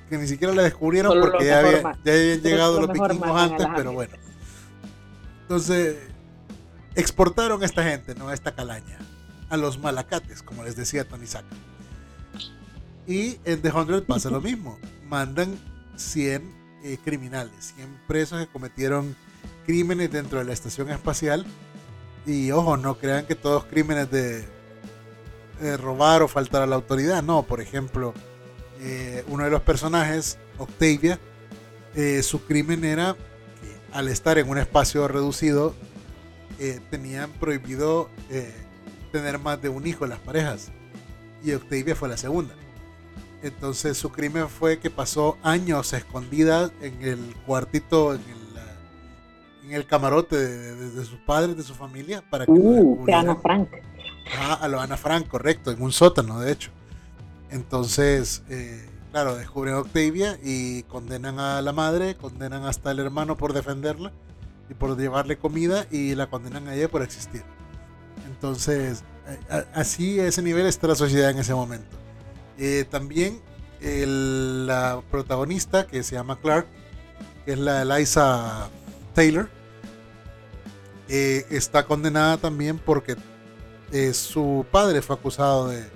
Que 0.10 0.18
ni 0.18 0.28
siquiera 0.28 0.54
la 0.54 0.64
descubrieron 0.64 1.20
porque 1.20 1.46
ya, 1.46 1.60
habían 1.60 2.42
llegado 2.42 2.80
los 2.80 2.92
vikingos 2.92 3.42
antes, 3.42 3.68
pero 3.76 3.92
bueno. 3.92 4.14
Entonces, 5.42 5.98
exportaron 6.96 7.62
a 7.62 7.66
esta 7.66 7.84
gente, 7.84 8.16
¿no? 8.16 8.30
A 8.30 8.34
esta 8.34 8.56
calaña. 8.56 8.98
A 9.50 9.58
los 9.58 9.80
malacates, 9.80 10.44
como 10.44 10.64
les 10.64 10.76
decía 10.76 11.08
Tony 11.08 11.26
Saka. 11.26 11.56
Y 13.06 13.40
en 13.46 13.62
The 13.62 13.72
Hundred 13.72 14.04
pasa 14.04 14.30
lo 14.30 14.42
mismo. 14.42 14.78
Mandan 15.08 15.58
100 15.96 16.54
eh, 16.84 16.98
criminales, 17.04 17.74
100 17.76 18.02
presos 18.08 18.40
que 18.46 18.52
cometieron 18.52 19.16
crímenes 19.66 20.12
dentro 20.12 20.40
de 20.40 20.46
la 20.46 20.54
estación 20.54 20.90
espacial. 20.90 21.46
Y 22.26 22.52
ojo, 22.52 22.78
no 22.78 22.98
crean 22.98 23.26
que 23.26 23.36
todos 23.36 23.66
crímenes 23.66 24.12
de, 24.12 24.46
robar 25.78 26.22
o 26.22 26.28
faltar 26.28 26.62
a 26.62 26.68
la 26.68 26.76
autoridad. 26.76 27.24
No, 27.24 27.44
por 27.44 27.62
ejemplo, 27.62 28.14
eh, 28.82 29.24
uno 29.28 29.44
de 29.44 29.50
los 29.50 29.62
personajes, 29.62 30.38
Octavia, 30.58 31.20
eh, 31.96 32.22
su 32.24 32.46
crimen 32.46 32.84
era 32.86 33.16
que 33.16 33.98
al 33.98 34.08
estar 34.08 34.38
en 34.38 34.50
un 34.50 34.58
espacio 34.58 35.08
reducido, 35.08 35.76
tenían 36.90 37.30
prohibido 37.34 38.10
tener 39.12 39.38
más 39.38 39.62
de 39.62 39.70
un 39.70 39.86
hijo 39.86 40.08
las 40.08 40.20
parejas. 40.20 40.72
Y 41.44 41.52
Octavia 41.54 41.96
fue 41.96 42.10
la 42.10 42.18
segunda. 42.18 42.56
Entonces 43.42 43.98
su 43.98 44.12
crimen 44.12 44.50
fue 44.50 44.80
que 44.80 44.90
pasó 44.90 45.38
años 45.44 45.94
escondida 45.94 46.72
en 46.82 47.02
el 47.02 47.36
cuartito, 47.46 48.16
en 48.16 48.22
el, 48.22 49.66
en 49.66 49.74
el 49.76 49.86
camarote 49.86 50.36
de, 50.36 51.06
sus 51.06 51.20
padres, 51.20 51.56
de 51.56 51.64
su 51.64 51.76
familia, 51.76 52.24
para 52.30 52.46
que... 52.46 52.52
Uh, 52.52 53.06
Ana 53.14 53.36
Frank. 53.36 53.70
A 54.60 54.68
lo 54.68 54.80
Ana 54.80 54.98
Frank, 54.98 55.28
correcto, 55.28 55.72
en 55.72 55.82
un 55.82 55.92
sótano, 55.92 56.40
de 56.40 56.52
hecho. 56.52 56.72
Entonces, 57.50 58.44
eh, 58.50 58.88
claro, 59.12 59.36
descubren 59.36 59.76
a 59.76 59.80
Octavia 59.80 60.38
y 60.44 60.84
condenan 60.84 61.40
a 61.40 61.62
la 61.62 61.72
madre, 61.72 62.16
condenan 62.16 62.66
hasta 62.66 62.90
al 62.90 63.00
hermano 63.00 63.38
por 63.38 63.54
defenderla 63.54 64.12
y 64.70 64.74
por 64.74 64.98
llevarle 64.98 65.38
comida 65.38 65.88
y 65.92 66.16
la 66.16 66.28
condenan 66.28 66.68
a 66.68 66.76
ella 66.76 66.90
por 66.90 67.02
existir. 67.02 67.44
Entonces, 68.28 69.04
así 69.74 70.20
a 70.20 70.28
ese 70.28 70.42
nivel 70.42 70.66
está 70.66 70.88
la 70.88 70.96
sociedad 70.96 71.30
en 71.30 71.40
ese 71.40 71.54
momento. 71.54 71.98
Eh, 72.58 72.86
también 72.90 73.42
la 73.82 75.02
protagonista 75.12 75.88
que 75.88 76.04
se 76.04 76.16
llama 76.16 76.40
Clark, 76.40 76.68
que 77.46 77.54
es 77.54 77.60
la 77.60 77.84
Eliza 77.84 78.70
Taylor, 79.14 79.50
eh, 81.10 81.46
está 81.50 81.86
condenada 81.86 82.38
también 82.38 82.80
porque 82.80 83.16
eh, 83.92 84.14
su 84.14 84.66
padre 84.72 85.02
fue 85.02 85.16
acusado 85.16 85.70
de, 85.70 85.90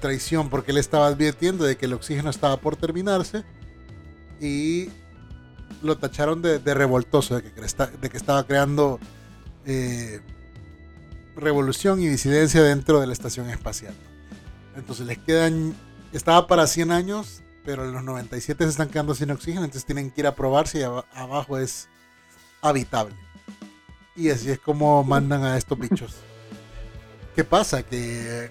traición 0.00 0.48
porque 0.48 0.70
él 0.70 0.78
estaba 0.78 1.06
advirtiendo 1.06 1.64
de 1.64 1.76
que 1.76 1.84
el 1.84 1.92
oxígeno 1.92 2.30
estaba 2.30 2.56
por 2.56 2.74
terminarse 2.74 3.44
y 4.40 4.88
lo 5.82 5.98
tacharon 5.98 6.40
de, 6.40 6.58
revoltoso, 6.58 7.36
de 7.36 7.52
que, 7.52 8.16
estaba 8.16 8.46
creando 8.46 8.98
revolución 11.36 12.00
y 12.00 12.08
disidencia 12.08 12.62
dentro 12.62 13.00
de 13.00 13.06
la 13.06 13.12
estación 13.12 13.50
espacial. 13.50 13.94
Entonces 14.76 15.06
les 15.06 15.18
quedan, 15.18 15.74
estaba 16.12 16.46
para 16.46 16.66
100 16.66 16.90
años, 16.90 17.42
pero 17.64 17.84
en 17.84 17.92
los 17.92 18.02
97 18.02 18.64
se 18.64 18.70
están 18.70 18.88
quedando 18.88 19.14
sin 19.14 19.30
oxígeno, 19.30 19.64
entonces 19.64 19.86
tienen 19.86 20.10
que 20.10 20.22
ir 20.22 20.26
a 20.26 20.34
probar 20.34 20.66
si 20.66 20.82
abajo 20.82 21.58
es 21.58 21.88
habitable. 22.60 23.14
Y 24.16 24.30
así 24.30 24.50
es 24.50 24.58
como 24.58 25.02
mandan 25.04 25.44
a 25.44 25.56
estos 25.56 25.78
bichos. 25.78 26.16
¿Qué 27.34 27.44
pasa? 27.44 27.82
Que 27.82 28.50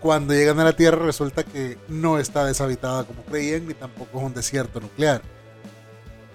cuando 0.00 0.34
llegan 0.34 0.58
a 0.60 0.64
la 0.64 0.74
Tierra 0.74 1.04
resulta 1.04 1.44
que 1.44 1.78
no 1.88 2.18
está 2.18 2.44
deshabitada 2.44 3.04
como 3.04 3.22
creían, 3.24 3.68
ni 3.68 3.74
tampoco 3.74 4.18
es 4.18 4.24
un 4.24 4.34
desierto 4.34 4.80
nuclear. 4.80 5.22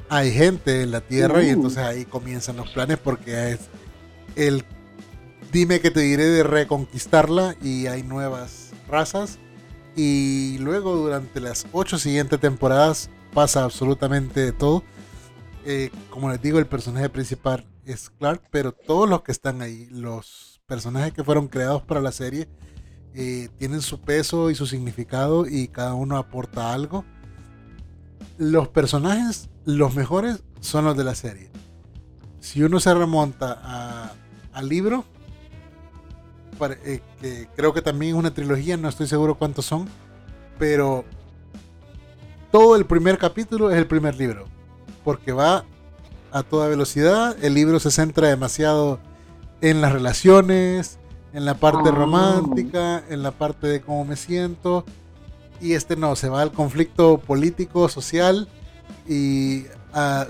Hay 0.07 0.31
gente 0.31 0.83
en 0.83 0.91
la 0.91 1.01
Tierra 1.01 1.43
y 1.43 1.47
uh. 1.47 1.53
entonces 1.53 1.79
ahí 1.79 2.05
comienzan 2.05 2.57
los 2.57 2.69
planes 2.69 2.97
porque 2.97 3.51
es 3.51 3.59
el 4.35 4.63
dime 5.51 5.79
que 5.79 5.91
te 5.91 6.01
diré 6.01 6.25
de 6.25 6.43
reconquistarla 6.43 7.55
y 7.61 7.87
hay 7.87 8.03
nuevas 8.03 8.71
razas. 8.87 9.39
Y 9.95 10.57
luego 10.59 10.95
durante 10.95 11.39
las 11.39 11.65
ocho 11.71 11.97
siguientes 11.97 12.39
temporadas 12.39 13.09
pasa 13.33 13.63
absolutamente 13.63 14.51
todo. 14.51 14.83
Eh, 15.65 15.89
como 16.09 16.29
les 16.29 16.41
digo, 16.41 16.59
el 16.59 16.67
personaje 16.67 17.09
principal 17.09 17.65
es 17.85 18.09
Clark, 18.09 18.41
pero 18.51 18.71
todos 18.71 19.09
los 19.09 19.23
que 19.23 19.31
están 19.31 19.61
ahí, 19.61 19.87
los 19.89 20.54
personajes 20.67 21.13
que 21.13 21.23
fueron 21.23 21.47
creados 21.47 21.83
para 21.83 22.01
la 22.01 22.11
serie, 22.11 22.47
eh, 23.13 23.49
tienen 23.57 23.81
su 23.81 24.01
peso 24.01 24.49
y 24.49 24.55
su 24.55 24.65
significado 24.65 25.45
y 25.47 25.67
cada 25.67 25.93
uno 25.93 26.17
aporta 26.17 26.73
algo. 26.73 27.05
Los 28.37 28.67
personajes, 28.69 29.49
los 29.63 29.95
mejores, 29.95 30.43
son 30.61 30.85
los 30.85 30.97
de 30.97 31.03
la 31.03 31.13
serie. 31.13 31.51
Si 32.39 32.63
uno 32.63 32.79
se 32.79 32.93
remonta 32.93 34.11
al 34.53 34.69
libro, 34.69 35.05
eh, 36.83 37.01
que 37.21 37.47
creo 37.55 37.73
que 37.73 37.81
también 37.81 38.15
es 38.15 38.19
una 38.19 38.33
trilogía, 38.33 38.75
no 38.75 38.89
estoy 38.89 39.07
seguro 39.07 39.35
cuántos 39.35 39.65
son, 39.65 39.87
pero 40.57 41.05
todo 42.51 42.75
el 42.75 42.85
primer 42.85 43.17
capítulo 43.19 43.69
es 43.69 43.77
el 43.77 43.87
primer 43.87 44.15
libro, 44.15 44.45
porque 45.03 45.31
va 45.31 45.63
a 46.31 46.43
toda 46.43 46.67
velocidad, 46.67 47.37
el 47.43 47.53
libro 47.53 47.79
se 47.79 47.91
centra 47.91 48.29
demasiado 48.29 48.99
en 49.61 49.81
las 49.81 49.91
relaciones, 49.93 50.99
en 51.33 51.45
la 51.45 51.55
parte 51.55 51.89
ah. 51.89 51.91
romántica, 51.91 53.03
en 53.09 53.23
la 53.23 53.31
parte 53.31 53.67
de 53.67 53.81
cómo 53.81 54.05
me 54.05 54.15
siento, 54.15 54.85
y 55.61 55.73
este 55.73 55.95
no, 55.95 56.15
se 56.15 56.29
va 56.29 56.41
al 56.41 56.51
conflicto 56.51 57.17
político, 57.17 57.89
social 57.89 58.47
y 59.07 59.65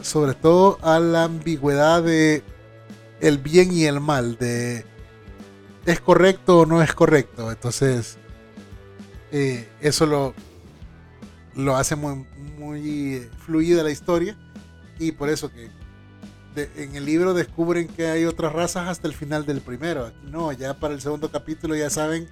sobre 0.04 0.36
todo 0.36 0.78
a 0.84 1.00
la 1.00 1.24
ambigüedad 1.24 2.04
de 2.04 2.44
el 3.20 3.40
bien 3.40 3.72
y 3.72 3.86
el 3.86 4.00
mal, 4.00 4.38
de 4.38 4.86
es 5.86 6.00
correcto 6.00 6.60
o 6.60 6.66
no 6.66 6.82
es 6.82 6.94
correcto. 6.94 7.52
Entonces, 7.52 8.18
eh, 9.32 9.68
eso 9.82 10.06
lo, 10.06 10.34
lo 11.56 11.76
hace 11.76 11.96
muy, 11.96 12.26
muy 12.58 13.28
fluida 13.46 13.84
la 13.84 13.92
historia. 13.92 14.38
Y 15.00 15.12
por 15.12 15.30
eso 15.30 15.52
que 15.52 15.70
en 16.58 16.96
el 16.96 17.06
libro 17.06 17.34
descubren 17.34 17.88
que 17.88 18.08
hay 18.08 18.26
otras 18.26 18.54
razas 18.54 18.88
hasta 18.88 19.08
el 19.08 19.14
final 19.14 19.46
del 19.46 19.62
primero. 19.62 20.06
Aquí 20.06 20.28
no, 20.30 20.52
ya 20.52 20.74
para 20.74 20.94
el 20.94 21.02
segundo 21.02 21.30
capítulo 21.32 21.76
ya 21.76 21.90
saben 21.90 22.28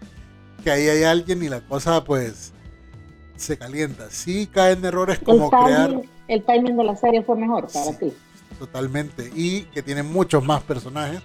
que 0.64 0.72
ahí 0.72 0.88
hay 0.88 1.04
alguien 1.04 1.44
y 1.44 1.50
la 1.50 1.62
cosa 1.62 2.04
pues 2.04 2.54
se 3.36 3.58
calienta. 3.58 4.10
Sí 4.10 4.48
caen 4.48 4.84
errores 4.86 5.20
como 5.20 5.50
crear... 5.50 6.02
El 6.28 6.44
timing 6.44 6.78
de 6.78 6.84
la 6.86 6.96
serie 6.96 7.22
fue 7.24 7.36
mejor 7.36 7.68
para 7.72 7.98
ti. 7.98 8.14
Totalmente. 8.58 9.30
Y 9.36 9.64
que 9.74 9.84
tienen 9.84 10.12
muchos 10.12 10.44
más 10.44 10.64
personajes 10.64 11.22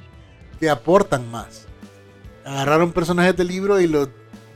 que 0.58 0.68
aportan 0.68 1.30
más 1.30 1.68
agarraron 2.48 2.92
personajes 2.92 3.36
del 3.36 3.48
libro 3.48 3.80
y 3.80 3.86
los 3.86 4.08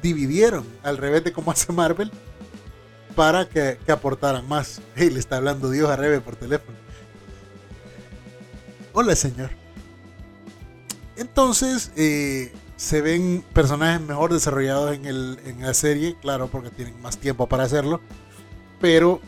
dividieron 0.03 0.65
al 0.83 0.97
revés 0.97 1.25
de 1.25 1.33
como 1.33 1.51
hace 1.51 1.73
Marvel 1.73 2.11
para 3.15 3.47
que, 3.47 3.79
aportaran 3.89 4.49
más. 4.49 4.81
Hey, 4.97 5.11
le 5.11 5.19
está 5.19 5.37
hablando 5.37 5.71
Dios 5.71 5.91
a 5.91 5.97
Rebe 5.97 6.21
por 6.21 6.37
teléfono. 6.37 6.79
Hola, 8.95 9.17
señor. 9.17 9.51
Entonces, 11.17 11.93
eh, 11.97 12.53
se 12.77 13.01
ven 13.01 13.43
personajes 13.55 14.07
mejor 14.07 14.35
desarrollados 14.35 14.95
en, 14.95 15.07
el, 15.07 15.39
en 15.47 15.63
la 15.63 15.73
serie, 15.73 16.15
claro, 16.21 16.49
porque 16.49 16.69
tienen 16.69 17.01
más 17.01 17.17
tiempo 17.17 17.49
para 17.49 17.65
hacerlo. 17.65 18.03
Pero 18.83 19.21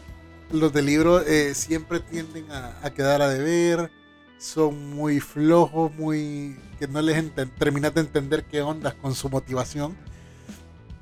los 0.52 0.70
del 0.74 0.84
libro 0.84 1.20
eh, 1.20 1.54
siempre 1.54 2.00
tienden 2.00 2.44
a, 2.52 2.90
quedar 2.90 3.22
a 3.22 3.28
deber 3.28 3.90
son 4.38 4.90
muy 4.90 5.20
flojos, 5.20 5.94
muy 5.94 6.58
que 6.78 6.86
no 6.86 7.00
les 7.00 7.24
terminas 7.58 7.94
de 7.94 8.02
entender 8.02 8.44
qué 8.44 8.60
ondas 8.60 8.92
con 8.94 9.14
su 9.14 9.30
motivación. 9.30 9.96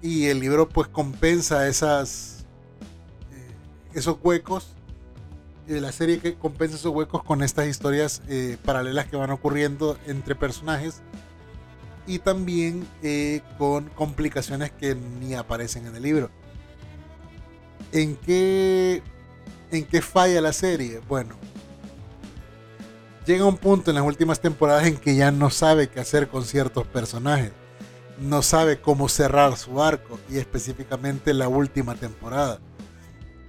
Y 0.01 0.27
el 0.27 0.39
libro 0.39 0.69
pues 0.69 0.87
compensa 0.87 1.67
esas 1.67 2.45
eh, 3.33 3.99
esos 3.99 4.19
huecos. 4.23 4.77
Y 5.73 5.81
la 5.81 5.91
serie 5.91 6.19
que 6.19 6.35
compensa 6.35 6.77
esos 6.77 6.93
huecos 6.95 7.25
con 7.25 7.43
estas 7.43 7.67
historias 7.67 8.21
eh, 8.29 8.59
paralelas 8.63 9.07
que 9.07 9.17
van 9.17 9.31
ocurriendo 9.31 9.97
entre 10.07 10.35
personajes. 10.35 11.01
Y 12.07 12.19
también 12.19 12.87
eh, 13.03 13.41
con 13.57 13.89
complicaciones 13.91 14.71
que 14.71 14.95
ni 14.95 15.35
aparecen 15.35 15.87
en 15.87 15.97
el 15.97 16.03
libro. 16.03 16.31
¿En 17.91 18.17
qué, 18.17 19.03
¿En 19.71 19.85
qué 19.85 20.03
falla 20.03 20.43
la 20.43 20.53
serie? 20.53 21.01
Bueno, 21.09 21.37
llega 23.25 23.47
un 23.47 23.57
punto 23.57 23.91
en 23.91 23.95
las 23.95 24.05
últimas 24.05 24.41
temporadas 24.41 24.87
en 24.87 24.99
que 24.99 25.15
ya 25.15 25.31
no 25.31 25.49
sabe 25.49 25.89
qué 25.89 26.01
hacer 26.01 26.29
con 26.29 26.45
ciertos 26.45 26.87
personajes. 26.87 27.53
No 28.21 28.43
sabe 28.43 28.79
cómo 28.79 29.09
cerrar 29.09 29.57
su 29.57 29.83
arco 29.83 30.21
y 30.29 30.37
específicamente 30.37 31.33
la 31.33 31.49
última 31.49 31.95
temporada. 31.95 32.61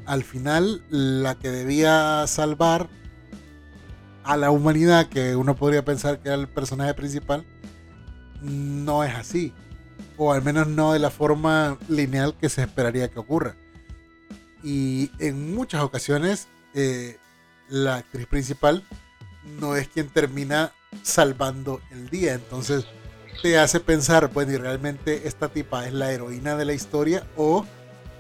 Al 0.06 0.24
final, 0.24 0.84
la 0.89 1.36
que 1.36 1.49
debía 1.49 2.26
salvar 2.28 2.89
a 4.24 4.38
la 4.38 4.51
humanidad, 4.51 5.08
que 5.08 5.36
uno 5.36 5.56
podría 5.56 5.86
pensar 5.86 6.20
que 6.20 6.30
era 6.30 6.38
el 6.38 6.47
personaje 6.47 6.93
principal, 6.93 7.45
no 8.41 9.04
es 9.04 9.14
así. 9.16 9.54
O 10.18 10.32
al 10.34 10.43
menos 10.43 10.68
no 10.68 10.93
de 10.93 10.99
la 10.99 11.10
forma 11.10 11.78
lineal 11.88 12.36
que 12.38 12.49
se 12.49 12.62
esperaría 12.62 13.10
que 13.10 13.20
ocurra. 13.20 13.56
Y 14.64 15.12
en 15.20 15.54
muchas 15.54 15.82
ocasiones, 15.82 16.47
eh, 16.74 17.18
la 17.70 17.97
actriz 17.97 18.28
principal 18.28 18.84
no 19.60 19.76
es 19.76 19.88
quien 19.88 20.10
termina 20.10 20.72
salvando 21.01 21.82
el 21.91 22.10
día. 22.10 22.34
Entonces 22.34 22.86
te 23.41 23.58
hace 23.58 23.80
pensar, 23.80 24.32
bueno, 24.32 24.54
y 24.54 24.58
realmente 24.58 25.28
esta 25.28 25.49
tipa 25.49 25.88
es 25.88 25.93
la 25.93 26.12
heroína 26.12 26.56
de 26.56 26.66
la 26.66 26.74
historia 26.74 27.28
o 27.36 27.66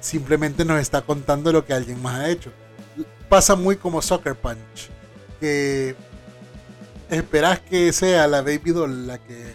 simplemente 0.03 0.65
nos 0.65 0.81
está 0.81 1.01
contando 1.01 1.51
lo 1.51 1.65
que 1.65 1.73
alguien 1.73 2.01
más 2.01 2.19
ha 2.19 2.29
hecho. 2.29 2.51
Pasa 3.29 3.55
muy 3.55 3.77
como 3.77 4.01
Soccer 4.01 4.35
Punch, 4.35 4.89
que 5.39 5.95
esperas 7.09 7.61
que 7.61 7.91
sea 7.93 8.27
la 8.27 8.41
Baby 8.41 8.71
Doll 8.71 9.07
la 9.07 9.17
que 9.17 9.53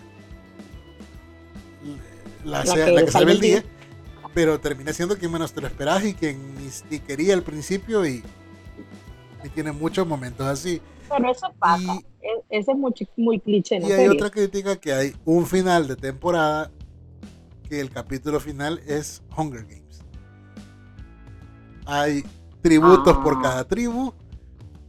la, 2.44 2.62
que, 2.62 3.10
salve 3.10 3.32
el 3.32 3.40
día, 3.40 3.64
pero 4.32 4.58
termina 4.58 4.92
siendo 4.92 5.18
quien 5.18 5.30
menos 5.30 5.52
te 5.52 5.60
lo 5.60 5.66
esperas 5.66 6.02
y 6.04 6.14
quien 6.14 6.40
ni, 6.90 6.98
quería 7.00 7.34
al 7.34 7.42
principio 7.42 8.06
y, 8.06 8.22
y 9.44 9.48
tiene 9.50 9.72
muchos 9.72 10.06
momentos 10.06 10.46
así. 10.46 10.80
Pero 11.10 11.30
eso 11.30 11.52
pasa. 11.58 12.00
E, 12.22 12.58
ese 12.58 12.72
es 12.72 12.78
muy, 12.78 12.94
muy 13.18 13.38
cliché. 13.38 13.78
y 13.80 13.92
hay 13.92 14.08
otra 14.08 14.30
crítica 14.30 14.76
que 14.76 14.92
hay 14.92 15.14
un 15.26 15.46
final 15.46 15.86
de 15.88 15.96
temporada 15.96 16.70
que 17.68 17.80
el 17.80 17.90
capítulo 17.90 18.40
final 18.40 18.80
es 18.86 19.22
Hunger 19.36 19.64
Games. 19.64 19.87
Hay 21.88 22.22
tributos 22.60 23.16
por 23.18 23.36
ah. 23.38 23.42
cada 23.42 23.64
tribu 23.64 24.12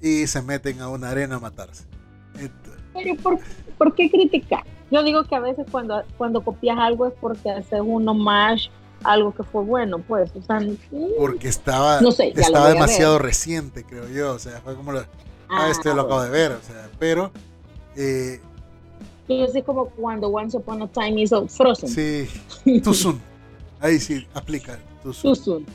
y 0.01 0.27
se 0.27 0.41
meten 0.41 0.81
a 0.81 0.89
una 0.89 1.09
arena 1.09 1.35
a 1.35 1.39
matarse. 1.39 1.85
Pero 2.93 3.15
¿por, 3.15 3.39
¿por, 3.77 3.95
qué 3.95 4.11
criticar? 4.11 4.65
Yo 4.91 5.01
digo 5.03 5.23
que 5.23 5.35
a 5.35 5.39
veces 5.39 5.65
cuando, 5.71 6.03
cuando 6.17 6.41
copias 6.43 6.77
algo 6.77 7.07
es 7.07 7.13
porque 7.21 7.49
haces 7.49 7.79
un 7.81 8.07
homage 8.09 8.69
algo 9.03 9.33
que 9.33 9.43
fue 9.43 9.63
bueno, 9.63 9.99
pues. 9.99 10.29
O 10.35 10.41
sea, 10.41 10.59
Porque 11.17 11.47
estaba, 11.47 12.01
no 12.01 12.11
sé, 12.11 12.33
estaba 12.35 12.69
demasiado 12.69 13.13
ver. 13.13 13.21
reciente, 13.21 13.85
creo 13.85 14.09
yo. 14.09 14.33
O 14.33 14.39
sea, 14.39 14.59
fue 14.61 14.75
como 14.75 14.91
lo, 14.91 14.99
ah, 14.99 15.07
Ah, 15.49 15.69
esto 15.69 15.93
lo 15.93 16.01
acabo 16.01 16.21
de 16.21 16.29
ver. 16.29 16.51
O 16.51 16.61
sea, 16.61 16.89
pero 16.99 17.31
eh, 17.95 18.41
es 19.29 19.63
como 19.63 19.89
cuando 19.89 20.27
Once 20.27 20.57
Upon 20.57 20.81
a 20.81 20.87
Time 20.87 21.21
hizo 21.21 21.47
Frozen. 21.47 21.89
sí, 21.89 22.27
too 22.83 22.93
soon. 22.93 23.21
Ahí 23.79 23.99
sí 23.99 24.27
aplica. 24.33 24.77
Too 25.01 25.13
soon. 25.13 25.33
Too 25.33 25.41
soon. 25.41 25.65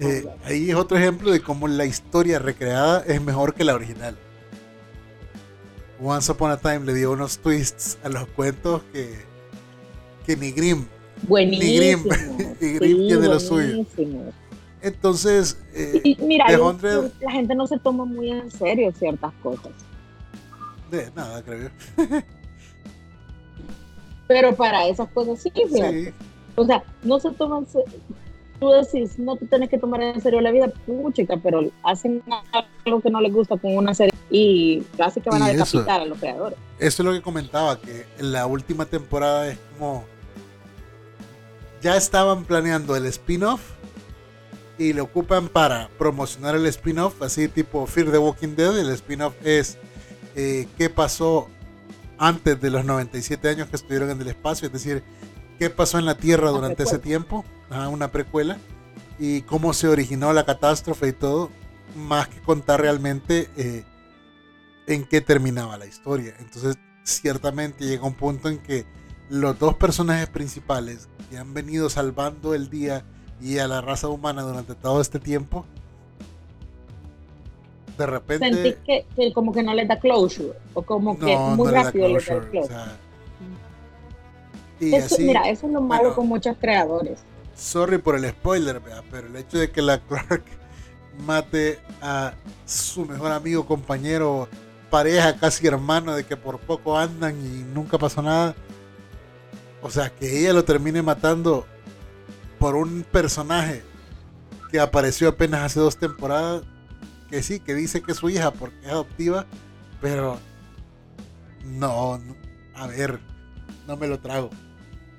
Eh, 0.00 0.26
ahí 0.44 0.70
es 0.70 0.76
otro 0.76 0.96
ejemplo 0.98 1.30
de 1.30 1.40
cómo 1.40 1.68
la 1.68 1.84
historia 1.84 2.38
recreada 2.38 3.04
es 3.06 3.20
mejor 3.22 3.54
que 3.54 3.64
la 3.64 3.74
original. 3.74 4.16
Once 6.02 6.30
Upon 6.32 6.50
a 6.50 6.56
Time 6.56 6.80
le 6.80 6.94
dio 6.94 7.12
unos 7.12 7.38
twists 7.38 7.98
a 8.02 8.08
los 8.08 8.26
cuentos 8.28 8.82
que, 8.92 9.14
que 10.26 10.36
ni 10.36 10.50
Grimm. 10.50 10.86
Buenísimo. 11.28 12.04
y 12.60 12.72
Grimm 12.74 13.06
tiene 13.08 13.28
lo 13.28 13.38
suyo. 13.40 13.84
Entonces, 14.82 15.56
eh, 15.72 16.00
Y 16.04 16.16
mira, 16.20 16.46
The 16.48 16.52
yo- 16.54 16.78
100 16.78 17.12
la 17.20 17.30
gente 17.30 17.54
no 17.54 17.66
se 17.66 17.78
toma 17.78 18.04
muy 18.04 18.30
en 18.30 18.50
serio 18.50 18.92
ciertas 18.98 19.32
cosas. 19.42 19.72
de 20.90 21.10
nada, 21.14 21.42
creo 21.42 21.70
yo. 21.70 22.04
Pero 24.26 24.54
para 24.56 24.86
esas 24.88 25.08
cosas 25.10 25.40
sí. 25.40 25.50
Sí, 25.54 26.08
O 26.56 26.64
sea, 26.66 26.82
no 27.02 27.18
se 27.20 27.30
toman. 27.32 27.66
Tú 28.64 28.70
decís, 28.70 29.18
no 29.18 29.36
te 29.36 29.44
tienes 29.44 29.68
que 29.68 29.76
tomar 29.76 30.02
en 30.02 30.18
serio 30.22 30.40
la 30.40 30.50
vida, 30.50 30.68
puchica, 30.86 31.36
pero 31.42 31.70
hacen 31.82 32.22
algo 32.86 33.02
que 33.02 33.10
no 33.10 33.20
les 33.20 33.30
gusta 33.30 33.58
con 33.58 33.76
una 33.76 33.92
serie 33.92 34.14
y 34.30 34.80
casi 34.96 35.20
que 35.20 35.28
van 35.28 35.42
a 35.42 35.52
Y 35.52 35.56
eso- 35.56 35.80
decapitar 35.80 36.00
a 36.00 36.06
los 36.06 36.18
creadores. 36.18 36.58
eso 36.78 37.02
es 37.02 37.06
lo 37.06 37.12
que 37.12 37.20
comentaba, 37.20 37.78
que 37.78 38.06
en 38.18 38.32
la 38.32 38.46
última 38.46 38.86
temporada 38.86 39.48
es 39.50 39.58
como... 39.78 40.06
Ya 41.82 41.94
estaban 41.98 42.44
planeando 42.46 42.96
el 42.96 43.04
spin-off 43.04 43.60
y 44.78 44.94
lo 44.94 45.04
ocupan 45.04 45.48
para 45.48 45.90
promocionar 45.98 46.54
el 46.54 46.64
spin-off, 46.64 47.20
así 47.20 47.48
tipo 47.48 47.86
Fear 47.86 48.10
the 48.12 48.16
Walking 48.18 48.56
Dead. 48.56 48.78
El 48.78 48.88
spin-off 48.92 49.34
es 49.44 49.76
eh, 50.36 50.66
qué 50.78 50.88
pasó 50.88 51.48
antes 52.16 52.58
de 52.62 52.70
los 52.70 52.82
97 52.86 53.46
años 53.46 53.68
que 53.68 53.76
estuvieron 53.76 54.08
en 54.08 54.22
el 54.22 54.28
espacio, 54.28 54.68
es 54.68 54.72
decir, 54.72 55.02
qué 55.58 55.70
pasó 55.70 55.98
en 55.98 56.04
la 56.04 56.16
Tierra 56.16 56.50
durante 56.50 56.82
ese 56.82 56.98
tiempo, 56.98 57.44
Ajá, 57.70 57.88
una 57.88 58.10
precuela, 58.10 58.58
y 59.18 59.42
cómo 59.42 59.72
se 59.72 59.88
originó 59.88 60.32
la 60.32 60.44
catástrofe 60.44 61.08
y 61.08 61.12
todo, 61.12 61.50
más 61.96 62.28
que 62.28 62.40
contar 62.40 62.80
realmente 62.80 63.48
eh, 63.56 63.84
en 64.86 65.04
qué 65.04 65.20
terminaba 65.20 65.78
la 65.78 65.86
historia. 65.86 66.34
Entonces, 66.38 66.76
ciertamente 67.04 67.84
llega 67.84 68.06
un 68.06 68.14
punto 68.14 68.48
en 68.48 68.58
que 68.58 68.84
los 69.28 69.58
dos 69.58 69.74
personajes 69.74 70.28
principales 70.28 71.08
que 71.30 71.38
han 71.38 71.54
venido 71.54 71.88
salvando 71.88 72.54
el 72.54 72.68
día 72.70 73.04
y 73.40 73.58
a 73.58 73.68
la 73.68 73.80
raza 73.80 74.08
humana 74.08 74.42
durante 74.42 74.74
todo 74.74 75.00
este 75.00 75.18
tiempo, 75.18 75.64
de 77.96 78.06
repente... 78.06 78.50
Sentí 78.50 78.74
que, 78.84 79.06
que 79.14 79.32
como 79.32 79.52
que 79.52 79.62
no 79.62 79.74
les 79.74 79.88
da 79.88 79.98
closure, 79.98 80.58
o 80.74 80.82
como 80.82 81.18
que 81.18 81.34
no, 81.34 81.50
muy 81.50 81.66
no 81.66 81.72
da 81.72 81.82
rápido 81.84 82.08
les 82.08 82.26
da 82.26 82.34
closure, 82.34 82.50
closure. 82.50 82.60
o 82.60 82.66
sea, 82.66 82.98
y 84.90 84.94
Eso- 84.94 85.14
así, 85.14 85.24
mira, 85.24 85.48
eso 85.48 85.66
es 85.66 85.72
lo 85.72 85.80
malo 85.80 86.02
bueno. 86.04 86.16
con 86.16 86.28
muchos 86.28 86.56
creadores. 86.58 87.20
sorry 87.56 87.98
por 87.98 88.16
el 88.16 88.28
spoiler, 88.30 88.80
pero 89.10 89.26
el 89.28 89.36
hecho 89.36 89.58
de 89.58 89.70
que 89.70 89.80
la 89.82 89.98
Clark 90.08 90.42
mate 91.26 91.78
a 92.02 92.34
su 92.66 93.04
mejor 93.06 93.30
amigo, 93.32 93.64
compañero, 93.66 94.48
pareja, 94.90 95.36
casi 95.36 95.66
hermano, 95.66 96.14
de 96.14 96.24
que 96.24 96.36
por 96.36 96.58
poco 96.58 96.98
andan 96.98 97.36
y 97.40 97.62
nunca 97.72 97.98
pasó 97.98 98.22
nada. 98.22 98.54
O 99.82 99.90
sea, 99.90 100.10
que 100.10 100.40
ella 100.40 100.52
lo 100.52 100.64
termine 100.64 101.02
matando 101.02 101.66
por 102.58 102.74
un 102.74 103.04
personaje 103.12 103.82
que 104.72 104.80
apareció 104.80 105.28
apenas 105.28 105.60
hace 105.62 105.78
dos 105.78 105.96
temporadas, 105.98 106.62
que 107.30 107.42
sí, 107.42 107.60
que 107.60 107.74
dice 107.74 108.02
que 108.02 108.12
es 108.12 108.18
su 108.18 108.28
hija 108.30 108.50
porque 108.50 108.76
es 108.84 108.88
adoptiva, 108.90 109.46
pero 110.00 110.38
no, 111.64 112.18
no, 112.18 112.34
a 112.74 112.86
ver, 112.86 113.20
no 113.86 113.96
me 113.96 114.06
lo 114.08 114.18
trago. 114.18 114.50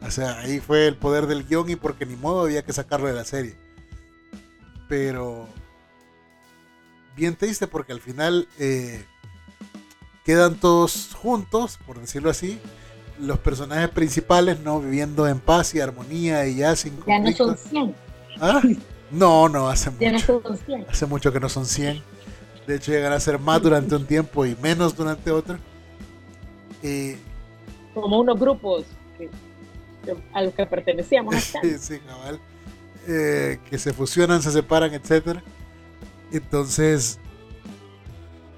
O 0.06 0.12
sea, 0.12 0.39
ahí 0.39 0.60
fue 0.60 0.88
el 0.88 0.95
poder 0.95 1.26
del 1.26 1.45
guion 1.45 1.70
y 1.70 1.76
porque 1.76 2.06
ni 2.06 2.16
modo 2.16 2.41
había 2.43 2.64
que 2.64 2.74
sacarlo 2.74 3.08
de 3.08 3.14
la 3.14 3.26
serie. 3.26 3.56
Pero 4.88 5.47
bien 7.16 7.36
triste 7.36 7.66
porque 7.68 7.91
al 7.91 8.01
final 8.01 8.47
eh, 8.60 9.03
quedan 10.24 10.56
todos 10.56 11.10
juntos, 11.16 11.80
por 11.86 11.99
decirlo 11.99 12.30
así. 12.30 12.60
Los 13.20 13.39
personajes 13.39 13.89
principales 13.89 14.60
no 14.60 14.80
viviendo 14.80 15.28
en 15.28 15.39
paz 15.39 15.74
y 15.74 15.80
armonía 15.80 16.45
y 16.47 16.58
ya 16.58 16.76
sin 16.76 16.97
Ya 17.08 17.20
no 17.20 17.32
son 17.32 17.47
conflictos. 17.47 17.70
100, 17.70 17.95
¿Ah? 18.41 18.62
No, 19.12 19.47
no, 19.49 19.70
hace 19.70 19.91
ya 19.99 20.12
no 20.12 20.18
mucho. 20.18 20.41
son 20.43 20.58
100. 20.58 20.86
Hace 20.89 21.06
mucho 21.06 21.32
que 21.32 21.39
no 21.39 21.49
son 21.49 21.66
100. 21.66 22.03
De 22.68 22.76
hecho, 22.76 22.91
llegan 22.91 23.14
a 23.14 23.20
ser 23.20 23.39
más 23.39 23.62
durante 23.62 23.95
un 23.95 24.06
tiempo 24.06 24.45
y 24.45 24.56
menos 24.62 24.95
durante 24.95 25.32
otro. 25.32 25.58
Y 26.84 27.14
Como 27.93 28.20
unos 28.20 28.39
grupos 28.39 28.86
a 30.34 30.41
los 30.41 30.53
que 30.53 30.66
pertenecíamos. 30.66 31.36
Eh, 33.08 33.60
que 33.70 33.78
se 33.78 33.93
fusionan, 33.93 34.41
se 34.41 34.49
separan, 34.49 34.91
etcétera. 34.91 35.43
Entonces 36.32 37.20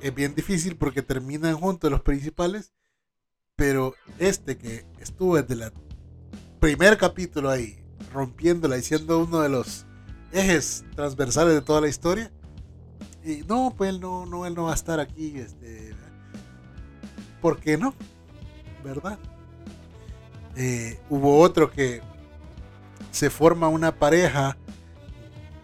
es 0.02 0.16
bien 0.16 0.36
difícil 0.36 0.78
porque 0.78 1.02
terminan 1.02 1.56
juntos 1.56 1.92
los 1.92 2.02
principales, 2.02 2.74
pero 3.56 3.94
este 4.20 4.58
que 4.58 4.86
estuvo 5.00 5.42
desde 5.42 5.66
el 5.66 5.72
primer 6.60 6.98
capítulo 6.98 7.50
ahí, 7.50 7.78
rompiéndola 8.14 8.78
y 8.78 8.84
siendo 8.84 9.20
uno 9.20 9.42
de 9.42 9.50
los 9.50 9.86
ejes 10.32 10.86
transversales 10.96 11.54
de 11.54 11.62
toda 11.62 11.82
la 11.82 11.90
historia, 11.90 12.32
y 13.26 13.44
no, 13.48 13.74
pues 13.76 13.90
él 13.90 14.00
no, 14.00 14.26
no, 14.26 14.46
él 14.46 14.56
no 14.56 14.64
va 14.64 14.72
a 14.72 14.76
estar 14.76 15.00
aquí, 15.00 15.38
este, 15.38 15.94
¿por 17.42 17.60
qué 17.60 17.78
no? 17.78 17.94
¿Verdad? 18.84 19.20
Eh, 20.60 21.00
hubo 21.10 21.40
otro 21.40 21.70
que 21.70 22.02
se 23.12 23.30
forma 23.30 23.68
una 23.68 23.94
pareja 23.94 24.58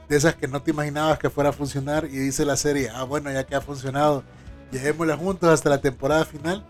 de 0.07 0.17
esas 0.17 0.35
que 0.35 0.47
no 0.47 0.61
te 0.61 0.69
imaginabas 0.69 1.17
que 1.17 1.31
fuera 1.31 1.49
a 1.49 1.53
funcionar 1.53 2.05
y 2.05 2.09
dice 2.09 2.45
la 2.45 2.55
serie, 2.55 2.89
ah 2.93 3.03
bueno, 3.03 3.31
ya 3.31 3.43
que 3.43 3.55
ha 3.55 3.61
funcionado, 3.61 4.23
llevémosla 4.71 5.17
juntos 5.17 5.49
hasta 5.49 5.69
la 5.71 5.81
temporada 5.81 6.25
final. 6.25 6.63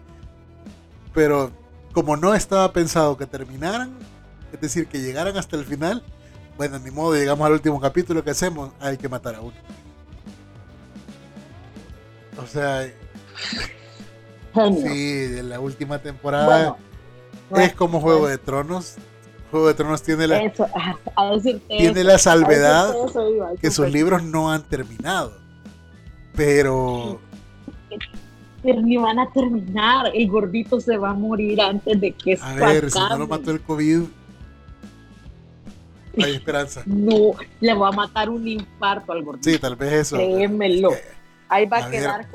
Pero 1.13 1.51
como 1.91 2.15
no 2.15 2.33
estaba 2.33 2.71
pensado 2.71 3.17
que 3.17 3.25
terminaran, 3.25 3.91
es 4.53 4.61
decir, 4.61 4.87
que 4.87 5.01
llegaran 5.01 5.35
hasta 5.35 5.57
el 5.57 5.65
final, 5.65 6.01
bueno, 6.57 6.79
ni 6.79 6.91
modo, 6.91 7.15
llegamos 7.15 7.45
al 7.45 7.53
último 7.53 7.81
capítulo 7.81 8.23
que 8.23 8.31
hacemos, 8.31 8.71
hay 8.79 8.97
que 8.97 9.09
matar 9.09 9.35
a 9.35 9.41
uno. 9.41 9.57
O 12.41 12.47
sea, 12.47 12.89
sí, 14.53 15.27
de 15.27 15.43
la 15.43 15.59
última 15.59 15.99
temporada 15.99 16.45
Bueno, 16.45 16.92
bueno, 17.49 17.65
es 17.65 17.73
como 17.73 18.01
Juego 18.01 18.27
de 18.27 18.37
Tronos. 18.37 18.95
Juego 19.51 19.67
de 19.67 19.73
Tronos 19.75 20.01
tiene 20.01 20.27
la, 20.27 20.43
eso, 20.43 20.65
a, 20.75 20.97
a 21.15 21.31
decirte 21.31 21.77
tiene 21.77 21.99
eso, 21.99 22.09
la 22.09 22.17
salvedad 22.17 22.87
decirte 22.87 23.09
eso 23.09 23.29
iba, 23.29 23.51
que 23.55 23.71
sus 23.71 23.91
libros 23.91 24.23
no 24.23 24.51
han 24.51 24.63
terminado. 24.63 25.37
Pero 26.35 27.19
Pero 28.63 28.81
ni 28.81 28.97
van 28.97 29.19
a 29.19 29.29
terminar. 29.31 30.11
El 30.13 30.27
gordito 30.29 30.79
se 30.79 30.97
va 30.97 31.11
a 31.11 31.13
morir 31.13 31.61
antes 31.61 32.01
de 32.01 32.11
que 32.11 32.39
a 32.41 32.53
ver, 32.55 32.89
si 32.89 32.97
no 32.97 33.09
lo 33.09 33.13
acabe. 33.13 33.27
mató 33.27 33.51
el 33.51 33.61
COVID, 33.61 34.01
hay 36.21 36.35
esperanza. 36.35 36.83
No, 36.85 37.33
le 37.59 37.73
va 37.73 37.89
a 37.89 37.91
matar 37.91 38.29
un 38.29 38.47
infarto 38.47 39.11
al 39.11 39.23
gordito. 39.23 39.49
Sí, 39.49 39.57
tal 39.57 39.75
vez 39.75 39.93
eso. 39.93 40.15
Créemelo. 40.15 40.91
Es 40.91 40.97
que 40.97 41.22
Ahí 41.49 41.65
va 41.67 41.77
a 41.77 41.85
a 41.85 41.89
ver, 41.89 41.99
quedar 41.99 42.27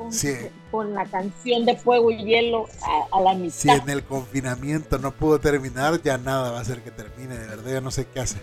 con, 0.71 0.93
la 0.93 1.05
canción 1.05 1.65
de 1.65 1.75
fuego 1.75 2.11
y 2.11 2.23
hielo 2.23 2.67
a, 3.11 3.17
a 3.17 3.21
la 3.21 3.33
mitad. 3.33 3.53
Si 3.53 3.69
en 3.69 3.89
el 3.89 4.03
confinamiento 4.03 4.97
no 4.97 5.11
pudo 5.11 5.39
terminar, 5.39 6.01
ya 6.01 6.17
nada 6.17 6.51
va 6.51 6.59
a 6.59 6.61
hacer 6.61 6.81
que 6.81 6.91
termine. 6.91 7.37
De 7.37 7.47
verdad, 7.47 7.71
yo 7.73 7.81
no 7.81 7.91
sé 7.91 8.05
qué 8.05 8.21
hace. 8.21 8.37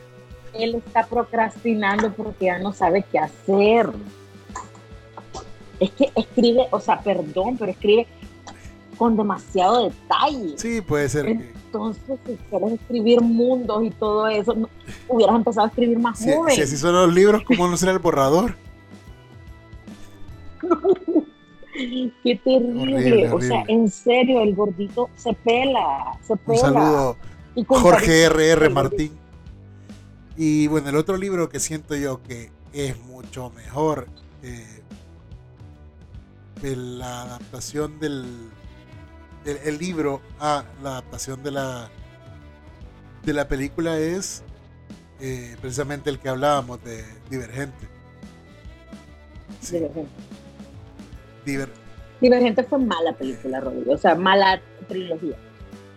Él 0.52 0.74
está 0.74 1.06
procrastinando 1.06 2.12
porque 2.12 2.46
ya 2.46 2.58
no 2.58 2.72
sabe 2.72 3.04
qué 3.10 3.18
hacer. 3.18 3.90
Es 5.78 5.90
que 5.90 6.10
escribe, 6.14 6.66
o 6.70 6.80
sea, 6.80 7.00
perdón, 7.00 7.56
pero 7.58 7.70
escribe 7.70 8.06
con 8.96 9.16
demasiado 9.16 9.84
detalle. 9.84 10.54
Sí, 10.58 10.80
puede 10.80 11.08
ser. 11.08 11.26
que- 11.26 11.52
Entonces, 11.66 12.18
si 12.26 12.36
quieres 12.48 12.72
escribir 12.72 13.20
mundos 13.20 13.84
y 13.84 13.90
todo 13.90 14.26
eso, 14.28 14.54
no- 14.54 14.70
hubieras 15.08 15.36
empezado 15.36 15.66
a 15.66 15.68
escribir 15.68 15.98
más 15.98 16.18
Si, 16.18 16.32
joven. 16.32 16.54
si 16.54 16.62
así 16.62 16.76
son 16.78 16.94
los 16.94 17.12
libros, 17.12 17.42
¿cómo 17.44 17.68
no 17.68 17.76
será 17.76 17.92
el 17.92 17.98
borrador? 17.98 18.56
Qué 22.22 22.36
terrible. 22.42 22.94
Horrible, 22.94 23.32
O 23.32 23.40
sea, 23.40 23.58
horrible. 23.60 23.64
en 23.74 23.90
serio, 23.90 24.40
el 24.42 24.54
gordito 24.54 25.10
se 25.16 25.32
pela, 25.34 26.18
se 26.22 26.32
Un 26.32 26.38
pela. 26.38 26.58
saludo, 26.58 27.16
Y 27.54 27.64
con 27.64 27.80
Jorge 27.82 28.24
R.R. 28.24 28.70
Martín. 28.70 29.12
Y 30.36 30.66
bueno, 30.68 30.88
el 30.90 30.96
otro 30.96 31.16
libro 31.16 31.48
que 31.48 31.60
siento 31.60 31.94
yo 31.96 32.22
que 32.22 32.50
es 32.72 32.98
mucho 33.04 33.50
mejor, 33.50 34.06
eh, 34.42 34.82
la 36.62 37.22
adaptación 37.22 37.98
del 38.00 38.24
el, 39.44 39.56
el 39.64 39.78
libro 39.78 40.20
a 40.40 40.64
la 40.82 40.90
adaptación 40.92 41.42
de 41.42 41.50
la 41.52 41.90
de 43.24 43.32
la 43.32 43.48
película 43.48 43.98
es 43.98 44.42
eh, 45.20 45.56
precisamente 45.60 46.10
el 46.10 46.18
que 46.18 46.28
hablábamos 46.28 46.82
de 46.84 47.04
Divergente. 47.30 47.86
Divergente. 49.70 50.10
Divergente 52.20 52.64
fue 52.64 52.78
mala 52.78 53.12
película, 53.12 53.60
Rodrigo, 53.60 53.92
o 53.92 53.98
sea, 53.98 54.14
mala 54.14 54.60
trilogía. 54.88 55.36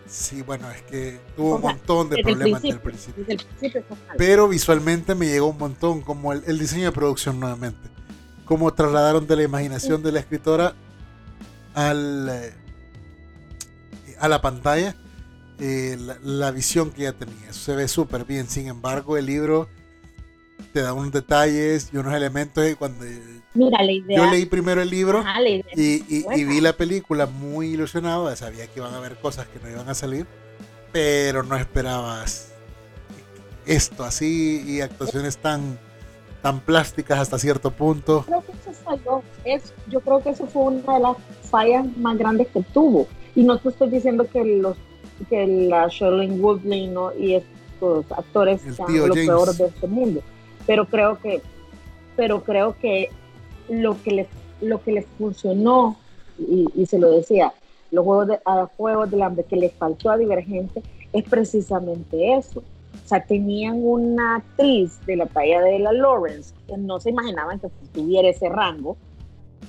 Sí, 0.06 0.42
bueno, 0.42 0.68
es 0.70 0.82
que 0.82 1.20
tuvo 1.36 1.56
un 1.56 1.62
montón 1.62 2.10
de 2.10 2.22
problemas 2.22 2.62
desde 2.62 2.74
el 2.74 2.80
principio. 2.80 3.24
Pero 4.16 4.48
visualmente 4.48 5.14
me 5.14 5.26
llegó 5.26 5.46
un 5.48 5.58
montón, 5.58 6.02
como 6.02 6.32
el, 6.32 6.58
diseño 6.58 6.86
de 6.86 6.92
producción 6.92 7.38
nuevamente. 7.38 7.88
Cómo 8.44 8.72
trasladaron 8.74 9.26
de 9.26 9.36
la 9.36 9.42
imaginación 9.44 10.02
de 10.02 10.10
la 10.10 10.18
escritora 10.18 10.74
al, 11.74 12.28
eh, 12.28 12.52
a 14.18 14.28
la 14.28 14.40
pantalla 14.40 14.96
eh, 15.60 15.98
la, 16.22 16.50
visión 16.50 16.90
que 16.90 17.02
ella 17.02 17.12
tenía. 17.12 17.50
Eso 17.50 17.60
se 17.60 17.76
ve 17.76 17.86
súper 17.86 18.24
bien. 18.24 18.48
Sin 18.48 18.66
embargo, 18.66 19.16
el 19.16 19.26
libro 19.26 19.68
te 20.72 20.80
da 20.80 20.94
unos 20.94 21.12
detalles 21.12 21.90
y 21.92 21.98
unos 21.98 22.14
elementos 22.14 22.68
y 22.68 22.74
cuando 22.74 23.04
Mira, 23.54 23.82
la 23.82 23.92
idea. 23.92 24.16
Yo 24.16 24.30
leí 24.30 24.46
primero 24.46 24.80
el 24.80 24.90
libro 24.90 25.24
y, 25.74 26.44
vi 26.44 26.60
la 26.60 26.72
película 26.72 27.26
muy 27.26 27.68
ilusionado. 27.68 28.34
Sabía 28.36 28.66
que 28.66 28.80
iban 28.80 28.94
a 28.94 28.98
haber 28.98 29.16
cosas 29.16 29.48
que 29.48 29.58
no 29.58 29.68
iban 29.68 29.88
a 29.88 29.94
salir, 29.94 30.26
pero 30.92 31.42
no 31.42 31.56
esperabas 31.56 32.52
esto 33.66 34.04
así 34.04 34.64
y 34.66 34.80
actuaciones 34.80 35.36
tan 35.36 35.78
tan 36.42 36.60
plásticas 36.60 37.18
hasta 37.18 37.38
cierto 37.38 37.70
punto. 37.70 38.24
Creo 38.26 38.42
que 38.42 38.52
eso 38.52 38.72
falló. 38.72 39.22
Es, 39.44 39.74
yo 39.88 40.00
creo 40.00 40.22
que 40.22 40.30
eso 40.30 40.46
fue 40.46 40.62
una 40.62 40.94
de 40.94 41.00
las 41.00 41.16
fallas 41.50 41.84
más 41.98 42.16
grandes 42.16 42.48
que 42.48 42.62
tuvo. 42.72 43.06
Y 43.34 43.42
no 43.42 43.58
te 43.58 43.68
estoy 43.68 43.90
diciendo 43.90 44.26
que 44.32 44.42
los 44.44 44.76
que 45.28 45.46
la 45.46 45.88
Shirley 45.88 46.30
Woodley 46.30 46.90
y 47.18 47.34
estos 47.34 48.10
actores 48.10 48.62
sean 48.62 49.08
lo 49.08 49.14
peor 49.14 49.54
de 49.54 49.66
este 49.66 49.86
mundo, 49.86 50.22
pero 50.66 50.86
creo 50.86 51.18
que 51.20 51.42
pero 52.16 52.42
creo 52.42 52.76
que 52.78 53.10
lo 53.70 54.00
que 54.02 54.10
les, 54.10 54.26
lo 54.60 54.82
que 54.82 54.92
les 54.92 55.06
funcionó, 55.18 55.96
y, 56.38 56.86
se 56.86 56.98
lo 56.98 57.10
decía, 57.10 57.52
los 57.90 58.04
juegos 58.04 58.28
de, 58.28 58.40
a 58.44 58.66
Juegos 58.76 59.10
del 59.10 59.22
Hambre 59.22 59.44
que 59.44 59.56
les 59.56 59.72
faltó 59.74 60.10
a 60.10 60.16
Divergente 60.16 60.82
es 61.12 61.24
precisamente 61.24 62.34
eso. 62.34 62.60
O 62.60 63.08
sea, 63.08 63.24
tenían 63.24 63.76
una 63.82 64.36
actriz 64.36 65.04
de 65.06 65.16
la 65.16 65.26
talla 65.26 65.60
de 65.60 65.78
la 65.78 65.92
Lawrence 65.92 66.54
que 66.66 66.76
no 66.76 67.00
se 67.00 67.10
imaginaban 67.10 67.58
que 67.58 67.68
tuviera 67.92 68.28
ese 68.28 68.48
rango, 68.48 68.96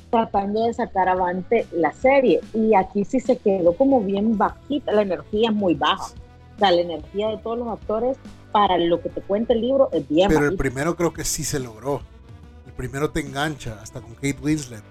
tratando 0.10 0.66
de 0.66 0.74
sacar 0.74 1.10
avante 1.10 1.68
la 1.72 1.91
serie. 1.91 2.39
Y 2.54 2.74
aquí 2.76 3.04
sí 3.04 3.20
se 3.20 3.38
quedó 3.38 3.74
como 3.74 4.02
bien 4.02 4.38
bajita, 4.38 4.91
la 4.91 5.02
energía 5.02 5.49
es 5.49 5.56
muy 5.56 5.74
baja. 5.74 6.14
O 6.56 6.60
sea, 6.60 6.72
la 6.72 6.82
energía 6.82 7.30
de 7.30 7.38
todos 7.38 7.58
los 7.58 7.68
actores 7.68 8.18
para 8.52 8.78
lo 8.78 9.02
que 9.02 9.10
te 9.10 9.22
cuenta 9.22 9.54
el 9.54 9.62
libro 9.62 9.89
es 9.91 10.08
bien 10.08 10.30
Pero 10.30 10.45
el 10.45 10.58
primero 10.58 10.95
creo 10.95 11.14
que 11.14 11.24
sí 11.24 11.43
se 11.43 11.60
logró 11.60 12.02
primero 12.82 13.11
te 13.11 13.19
engancha, 13.19 13.77
hasta 13.79 14.01
con 14.01 14.15
Kate 14.15 14.38
Winslet. 14.41 14.82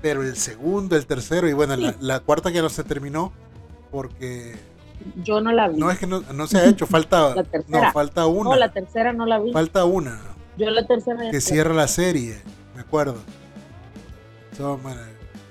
Pero 0.00 0.22
el 0.22 0.36
segundo, 0.36 0.94
el 0.94 1.06
tercero, 1.06 1.48
y 1.48 1.52
bueno, 1.52 1.74
la, 1.98 2.20
cuarta 2.20 2.52
que 2.52 2.62
no 2.62 2.68
se 2.68 2.84
terminó 2.84 3.32
porque... 3.90 4.54
Yo 5.24 5.40
no 5.40 5.50
la 5.50 5.66
vi. 5.66 5.76
No, 5.76 5.90
es 5.90 5.98
que 5.98 6.06
no, 6.06 6.46
se 6.46 6.58
ha 6.58 6.66
hecho, 6.66 6.86
falta... 6.86 7.34
No, 7.66 7.92
falta 7.92 8.26
una. 8.26 8.50
No, 8.50 8.56
la 8.56 8.70
tercera 8.70 9.12
no 9.12 9.26
la 9.26 9.40
vi. 9.40 9.52
Falta 9.52 9.84
una. 9.84 10.20
Yo 10.56 10.70
la 10.70 10.86
tercera... 10.86 11.32
Que 11.32 11.40
cierra 11.40 11.74
la 11.74 11.88
serie, 11.88 12.40
me 12.76 12.82
acuerdo. 12.82 13.16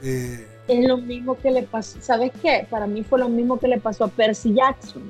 Eh, 0.02 0.48
es 0.70 0.88
lo 0.88 0.98
mismo 0.98 1.38
que 1.40 1.52
le 1.52 1.64
pasó, 1.64 1.98
¿sabes 2.02 2.32
qué? 2.42 2.66
Para 2.70 2.88
mí 2.88 3.04
fue 3.04 3.20
lo 3.20 3.28
mismo 3.28 3.60
que 3.60 3.68
le 3.68 3.82
pasó 3.82 4.06
a 4.06 4.08
Percy 4.08 4.54
Jackson. 4.54 5.04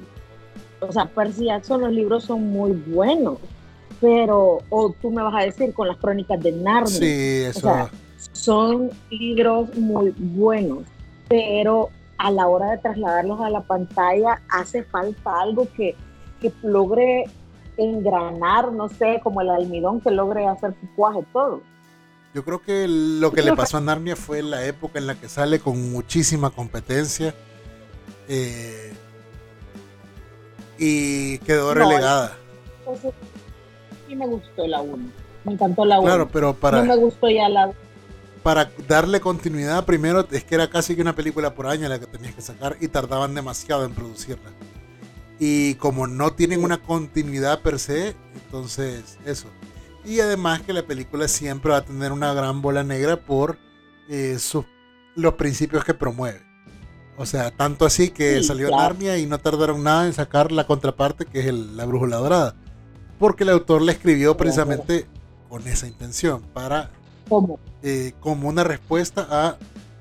O 0.79 0.91
sea, 0.91 1.05
Percy 1.05 1.45
Jackson, 1.45 1.81
los 1.81 1.91
libros 1.91 2.23
son 2.23 2.47
muy 2.47 2.71
buenos 2.71 3.37
pero, 4.01 4.57
o 4.69 4.93
tú 4.99 5.11
me 5.11 5.21
vas 5.21 5.35
a 5.35 5.45
decir 5.45 5.73
con 5.73 5.87
las 5.87 5.97
crónicas 5.97 6.41
de 6.41 6.51
Narnia. 6.51 6.87
Sí, 6.87 7.43
eso. 7.45 7.89
son 8.33 8.89
libros 9.11 9.73
muy 9.77 10.13
buenos, 10.17 10.79
pero 11.29 11.89
a 12.17 12.31
la 12.31 12.47
hora 12.47 12.71
de 12.71 12.77
trasladarlos 12.79 13.39
a 13.39 13.49
la 13.49 13.61
pantalla 13.61 14.41
hace 14.49 14.83
falta 14.83 15.39
algo 15.39 15.67
que, 15.77 15.95
que 16.41 16.51
logre 16.63 17.25
engranar, 17.77 18.71
no 18.71 18.89
sé, 18.89 19.21
como 19.23 19.41
el 19.41 19.49
almidón 19.51 20.01
que 20.01 20.09
logre 20.09 20.47
hacer 20.47 20.73
cuaje 20.95 21.23
todo. 21.31 21.61
Yo 22.33 22.43
creo 22.43 22.61
que 22.61 22.87
lo 22.87 23.31
que 23.31 23.43
le 23.43 23.55
pasó 23.55 23.77
a 23.77 23.81
Narnia 23.81 24.15
fue 24.15 24.41
la 24.41 24.65
época 24.65 24.97
en 24.97 25.05
la 25.05 25.15
que 25.15 25.29
sale 25.29 25.59
con 25.59 25.91
muchísima 25.91 26.49
competencia 26.49 27.35
eh, 28.27 28.93
y 30.77 31.37
quedó 31.39 31.73
relegada 31.73 32.37
me 34.15 34.27
gustó 34.27 34.67
la 34.67 34.81
1. 34.81 34.97
Me 35.43 35.53
encantó 35.53 35.85
la 35.85 35.99
1. 35.99 36.07
Claro, 36.07 36.29
pero 36.29 36.53
para. 36.53 36.79
No 36.79 36.85
me 36.85 36.97
gustó 36.97 37.29
ya 37.29 37.49
la 37.49 37.71
Para 38.43 38.71
darle 38.87 39.19
continuidad, 39.19 39.85
primero 39.85 40.27
es 40.31 40.43
que 40.43 40.55
era 40.55 40.69
casi 40.69 40.95
que 40.95 41.01
una 41.01 41.15
película 41.15 41.53
por 41.53 41.67
año 41.67 41.87
la 41.89 41.99
que 41.99 42.07
tenías 42.07 42.35
que 42.35 42.41
sacar 42.41 42.77
y 42.79 42.87
tardaban 42.87 43.33
demasiado 43.33 43.85
en 43.85 43.93
producirla. 43.93 44.49
Y 45.39 45.75
como 45.75 46.05
no 46.05 46.33
tienen 46.33 46.63
una 46.63 46.77
continuidad 46.77 47.61
per 47.61 47.79
se, 47.79 48.15
entonces 48.35 49.17
eso. 49.25 49.47
Y 50.05 50.19
además 50.19 50.61
que 50.61 50.73
la 50.73 50.83
película 50.83 51.27
siempre 51.27 51.71
va 51.71 51.77
a 51.77 51.85
tener 51.85 52.11
una 52.11 52.33
gran 52.33 52.61
bola 52.61 52.83
negra 52.83 53.17
por 53.17 53.57
eh, 54.09 54.37
los 55.15 55.33
principios 55.35 55.83
que 55.83 55.93
promueve. 55.93 56.41
O 57.17 57.25
sea, 57.25 57.51
tanto 57.51 57.85
así 57.85 58.09
que 58.09 58.41
salió 58.43 58.69
en 58.69 58.77
Narnia 58.77 59.17
y 59.17 59.25
no 59.25 59.37
tardaron 59.39 59.83
nada 59.83 60.07
en 60.07 60.13
sacar 60.13 60.51
la 60.51 60.65
contraparte 60.65 61.25
que 61.25 61.39
es 61.39 61.53
la 61.53 61.85
brújula 61.85 62.17
dorada 62.17 62.55
porque 63.21 63.43
el 63.43 63.51
autor 63.51 63.83
le 63.83 63.91
escribió 63.91 64.35
precisamente 64.35 65.05
con 65.47 65.67
esa 65.67 65.85
intención, 65.85 66.41
para 66.53 66.89
¿Cómo? 67.29 67.59
Eh, 67.83 68.13
como 68.19 68.49
una 68.49 68.63
respuesta 68.63 69.27
a 69.29 69.57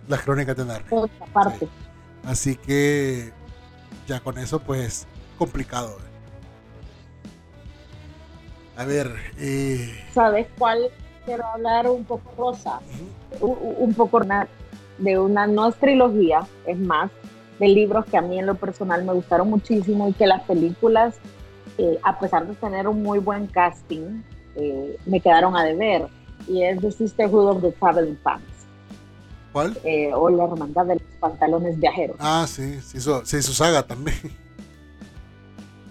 las 0.08 0.22
crónicas 0.22 0.56
de 0.56 0.64
Narnia. 0.64 1.06
parte. 1.30 1.68
Así 2.24 2.56
que 2.56 3.30
ya 4.08 4.20
con 4.20 4.38
eso 4.38 4.58
pues 4.60 5.06
complicado. 5.36 5.98
A 8.78 8.86
ver. 8.86 9.14
Eh... 9.38 10.02
¿Sabes 10.14 10.46
cuál? 10.58 10.88
Quiero 11.26 11.44
hablar 11.44 11.90
un 11.90 12.04
poco 12.04 12.32
rosa, 12.38 12.80
un, 13.42 13.92
poco 13.92 14.22
de 14.96 15.18
una 15.18 15.46
no 15.46 15.70
trilogía, 15.72 16.40
es 16.66 16.78
más, 16.78 17.10
de 17.58 17.68
libros 17.68 18.06
que 18.06 18.16
a 18.16 18.22
mí 18.22 18.38
en 18.38 18.46
lo 18.46 18.54
personal 18.54 19.04
me 19.04 19.12
gustaron 19.12 19.50
muchísimo 19.50 20.08
y 20.08 20.14
que 20.14 20.26
las 20.26 20.42
películas 20.44 21.16
a 22.02 22.18
pesar 22.18 22.46
de 22.46 22.54
tener 22.54 22.88
un 22.88 23.02
muy 23.02 23.18
buen 23.18 23.46
casting, 23.46 24.22
eh, 24.56 24.96
me 25.06 25.20
quedaron 25.20 25.56
a 25.56 25.64
deber. 25.64 26.08
Y 26.48 26.62
es 26.62 26.80
The 26.80 26.90
Sisterhood 26.90 27.48
of 27.48 27.62
the 27.62 27.72
Traveling 27.72 28.16
Pants. 28.16 28.44
¿Cuál? 29.52 29.76
Eh, 29.84 30.12
o 30.14 30.30
La 30.30 30.44
Hermandad 30.44 30.86
de 30.86 30.94
los 30.94 31.02
Pantalones 31.18 31.78
Viajeros. 31.78 32.16
Ah, 32.20 32.46
sí, 32.48 32.80
sí 32.80 32.98
hizo, 32.98 33.24
se 33.24 33.38
hizo 33.38 33.52
saga 33.52 33.82
también. 33.82 34.16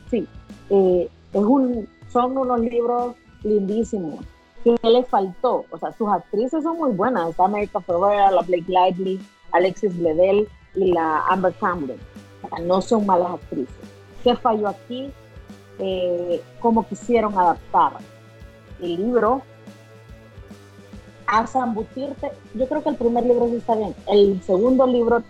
Sí, 0.09 0.27
eh, 0.69 1.09
es 1.33 1.41
un, 1.41 1.87
son 2.11 2.37
unos 2.37 2.59
libros 2.61 3.15
lindísimos. 3.43 4.25
¿Qué 4.63 4.75
le 4.83 5.03
faltó? 5.03 5.65
O 5.69 5.77
sea, 5.77 5.93
sus 5.93 6.09
actrices 6.09 6.63
son 6.63 6.77
muy 6.77 6.91
buenas. 6.91 7.29
Está 7.29 7.45
America 7.45 7.79
Ferrera, 7.79 8.31
la 8.31 8.41
Blake 8.41 8.65
Lively, 8.67 9.21
Alexis 9.51 9.97
Bledel 9.97 10.47
y 10.75 10.91
la 10.91 11.25
Amber 11.27 11.53
Cameron. 11.59 11.97
O 12.43 12.49
sea, 12.49 12.59
no 12.65 12.81
son 12.81 13.05
malas 13.05 13.35
actrices. 13.35 13.75
¿Qué 14.23 14.35
falló 14.35 14.67
aquí? 14.67 15.11
Eh, 15.79 16.41
cómo 16.59 16.87
quisieron 16.87 17.37
adaptar 17.37 17.93
el 18.81 18.97
libro 18.97 19.41
a 21.27 21.45
zambutirte. 21.47 22.31
Yo 22.53 22.67
creo 22.67 22.83
que 22.83 22.89
el 22.89 22.95
primer 22.95 23.25
libro 23.25 23.47
sí 23.49 23.55
está 23.55 23.75
bien. 23.75 23.95
El 24.07 24.41
segundo 24.43 24.87
libro 24.87 25.23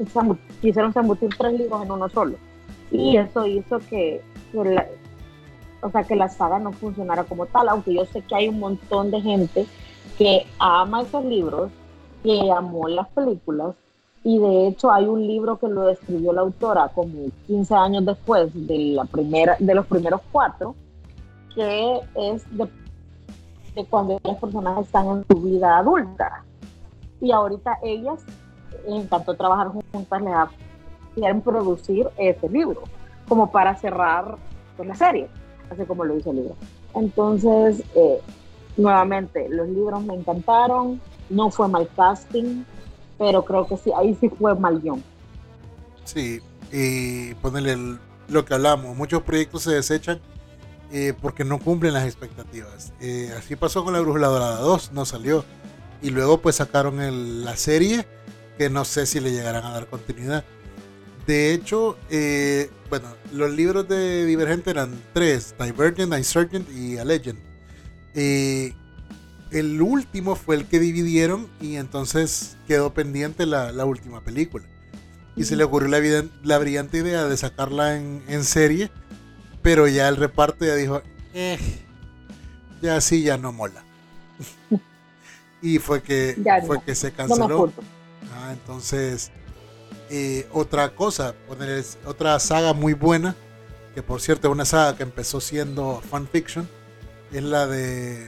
quisieron 0.62 0.94
zambutir 0.94 1.30
tres 1.38 1.54
libros 1.54 1.84
en 1.84 1.92
uno 1.92 2.10
solo. 2.10 2.38
Y 2.92 3.18
eso 3.18 3.46
hizo 3.46 3.80
que, 3.80 4.22
la, 4.54 4.88
o 5.82 5.92
sea, 5.92 6.04
que 6.04 6.16
la 6.16 6.30
saga 6.30 6.58
no 6.60 6.72
funcionara 6.72 7.24
como 7.26 7.46
tal, 7.46 7.70
aunque 7.70 7.94
yo 7.94 8.06
sé 8.06 8.22
que 8.22 8.36
hay 8.36 8.48
un 8.48 8.60
montón 8.60 9.12
de 9.12 9.22
gente 9.22 9.66
que 10.18 10.48
ama 10.58 11.04
esos 11.04 11.24
libros, 11.26 11.72
que 12.24 12.52
amó 12.52 12.88
las 12.88 13.08
películas 13.10 13.76
y 14.24 14.38
de 14.38 14.68
hecho 14.68 14.92
hay 14.92 15.06
un 15.06 15.26
libro 15.26 15.58
que 15.58 15.68
lo 15.68 15.90
escribió 15.90 16.34
la 16.34 16.42
autora 16.42 16.90
como 16.90 17.30
15 17.48 17.74
años 17.74 18.06
después 18.06 18.52
de, 18.54 18.78
la 18.94 19.06
primera, 19.06 19.56
de 19.60 19.74
los 19.74 19.86
primeros 19.86 20.22
cuatro, 20.32 20.76
que 21.56 22.00
es 22.16 22.44
de, 22.58 22.68
cuando 23.90 24.20
las 24.24 24.38
personas 24.38 24.86
están 24.86 25.08
en 25.08 25.26
su 25.30 25.42
vida 25.42 25.78
adulta. 25.78 26.44
Y 27.22 27.32
ahorita 27.32 27.80
ellas, 27.82 28.24
en 28.88 29.08
tanto 29.08 29.36
trabajar 29.36 29.70
juntas, 29.70 30.22
les 31.16 31.42
producir 31.42 32.08
ese 32.18 32.50
libro, 32.50 32.84
como 33.28 33.52
para 33.52 33.76
cerrar 33.76 34.36
pues, 34.76 34.88
la 34.88 34.96
serie, 34.96 35.28
así 35.70 35.86
como 35.86 36.04
lo 36.04 36.16
dice 36.16 36.30
el 36.30 36.38
libro. 36.38 36.56
Entonces, 36.94 37.84
eh, 37.96 38.20
nuevamente, 38.76 39.48
los 39.50 39.68
libros 39.70 40.04
me 40.04 40.16
encantaron, 40.16 41.00
no 41.30 41.50
fue 41.52 41.68
mal 41.68 41.88
casting, 41.96 42.64
pero 43.20 43.44
creo 43.44 43.68
que 43.68 43.78
sí, 43.78 43.92
ahí 43.96 44.18
sí 44.20 44.30
fue 44.30 44.56
mal 44.56 44.82
guion. 44.82 45.04
Sí, 46.06 46.40
y 46.72 47.36
ponerle 47.36 48.00
lo 48.30 48.46
que 48.46 48.54
hablamos, 48.56 48.96
muchos 48.96 49.22
proyectos 49.22 49.64
se 49.64 49.74
desechan 49.74 50.20
eh, 50.92 51.14
porque 51.22 51.44
no 51.44 51.60
cumplen 51.60 51.94
las 51.94 52.06
expectativas. 52.06 52.94
Eh, 53.00 53.32
así 53.38 53.56
pasó 53.56 53.84
con 53.84 53.94
la 53.94 54.00
Brújula 54.00 54.28
Dorada 54.28 54.60
2, 54.60 54.94
no 54.94 55.06
salió. 55.06 55.46
Y 56.02 56.12
luego 56.12 56.40
pues 56.40 56.56
sacaron 56.56 57.44
la 57.44 57.58
serie, 57.58 58.08
que 58.58 58.70
no 58.70 58.86
sé 58.86 59.06
si 59.06 59.20
le 59.20 59.32
llegarán 59.32 59.66
a 59.66 59.72
dar 59.72 59.88
continuidad. 59.88 60.46
De 61.28 61.54
hecho, 61.54 61.98
eh, 62.10 62.72
bueno, 62.90 63.10
los 63.34 63.52
libros 63.52 63.88
de 63.88 64.26
Divergente 64.26 64.72
eran 64.72 65.00
tres, 65.14 65.54
Divergent, 65.60 66.14
Insurgent 66.14 66.68
y 66.72 66.98
A 66.98 67.06
Legend. 67.06 67.38
El 69.52 69.82
último 69.82 70.36
fue 70.36 70.56
el 70.56 70.66
que 70.66 70.80
dividieron 70.80 71.48
y 71.60 71.76
entonces 71.76 72.58
quedó 72.68 72.94
pendiente 72.94 73.46
la, 73.46 73.86
última 73.86 74.22
película. 74.22 74.66
Y 75.36 75.46
se 75.46 75.56
le 75.56 75.64
ocurrió 75.64 75.88
la, 75.88 76.26
la 76.44 76.58
brillante 76.58 76.98
idea 76.98 77.26
de 77.26 77.38
sacarla 77.38 77.96
en, 77.96 78.24
en 78.28 78.44
serie 78.44 78.92
pero 79.62 79.88
ya 79.88 80.08
el 80.08 80.16
reparto 80.16 80.66
ya 80.66 80.76
dijo, 80.76 81.02
eh, 81.34 81.58
ya 82.82 83.00
sí, 83.02 83.24
ya 83.24 83.38
no 83.38 83.52
mola. 83.52 83.84
y 85.62 85.80
fue 85.80 86.02
que, 86.02 86.38
fue 86.66 86.82
que 86.84 86.96
se 86.96 87.12
canceló. 87.12 87.72
Ah, 88.34 88.52
entonces, 88.54 89.32
eh, 90.10 90.48
otra 90.54 90.96
cosa, 90.96 91.34
poner 91.48 91.84
otra 92.06 92.40
saga 92.40 92.74
muy 92.74 92.94
buena, 92.94 93.36
que 93.94 94.02
por 94.02 94.22
cierto 94.22 94.48
es 94.48 94.52
una 94.52 94.66
saga 94.66 94.96
que 94.96 95.04
empezó 95.04 95.42
siendo 95.42 96.02
fanfiction, 96.10 96.70
es 97.32 97.44
la 97.44 97.68
de 97.68 98.28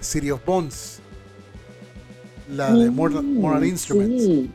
City 0.00 0.30
of 0.30 0.44
Bones, 0.44 1.00
la 2.50 2.72
de 2.72 2.90
Moral, 2.90 3.64
Instruments. 3.64 4.50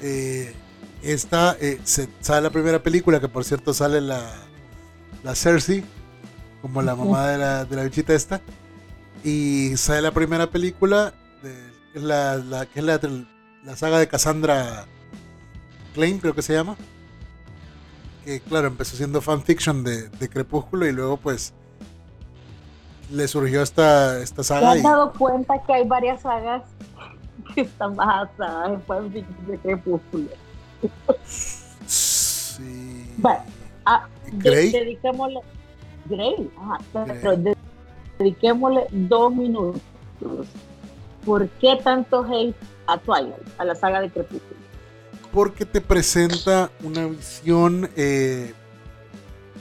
Eh, 0.00 0.54
esta 1.02 1.56
eh, 1.60 1.80
se, 1.84 2.08
sale 2.20 2.42
la 2.42 2.50
primera 2.50 2.82
película, 2.82 3.20
que 3.20 3.28
por 3.28 3.44
cierto 3.44 3.72
sale 3.74 4.00
la 4.00 4.48
la 5.22 5.34
Cersei, 5.34 5.84
como 6.62 6.82
la 6.82 6.94
mamá 6.94 7.28
de 7.28 7.38
la, 7.38 7.64
de 7.64 7.76
la 7.76 7.84
bichita 7.84 8.14
esta. 8.14 8.40
Y 9.24 9.76
sale 9.76 10.02
la 10.02 10.12
primera 10.12 10.50
película, 10.50 11.12
de, 11.42 12.00
la, 12.00 12.66
que 12.72 12.80
es 12.80 12.84
la, 12.84 13.00
la 13.64 13.76
saga 13.76 13.98
de 13.98 14.08
Cassandra 14.08 14.86
Klein, 15.94 16.18
creo 16.18 16.34
que 16.34 16.42
se 16.42 16.52
llama. 16.52 16.76
Que 18.24 18.40
claro, 18.40 18.68
empezó 18.68 18.96
siendo 18.96 19.20
fanfiction 19.20 19.82
de, 19.84 20.08
de 20.08 20.28
Crepúsculo 20.28 20.86
y 20.86 20.92
luego 20.92 21.16
pues 21.16 21.52
le 23.10 23.28
surgió 23.28 23.62
esta, 23.62 24.20
esta 24.20 24.42
saga. 24.42 24.72
¿Te 24.72 24.78
has 24.78 24.84
dado 24.84 25.12
cuenta 25.12 25.62
que 25.66 25.72
hay 25.72 25.86
varias 25.86 26.22
sagas 26.22 26.62
que 27.54 27.62
están 27.62 27.96
basadas 27.96 28.70
en 28.70 28.82
fanfiction 28.82 29.46
de 29.46 29.58
Crepúsculo? 29.58 30.28
Sí. 31.86 33.14
Bueno, 33.18 33.42
Ah, 33.90 34.06
dediquémosle, 34.32 35.40
dediquémosle 38.18 38.86
dos 38.90 39.34
minutos. 39.34 39.80
¿Por 41.24 41.48
qué 41.48 41.78
tanto 41.82 42.22
hate 42.22 42.54
a 42.86 42.98
Twilight, 42.98 43.34
a 43.56 43.64
la 43.64 43.74
saga 43.74 44.02
de 44.02 44.10
Crepúsculo? 44.10 44.60
Porque 45.32 45.64
te 45.64 45.80
presenta 45.80 46.70
una 46.82 47.06
visión, 47.06 47.88
eh, 47.96 48.52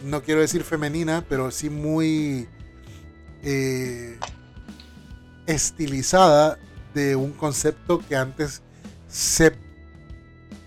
no 0.04 0.22
quiero 0.22 0.41
decir 0.41 0.66
femenina, 0.66 1.24
pero 1.30 1.50
sí 1.50 1.70
muy 1.70 2.50
eh, 3.44 4.18
estilizada 5.46 6.60
de 6.94 7.16
un 7.16 7.32
concepto 7.32 8.00
que 8.08 8.16
antes 8.16 8.62
se 9.08 9.54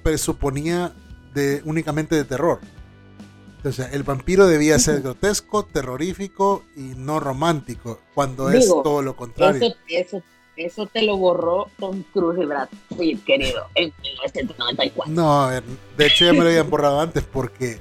presuponía 0.02 0.94
de 1.34 1.62
únicamente 1.64 2.14
de 2.14 2.24
terror. 2.24 2.60
O 3.62 3.72
sea, 3.72 3.86
el 3.92 4.04
vampiro 4.04 4.46
debía 4.46 4.78
ser 4.78 5.02
grotesco, 5.02 5.64
terrorífico 5.64 6.64
y 6.76 6.94
no 6.96 7.20
romántico, 7.20 8.00
cuando 8.14 8.50
es 8.50 8.66
todo 8.66 9.02
lo 9.02 9.16
contrario. 9.16 9.74
Eso, 9.86 10.22
eso, 10.56 10.86
te 10.86 11.02
lo 11.02 11.18
borró 11.18 11.68
Tom 11.78 12.02
Cruise 12.14 12.40
y 12.42 12.46
Brad 12.46 12.68
Pitt, 12.98 13.22
querido, 13.24 13.66
en 13.74 13.92
1994. 14.02 15.12
No, 15.12 15.50
de 15.50 16.06
hecho 16.06 16.24
ya 16.24 16.32
me 16.32 16.38
lo 16.38 16.46
habían 16.46 16.70
borrado 16.70 17.00
antes 17.00 17.22
porque 17.22 17.78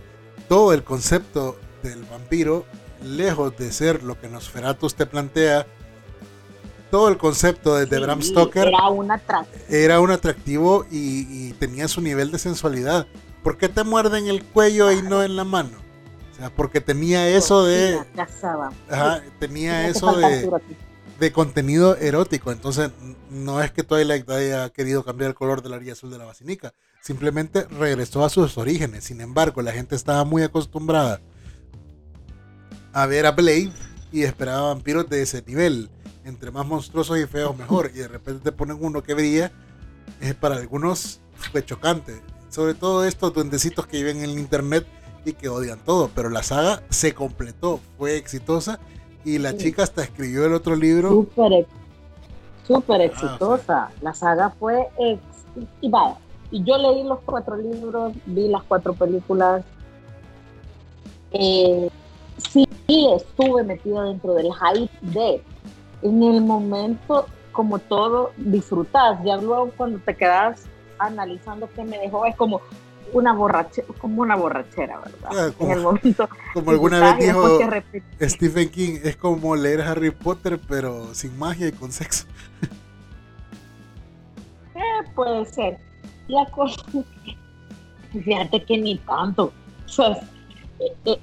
todo 0.50 0.74
el 0.74 0.84
concepto 0.84 1.58
del 1.82 2.04
vampiro, 2.04 2.66
lejos 3.04 3.58
de 3.58 3.72
ser 3.72 4.04
lo 4.04 4.20
que 4.20 4.28
Nosferatu 4.28 4.88
te 4.90 5.06
plantea, 5.06 5.66
todo 6.92 7.10
el 7.10 7.18
concepto 7.18 7.76
de, 7.76 7.86
Bram 8.00 8.22
Stoker 8.22 8.68
era 8.68 8.90
un 8.90 9.12
atractivo, 9.12 9.64
era 9.70 10.00
un 10.00 10.12
atractivo 10.12 10.86
y, 10.90 11.28
y 11.30 11.54
tenía 11.54 11.88
su 11.88 12.02
nivel 12.02 12.32
de 12.32 12.40
sensualidad 12.40 13.06
¿Por 13.44 13.58
qué 13.58 13.70
te 13.70 13.84
muerde 13.84 14.20
en 14.20 14.28
el 14.28 14.44
cuello 14.44 14.92
y 14.92 15.02
no 15.02 15.24
en 15.24 15.36
la 15.36 15.44
mano? 15.44 15.78
O 16.32 16.36
sea, 16.36 16.50
porque 16.50 16.82
tenía 16.82 17.28
eso 17.30 17.66
de. 17.66 18.00
Ajá, 18.90 19.24
tenía 19.40 19.88
eso 19.88 20.16
de, 20.16 20.50
de 21.20 21.32
contenido 21.32 21.96
erótico. 21.98 22.52
Entonces, 22.52 22.92
no 23.30 23.62
es 23.62 23.72
que 23.72 23.84
Twilight 23.84 24.30
haya 24.30 24.70
querido 24.70 25.04
cambiar 25.04 25.30
el 25.30 25.36
color 25.36 25.62
de 25.62 25.70
la 25.70 25.78
orilla 25.78 25.94
azul 25.94 26.12
de 26.12 26.18
la 26.18 26.26
basinica. 26.26 26.74
Simplemente 27.02 27.64
regresó 27.66 28.26
a 28.26 28.30
sus 28.30 28.58
orígenes. 28.58 29.06
Sin 29.06 29.22
embargo, 29.22 29.62
la 29.62 29.72
gente 29.72 29.96
estaba 29.96 30.24
muy 30.26 30.44
acostumbrada 30.44 31.22
a 32.94 33.06
ver 33.06 33.26
a 33.26 33.32
Blade 33.32 33.72
y 34.12 34.24
esperaba 34.24 34.74
vampiros 34.74 35.10
de 35.10 35.22
ese 35.22 35.44
nivel. 35.46 35.90
Entre 36.26 36.52
más 36.52 36.66
monstruosos 36.66 37.18
y 37.18 37.26
feos, 37.26 37.58
mejor. 37.58 37.92
Y 37.94 38.00
de 38.00 38.08
repente 38.08 38.44
te 38.44 38.52
ponen 38.52 38.78
uno 38.80 39.02
que 39.02 39.14
brilla. 39.14 39.52
Es 40.20 40.36
para 40.36 40.56
algunos 40.56 41.22
fue 41.52 41.64
chocante 41.64 42.22
sobre 42.50 42.74
todo 42.74 43.06
estos 43.06 43.34
duendecitos 43.34 43.88
que 43.88 43.98
viven 43.98 44.18
en 44.18 44.32
el 44.32 44.40
internet 44.40 44.86
y 45.26 45.34
que 45.34 45.50
odian 45.50 45.80
todo. 45.80 46.10
Pero 46.14 46.30
la 46.30 46.44
saga 46.44 46.82
se 46.90 47.14
completó, 47.14 47.80
fue 47.98 48.18
exitosa 48.18 48.80
y 49.24 49.38
la 49.38 49.56
chica 49.56 49.84
hasta 49.84 50.04
escribió 50.04 50.46
el 50.46 50.54
otro 50.54 50.76
libro. 50.76 51.10
Súper 51.10 51.66
super 52.68 53.02
ah, 53.02 53.06
exitosa. 53.06 53.92
La 54.02 54.14
saga 54.14 54.50
fue 54.60 54.88
ex 55.00 55.22
y 55.82 55.90
vaya. 55.90 56.18
Y 56.52 56.64
yo 56.64 56.78
leí 56.78 57.04
los 57.04 57.20
cuatro 57.22 57.56
libros, 57.56 58.14
vi 58.26 58.48
las 58.48 58.64
cuatro 58.64 58.94
películas. 58.94 59.64
Eh, 61.32 61.90
sí, 62.40 62.68
estuve 62.88 63.64
metida 63.64 64.04
dentro 64.04 64.34
del 64.34 64.48
hype 64.54 64.92
de. 65.02 65.44
En 66.02 66.24
el 66.24 66.42
momento, 66.42 67.28
como 67.52 67.80
todo, 67.80 68.32
disfrutas. 68.38 69.20
Ya 69.24 69.38
luego 69.38 69.72
cuando 69.76 70.00
te 70.00 70.16
quedas 70.16 70.64
analizando 70.98 71.70
qué 71.76 71.84
me 71.84 71.98
dejó, 71.98 72.26
es 72.26 72.36
como 72.36 72.62
una 73.12 73.34
borrachera, 73.34 73.88
como 74.00 74.22
una 74.22 74.36
borrachera, 74.36 75.00
¿verdad? 75.00 75.30
Ah, 75.32 75.52
como, 75.58 75.72
en 75.72 75.78
el 75.78 75.84
momento. 75.84 76.30
Como 76.54 76.72
alguna 76.72 77.00
vez 77.00 77.28
dijo 77.28 77.60
Stephen 78.22 78.70
King, 78.70 79.00
es 79.04 79.16
como 79.16 79.56
leer 79.56 79.82
Harry 79.82 80.12
Potter, 80.12 80.60
pero 80.68 81.14
sin 81.14 81.38
magia 81.38 81.68
y 81.68 81.72
con 81.72 81.92
sexo. 81.92 82.26
Eh, 84.76 85.10
puede 85.14 85.46
ser. 85.46 85.78
La 86.30 86.46
cosa, 86.46 86.82
fíjate 88.14 88.64
que 88.64 88.78
ni 88.78 88.98
tanto. 89.00 89.52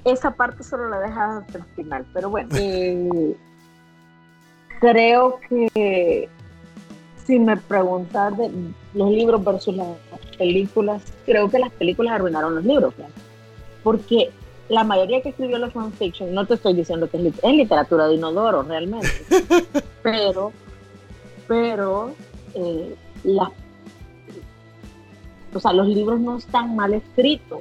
Esa 0.05 0.31
parte 0.31 0.63
solo 0.63 0.89
la 0.89 0.99
dejas 0.99 1.43
hasta 1.43 1.57
el 1.59 1.63
final, 1.75 2.05
pero 2.13 2.29
bueno. 2.29 2.49
Eh, 2.53 3.35
creo 4.79 5.39
que 5.49 6.29
si 7.25 7.39
me 7.39 7.57
preguntas 7.57 8.37
de 8.37 8.51
los 8.93 9.09
libros 9.09 9.43
versus 9.43 9.75
las 9.75 9.87
películas, 10.37 11.01
creo 11.25 11.49
que 11.49 11.59
las 11.59 11.71
películas 11.71 12.13
arruinaron 12.13 12.55
los 12.55 12.63
libros, 12.63 12.93
porque 13.83 14.31
la 14.69 14.83
mayoría 14.83 15.21
que 15.21 15.29
escribió 15.29 15.57
la 15.57 15.69
fanfiction, 15.69 16.33
no 16.33 16.45
te 16.45 16.55
estoy 16.55 16.73
diciendo 16.73 17.09
que 17.09 17.17
es, 17.17 17.53
literatura 17.53 18.07
de 18.07 18.15
inodoro 18.15 18.63
realmente, 18.63 19.07
pero, 20.03 20.51
pero 21.47 22.13
eh, 22.53 22.95
o 25.53 25.59
sea, 25.59 25.73
los 25.73 25.87
libros 25.87 26.19
no 26.19 26.37
están 26.37 26.75
mal 26.75 26.93
escritos, 26.93 27.59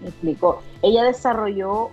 me 0.00 0.08
explico. 0.08 0.62
Ella 0.82 1.04
desarrolló 1.04 1.90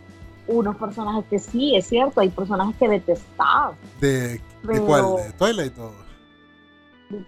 unos 0.47 0.75
personajes 0.77 1.25
que 1.29 1.39
sí, 1.39 1.75
es 1.75 1.87
cierto, 1.87 2.21
hay 2.21 2.29
personajes 2.29 2.75
que 2.77 2.87
detestaba. 2.87 3.73
¿De, 3.99 4.41
¿de 4.63 4.81
cuál? 4.85 5.15
¿De 5.17 5.33
Twilight 5.33 5.77
o? 5.79 6.05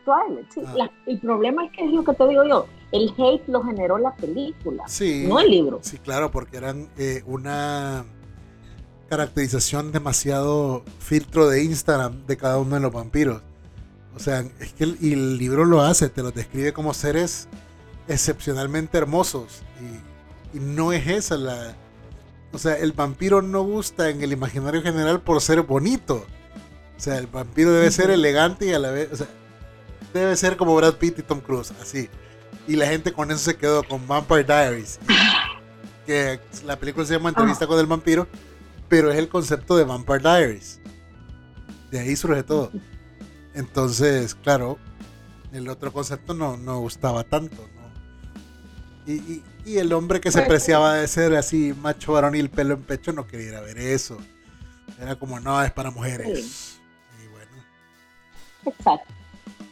Ah. 0.08 0.90
el 1.06 1.20
problema 1.20 1.66
es 1.66 1.72
que 1.72 1.86
es 1.86 1.92
lo 1.92 2.04
que 2.04 2.14
te 2.14 2.28
digo 2.28 2.44
yo, 2.46 2.66
el 2.92 3.14
hate 3.18 3.48
lo 3.48 3.64
generó 3.64 3.98
la 3.98 4.14
película, 4.16 4.86
no 5.28 5.40
el 5.40 5.50
libro. 5.50 5.80
Sí, 5.84 5.98
claro, 6.00 6.32
porque 6.32 6.58
eran 6.58 6.90
eh, 6.98 7.24
una 7.26 8.06
caracterización 9.08 9.92
demasiado 9.92 10.84
filtro 11.00 11.48
de 11.48 11.64
Instagram 11.64 12.26
de 12.26 12.38
cada 12.38 12.58
uno 12.58 12.76
de 12.76 12.82
los 12.82 12.92
vampiros. 12.92 13.42
O 14.16 14.20
sea, 14.20 14.44
es 14.60 14.74
que 14.74 14.84
el, 14.84 14.98
el 15.02 15.38
libro 15.38 15.64
lo 15.64 15.82
hace, 15.82 16.10
te 16.10 16.24
los 16.24 16.34
describe 16.34 16.74
como 16.74 16.94
seres 16.94 17.48
excepcionalmente 18.08 18.98
hermosos 18.98 19.62
y, 19.80 20.07
y 20.58 20.60
no 20.60 20.92
es 20.92 21.08
esa 21.08 21.38
la... 21.38 21.76
O 22.52 22.58
sea, 22.58 22.74
el 22.78 22.92
vampiro 22.94 23.42
no 23.42 23.62
gusta 23.62 24.10
en 24.10 24.24
el 24.24 24.32
imaginario 24.32 24.82
general 24.82 25.22
por 25.22 25.40
ser 25.42 25.62
bonito. 25.62 26.26
O 26.98 27.00
sea, 27.00 27.18
el 27.20 27.28
vampiro 27.28 27.72
debe 27.72 27.92
ser 27.92 28.10
elegante 28.10 28.66
y 28.66 28.74
a 28.74 28.80
la 28.80 28.90
vez, 28.90 29.10
o 29.12 29.16
sea, 29.16 29.28
debe 30.14 30.36
ser 30.36 30.58
como 30.58 30.76
Brad 30.76 30.96
Pitt 30.96 31.20
y 31.20 31.22
Tom 31.22 31.42
Cruise, 31.42 31.72
así. 31.80 32.10
Y 32.68 32.76
la 32.76 32.88
gente 32.88 33.14
con 33.14 33.30
eso 33.30 33.40
se 33.40 33.56
quedó 33.56 33.84
con 33.84 34.08
Vampire 34.08 34.44
Diaries. 34.44 35.00
que 36.08 36.40
la 36.66 36.80
película 36.80 37.06
se 37.06 37.14
llama 37.14 37.30
Entrevista 37.30 37.68
con 37.68 37.80
el 37.80 37.86
vampiro. 37.86 38.28
pero 38.90 39.12
es 39.12 39.18
el 39.20 39.30
concepto 39.30 39.78
de 39.78 39.84
Vampire 39.84 40.20
Diaries. 40.20 40.80
De 41.92 42.00
ahí 42.00 42.16
surge 42.16 42.42
todo. 42.42 42.72
Entonces, 43.54 44.34
claro, 44.34 44.80
el 45.52 45.70
otro 45.70 45.94
concepto 45.94 46.34
no, 46.34 46.58
no 46.58 46.80
gustaba 46.80 47.24
tanto, 47.24 47.56
¿no? 47.76 49.12
Y, 49.14 49.14
y, 49.14 49.44
el 49.76 49.92
hombre 49.92 50.22
que 50.22 50.32
se 50.32 50.44
preciaba 50.44 50.94
de 50.94 51.08
ser 51.08 51.36
así 51.36 51.74
macho 51.82 52.14
varonil, 52.14 52.50
pelo 52.50 52.76
en 52.76 52.84
pecho, 52.84 53.12
no 53.12 53.28
quería 53.28 53.50
ir 53.50 53.56
a 53.56 53.62
ver 53.62 53.78
eso. 53.78 54.18
Era 55.02 55.18
como, 55.18 55.42
no, 55.42 55.62
es 55.62 55.72
para 55.72 55.92
mujeres. 55.92 56.80
Y 57.22 57.28
bueno. 57.28 57.52
Exacto. 58.66 59.14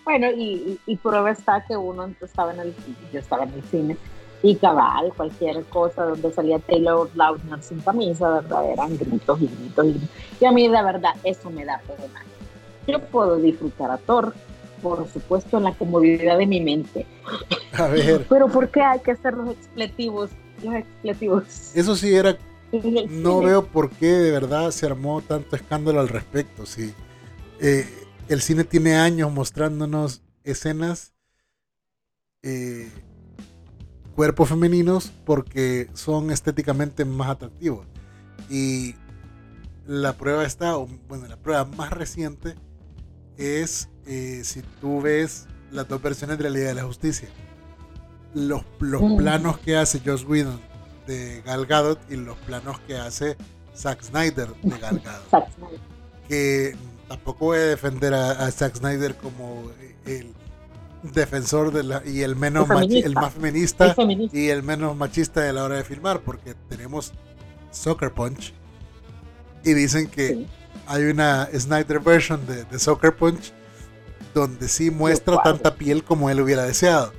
Bueno, 0.03 0.27
y, 0.31 0.77
y, 0.85 0.97
prueba 0.97 1.31
está 1.31 1.63
que 1.65 1.77
uno 1.77 2.13
estaba 2.21 2.53
en 2.53 2.59
el, 2.59 2.75
yo 3.11 3.19
estaba 3.19 3.43
en 3.45 3.53
el 3.53 3.63
cine 3.63 3.97
y 4.43 4.55
cabal, 4.57 5.11
cualquier 5.15 5.63
cosa 5.65 6.03
donde 6.03 6.31
salía 6.31 6.59
Taylor 6.59 7.09
Lautner 7.15 7.63
sin 7.63 7.79
camisa, 7.79 8.29
¿verdad? 8.29 8.69
Eran 8.69 8.97
gritos 8.97 9.41
y 9.41 9.47
gritos 9.47 9.85
y 9.85 9.93
gritos. 9.93 10.09
Y 10.39 10.45
a 10.45 10.51
mí, 10.51 10.67
de 10.67 10.83
verdad, 10.83 11.15
eso 11.23 11.49
me 11.49 11.65
da 11.65 11.81
pena. 11.87 12.23
Yo 12.87 12.99
puedo 12.99 13.37
disfrutar 13.37 13.89
a 13.89 13.97
Thor, 13.97 14.35
por 14.85 15.07
supuesto, 15.11 15.57
en 15.57 15.63
la 15.63 15.73
comodidad 15.73 16.37
de 16.37 16.45
mi 16.45 16.61
mente. 16.61 17.07
A 17.73 17.87
ver. 17.87 18.23
Pero 18.29 18.47
¿por 18.47 18.69
qué 18.69 18.81
hay 18.81 18.99
que 18.99 19.11
hacer 19.11 19.33
los 19.33 19.49
expletivos? 19.49 20.29
Los 20.63 20.75
expletivos. 20.75 21.71
Eso 21.73 21.95
sí 21.95 22.13
era. 22.13 22.37
No 23.09 23.39
veo 23.39 23.65
por 23.65 23.89
qué 23.89 24.05
de 24.05 24.29
verdad 24.29 24.69
se 24.69 24.85
armó 24.85 25.21
tanto 25.21 25.55
escándalo 25.55 26.01
al 26.01 26.07
respecto. 26.07 26.67
Sí. 26.67 26.93
Eh, 27.59 27.87
el 28.27 28.41
cine 28.41 28.63
tiene 28.63 28.95
años 28.95 29.31
mostrándonos 29.31 30.21
escenas. 30.43 31.13
Eh, 32.43 32.91
cuerpos 34.15 34.49
femeninos 34.49 35.11
porque 35.25 35.89
son 35.93 36.29
estéticamente 36.29 37.05
más 37.05 37.29
atractivos. 37.29 37.87
Y 38.51 38.93
la 39.87 40.13
prueba 40.13 40.45
está, 40.45 40.75
bueno, 41.07 41.25
la 41.27 41.37
prueba 41.37 41.65
más 41.65 41.91
reciente 41.91 42.53
es 43.37 43.89
eh, 44.05 44.41
si 44.43 44.61
tú 44.81 45.01
ves 45.01 45.47
las 45.71 45.87
dos 45.87 46.01
versiones 46.01 46.37
de 46.37 46.43
la 46.45 46.49
Liga 46.49 46.67
de 46.67 46.75
la 46.75 46.83
Justicia. 46.83 47.29
Los, 48.33 48.63
los 48.79 49.01
mm. 49.01 49.17
planos 49.17 49.59
que 49.59 49.77
hace 49.77 50.01
Josh 50.05 50.25
Whedon 50.25 50.59
de 51.07 51.41
Gal 51.45 51.65
Gadot 51.65 51.99
y 52.09 52.15
los 52.15 52.37
planos 52.39 52.79
que 52.81 52.97
hace 52.97 53.37
Zack 53.75 54.01
Snyder 54.01 54.49
de 54.61 54.77
Gal 54.77 55.01
Gadot. 55.31 55.47
que 56.27 56.75
tampoco 57.07 57.45
voy 57.45 57.57
a 57.57 57.65
defender 57.65 58.13
a, 58.13 58.49
Zack 58.51 58.75
Snyder 58.75 59.15
como 59.15 59.71
el 60.05 60.33
defensor 61.03 61.71
de 61.71 61.83
la, 61.83 62.01
y 62.05 62.21
el 62.21 62.35
menos 62.35 62.67
el 62.69 63.13
más 63.13 63.33
feminista, 63.33 63.95
y 64.33 64.47
el 64.47 64.63
menos 64.63 64.95
machista 64.95 65.41
de 65.41 65.53
la 65.53 65.63
hora 65.63 65.75
de 65.75 65.83
filmar, 65.83 66.21
porque 66.21 66.55
tenemos 66.67 67.13
Soccer 67.71 68.11
Punch 68.11 68.53
y 69.63 69.73
dicen 69.73 70.07
que 70.07 70.45
hay 70.87 71.03
una 71.03 71.47
Snyder 71.53 71.99
version 71.99 72.45
de, 72.45 72.65
de, 72.65 72.79
Soccer 72.79 73.15
Punch 73.15 73.53
donde 74.33 74.67
sí 74.67 74.91
muestra 74.91 75.41
tanta 75.43 75.75
piel 75.75 76.03
como 76.03 76.29
él 76.29 76.41
hubiera 76.41 76.63
deseado. 76.63 77.13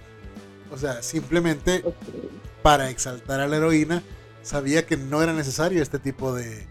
O 0.71 0.77
sea, 0.77 1.03
simplemente 1.03 1.83
para 2.63 2.91
exaltar 2.91 3.41
a 3.41 3.49
la 3.49 3.57
heroína, 3.57 4.03
sabía 4.43 4.87
que 4.87 4.97
no 4.97 5.23
era 5.23 5.33
necesario 5.33 5.83
este 5.83 5.99
tipo 5.99 6.35
de, 6.35 6.67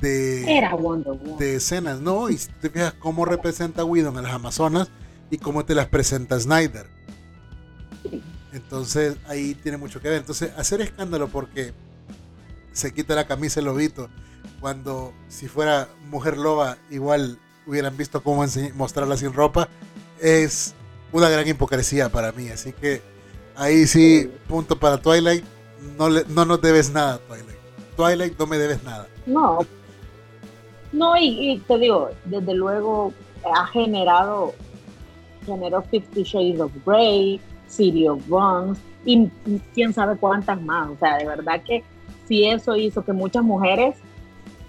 de, 0.00 0.44
de 1.38 1.54
escenas, 1.56 2.00
¿no? 2.00 2.28
Y 2.28 2.38
si 2.38 2.48
te 2.60 2.68
fijas 2.68 2.92
cómo 2.94 3.24
representa 3.24 3.82
a 3.82 3.84
Whedon 3.84 4.16
en 4.18 4.24
las 4.24 4.34
Amazonas 4.34 4.90
y 5.30 5.38
cómo 5.38 5.64
te 5.64 5.74
las 5.74 5.86
presenta 5.86 6.38
Snyder. 6.38 6.86
Entonces 8.52 9.16
ahí 9.26 9.54
tiene 9.54 9.78
mucho 9.78 10.00
que 10.00 10.08
ver. 10.08 10.18
Entonces 10.18 10.52
hacer 10.56 10.80
escándalo 10.80 11.28
porque 11.28 11.72
se 12.72 12.92
quita 12.92 13.14
la 13.14 13.26
camisa 13.26 13.60
el 13.60 13.66
lobito, 13.66 14.08
cuando 14.62 15.12
si 15.26 15.48
fuera 15.48 15.88
mujer 16.08 16.38
loba 16.38 16.78
igual 16.88 17.36
hubieran 17.66 17.96
visto 17.96 18.22
cómo 18.22 18.44
mostrarla 18.76 19.16
sin 19.16 19.32
ropa, 19.32 19.68
es 20.20 20.74
una 21.10 21.28
gran 21.28 21.46
hipocresía 21.48 22.08
para 22.10 22.30
mí. 22.30 22.48
Así 22.48 22.72
que 22.72 23.02
ahí 23.56 23.88
sí, 23.88 24.30
punto 24.48 24.78
para 24.78 24.98
Twilight. 24.98 25.44
No, 25.98 26.08
le, 26.08 26.24
no 26.28 26.44
nos 26.44 26.62
debes 26.62 26.92
nada, 26.92 27.18
Twilight. 27.26 27.58
Twilight 27.96 28.38
no 28.38 28.46
me 28.46 28.56
debes 28.56 28.84
nada. 28.84 29.08
No. 29.26 29.58
No, 30.92 31.16
y, 31.18 31.60
te 31.66 31.78
digo, 31.78 32.10
desde 32.26 32.54
luego 32.54 33.12
ha 33.44 33.66
generado, 33.66 34.54
generó 35.44 35.82
Fifty 35.82 36.22
Shades 36.22 36.60
of 36.60 36.70
Grey, 36.86 37.40
City 37.66 38.06
of 38.06 38.24
Bones, 38.28 38.78
y 39.04 39.28
quién 39.74 39.92
sabe 39.92 40.16
cuántas 40.16 40.62
más. 40.62 40.88
O 40.88 40.96
sea, 40.98 41.16
de 41.16 41.26
verdad 41.26 41.60
que 41.66 41.82
si 42.28 42.46
eso 42.46 42.76
hizo 42.76 43.04
que 43.04 43.12
muchas 43.12 43.42
mujeres 43.42 43.96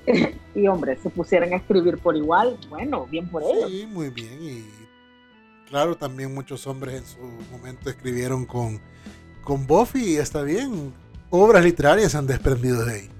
y 0.55 0.67
hombres 0.67 0.99
se 1.01 1.09
pusieran 1.09 1.53
a 1.53 1.57
escribir 1.57 1.97
por 1.97 2.15
igual, 2.15 2.57
bueno, 2.69 3.05
bien 3.05 3.27
por 3.29 3.43
ellos. 3.43 3.69
Sí, 3.69 3.87
muy 3.87 4.09
bien. 4.09 4.37
Y 4.41 4.65
claro, 5.69 5.95
también 5.95 6.33
muchos 6.33 6.65
hombres 6.67 6.95
en 6.95 7.05
su 7.05 7.51
momento 7.51 7.89
escribieron 7.89 8.45
con, 8.45 8.79
con 9.43 9.65
Buffy 9.65 10.13
y 10.13 10.15
está 10.17 10.41
bien. 10.41 10.93
Obras 11.29 11.63
literarias 11.63 12.11
se 12.11 12.17
han 12.17 12.27
desprendido 12.27 12.85
de 12.85 12.93
ahí. 12.93 13.13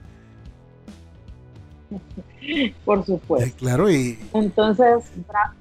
por 2.85 3.05
supuesto. 3.05 3.57
claro, 3.57 3.89
y. 3.89 4.19
Entonces, 4.33 5.05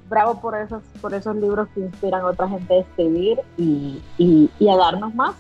bravo 0.09 0.41
por 0.41 0.57
esos, 0.57 0.83
por 1.01 1.15
esos 1.15 1.37
libros 1.37 1.69
que 1.75 1.81
inspiran 1.81 2.23
a 2.23 2.27
otra 2.27 2.49
gente 2.49 2.75
a 2.75 2.81
escribir 2.81 3.39
y, 3.57 4.03
y, 4.19 4.51
y 4.59 4.69
a 4.69 4.77
darnos 4.77 5.15
más, 5.15 5.37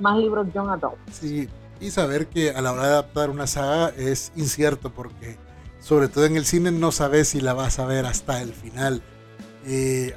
más 0.00 0.18
libros 0.18 0.46
John 0.54 0.70
Adult. 0.70 0.96
Sí, 1.10 1.48
y 1.80 1.90
saber 1.90 2.26
que 2.28 2.50
a 2.50 2.60
la 2.62 2.72
hora 2.72 2.82
de 2.84 2.88
adaptar 2.88 3.30
una 3.30 3.46
saga 3.46 3.92
es 3.96 4.32
incierto 4.36 4.92
porque 4.92 5.36
sobre 5.80 6.08
todo 6.08 6.24
en 6.24 6.36
el 6.36 6.44
cine 6.44 6.72
no 6.72 6.90
sabes 6.90 7.28
si 7.28 7.40
la 7.40 7.54
vas 7.54 7.78
a 7.78 7.86
ver 7.86 8.06
hasta 8.06 8.42
el 8.42 8.52
final. 8.52 9.02
Eh, 9.66 10.14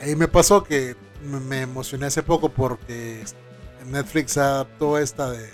ahí 0.00 0.16
me 0.16 0.28
pasó 0.28 0.62
que 0.62 0.96
me 1.22 1.62
emocioné 1.62 2.06
hace 2.06 2.22
poco 2.22 2.50
porque 2.50 3.24
Netflix 3.86 4.36
adaptó 4.36 4.98
esta 4.98 5.30
de 5.30 5.48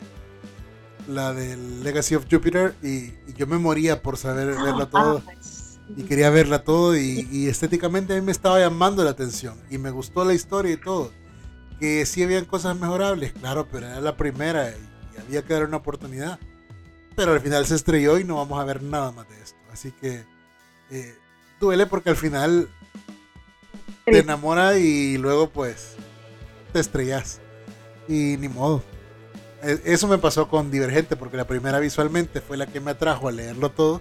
la 1.08 1.32
del 1.32 1.82
Legacy 1.82 2.14
of 2.14 2.26
Jupiter 2.30 2.74
y, 2.82 3.12
yo 3.36 3.46
me 3.46 3.58
moría 3.58 4.00
por 4.02 4.16
saber 4.16 4.46
verla 4.46 4.86
todo 4.86 5.22
ah, 5.26 5.32
y 5.96 6.04
quería 6.04 6.30
verla 6.30 6.62
todo 6.62 6.96
y, 6.96 7.28
y, 7.30 7.48
estéticamente 7.48 8.14
a 8.14 8.16
mí 8.16 8.22
me 8.22 8.32
estaba 8.32 8.58
llamando 8.58 9.04
la 9.04 9.10
atención 9.10 9.58
y 9.70 9.78
me 9.78 9.90
gustó 9.90 10.24
la 10.24 10.34
historia 10.34 10.72
y 10.72 10.76
todo. 10.76 11.12
Que 11.78 12.06
sí 12.06 12.22
habían 12.22 12.44
cosas 12.44 12.78
mejorables 12.78 13.32
claro 13.32 13.66
pero 13.70 13.86
era 13.86 14.00
la 14.00 14.16
primera 14.16 14.72
había 15.18 15.42
que 15.42 15.54
dar 15.54 15.64
una 15.64 15.78
oportunidad. 15.78 16.38
Pero 17.16 17.32
al 17.32 17.40
final 17.40 17.64
se 17.66 17.76
estrelló 17.76 18.18
y 18.18 18.24
no 18.24 18.36
vamos 18.36 18.60
a 18.60 18.64
ver 18.64 18.82
nada 18.82 19.12
más 19.12 19.28
de 19.28 19.40
esto. 19.40 19.58
Así 19.72 19.92
que 19.92 20.24
eh, 20.90 21.14
duele 21.60 21.86
porque 21.86 22.10
al 22.10 22.16
final 22.16 22.68
te 24.04 24.18
enamora 24.18 24.78
y 24.78 25.16
luego 25.16 25.48
pues 25.50 25.94
te 26.72 26.80
estrellas. 26.80 27.40
Y 28.08 28.36
ni 28.38 28.48
modo. 28.48 28.82
E, 29.62 29.80
eso 29.84 30.08
me 30.08 30.18
pasó 30.18 30.48
con 30.48 30.70
Divergente 30.70 31.16
porque 31.16 31.36
la 31.36 31.46
primera 31.46 31.78
visualmente 31.78 32.40
fue 32.40 32.56
la 32.56 32.66
que 32.66 32.80
me 32.80 32.92
atrajo 32.92 33.28
a 33.28 33.32
leerlo 33.32 33.70
todo. 33.70 34.00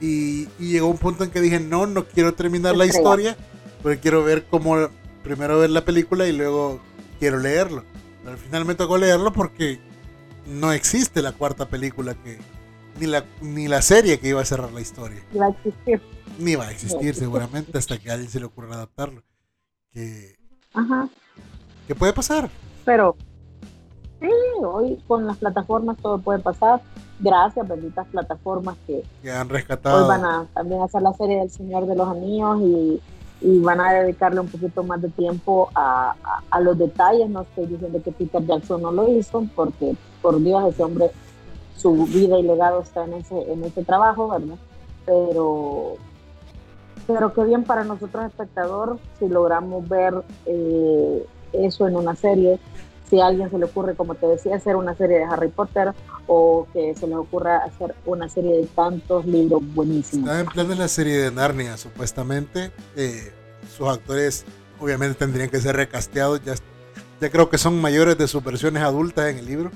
Y, 0.00 0.48
llegó 0.58 0.88
un 0.88 0.98
punto 0.98 1.22
en 1.22 1.30
que 1.30 1.40
dije, 1.40 1.60
no, 1.60 1.86
no 1.86 2.06
quiero 2.06 2.34
terminar 2.34 2.76
la 2.76 2.86
historia, 2.86 3.36
porque 3.82 4.00
quiero 4.00 4.24
ver 4.24 4.46
cómo, 4.50 4.88
primero 5.22 5.60
ver 5.60 5.70
la 5.70 5.84
película 5.84 6.26
y 6.26 6.32
luego 6.32 6.80
quiero 7.20 7.38
leerlo. 7.38 7.84
Pero 8.18 8.32
al 8.32 8.38
final 8.38 8.64
me 8.64 8.74
tocó 8.74 8.98
leerlo 8.98 9.32
porque 9.32 9.80
no 10.46 10.72
existe 10.72 11.22
la 11.22 11.32
cuarta 11.32 11.66
película 11.66 12.14
que 12.14 12.38
ni 13.00 13.06
la 13.06 13.24
ni 13.40 13.68
la 13.68 13.82
serie 13.82 14.18
que 14.20 14.28
iba 14.28 14.40
a 14.40 14.44
cerrar 14.44 14.72
la 14.72 14.80
historia. 14.80 15.22
va 15.38 15.46
a 15.46 15.50
existir. 15.50 16.00
Ni 16.38 16.54
va 16.54 16.68
a 16.68 16.70
existir 16.72 17.14
seguramente 17.14 17.76
hasta 17.78 17.98
que 17.98 18.10
a 18.10 18.14
alguien 18.14 18.30
se 18.30 18.40
le 18.40 18.46
ocurra 18.46 18.74
adaptarlo. 18.74 19.22
Que, 19.90 20.36
Ajá. 20.72 21.08
¿Qué 21.86 21.94
puede 21.94 22.12
pasar? 22.12 22.48
Pero 22.84 23.16
sí, 24.20 24.28
hoy 24.64 25.02
con 25.06 25.26
las 25.26 25.36
plataformas 25.36 25.96
todo 25.98 26.18
puede 26.18 26.38
pasar. 26.38 26.80
Gracias, 27.20 27.68
benditas 27.68 28.06
plataformas 28.08 28.76
que, 28.86 29.04
que 29.22 29.30
han 29.30 29.48
rescatado. 29.48 30.02
Hoy 30.02 30.08
van 30.08 30.24
a 30.24 30.46
también 30.54 30.80
hacer 30.82 31.02
la 31.02 31.12
serie 31.12 31.38
del 31.38 31.50
Señor 31.50 31.86
de 31.86 31.94
los 31.94 32.08
Anillos 32.08 32.60
y 32.62 33.00
y 33.42 33.58
van 33.60 33.80
a 33.80 33.92
dedicarle 33.92 34.40
un 34.40 34.48
poquito 34.48 34.82
más 34.84 35.02
de 35.02 35.08
tiempo 35.10 35.70
a, 35.74 36.14
a, 36.50 36.60
los 36.60 36.78
detalles. 36.78 37.28
No 37.28 37.42
estoy 37.42 37.66
diciendo 37.66 38.00
que 38.02 38.12
Peter 38.12 38.44
Jackson 38.46 38.82
no 38.82 38.92
lo 38.92 39.08
hizo, 39.08 39.44
porque 39.54 39.94
por 40.20 40.40
Dios 40.42 40.72
ese 40.72 40.82
hombre, 40.82 41.10
su 41.76 42.04
vida 42.06 42.38
y 42.38 42.42
legado 42.42 42.82
está 42.82 43.04
en 43.04 43.14
ese, 43.14 43.52
en 43.52 43.64
ese 43.64 43.82
trabajo, 43.84 44.28
¿verdad? 44.28 44.56
Pero, 45.04 45.94
pero 47.06 47.32
qué 47.34 47.44
bien 47.44 47.64
para 47.64 47.82
nosotros 47.82 48.26
espectador 48.26 48.98
si 49.18 49.28
logramos 49.28 49.88
ver 49.88 50.14
eh, 50.46 51.26
eso 51.52 51.88
en 51.88 51.96
una 51.96 52.14
serie. 52.14 52.60
Si 53.12 53.20
a 53.20 53.26
alguien 53.26 53.50
se 53.50 53.58
le 53.58 53.66
ocurre, 53.66 53.94
como 53.94 54.14
te 54.14 54.26
decía, 54.26 54.56
hacer 54.56 54.74
una 54.74 54.96
serie 54.96 55.18
de 55.18 55.24
Harry 55.24 55.48
Potter 55.48 55.92
o 56.26 56.66
que 56.72 56.94
se 56.94 57.06
le 57.06 57.14
ocurra 57.14 57.58
hacer 57.58 57.94
una 58.06 58.26
serie 58.26 58.56
de 58.56 58.66
tantos 58.68 59.26
libros 59.26 59.60
buenísimos. 59.74 60.30
Está 60.30 60.40
en 60.40 60.46
plan 60.46 60.66
de 60.66 60.76
la 60.76 60.88
serie 60.88 61.18
de 61.18 61.30
Narnia, 61.30 61.76
supuestamente. 61.76 62.72
Eh, 62.96 63.30
sus 63.76 63.86
actores 63.86 64.46
obviamente 64.80 65.14
tendrían 65.14 65.50
que 65.50 65.60
ser 65.60 65.76
recasteados. 65.76 66.42
Ya, 66.42 66.54
ya 67.20 67.30
creo 67.30 67.50
que 67.50 67.58
son 67.58 67.78
mayores 67.82 68.16
de 68.16 68.26
sus 68.26 68.42
versiones 68.42 68.82
adultas 68.82 69.26
en 69.26 69.40
el 69.40 69.44
libro. 69.44 69.70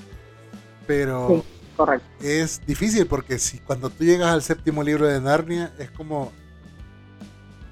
Pero 0.87 1.43
Correcto. 1.75 2.07
Es 2.21 2.65
difícil 2.65 3.05
porque 3.05 3.37
si 3.37 3.59
cuando 3.59 3.91
tú 3.91 4.03
llegas 4.03 4.33
al 4.33 4.41
séptimo 4.41 4.81
libro 4.81 5.05
de 5.05 5.21
Narnia 5.21 5.75
es 5.77 5.91
como 5.91 6.31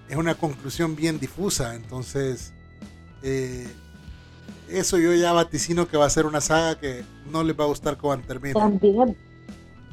es 0.08 0.16
una 0.16 0.36
conclusión 0.36 0.96
bien 0.96 1.20
difusa, 1.20 1.74
entonces 1.74 2.54
eh, 3.24 3.68
eso 4.70 4.98
yo 4.98 5.14
ya 5.14 5.34
vaticino 5.34 5.88
que 5.88 5.98
va 5.98 6.06
a 6.06 6.10
ser 6.10 6.26
una 6.26 6.42
saga 6.42 6.80
que 6.80 7.04
no 7.32 7.44
les 7.44 7.58
va 7.58 7.66
a 7.66 7.68
gustar 7.68 7.98
cómo 7.98 8.18
termina. 8.20 8.60
También, 8.60 9.16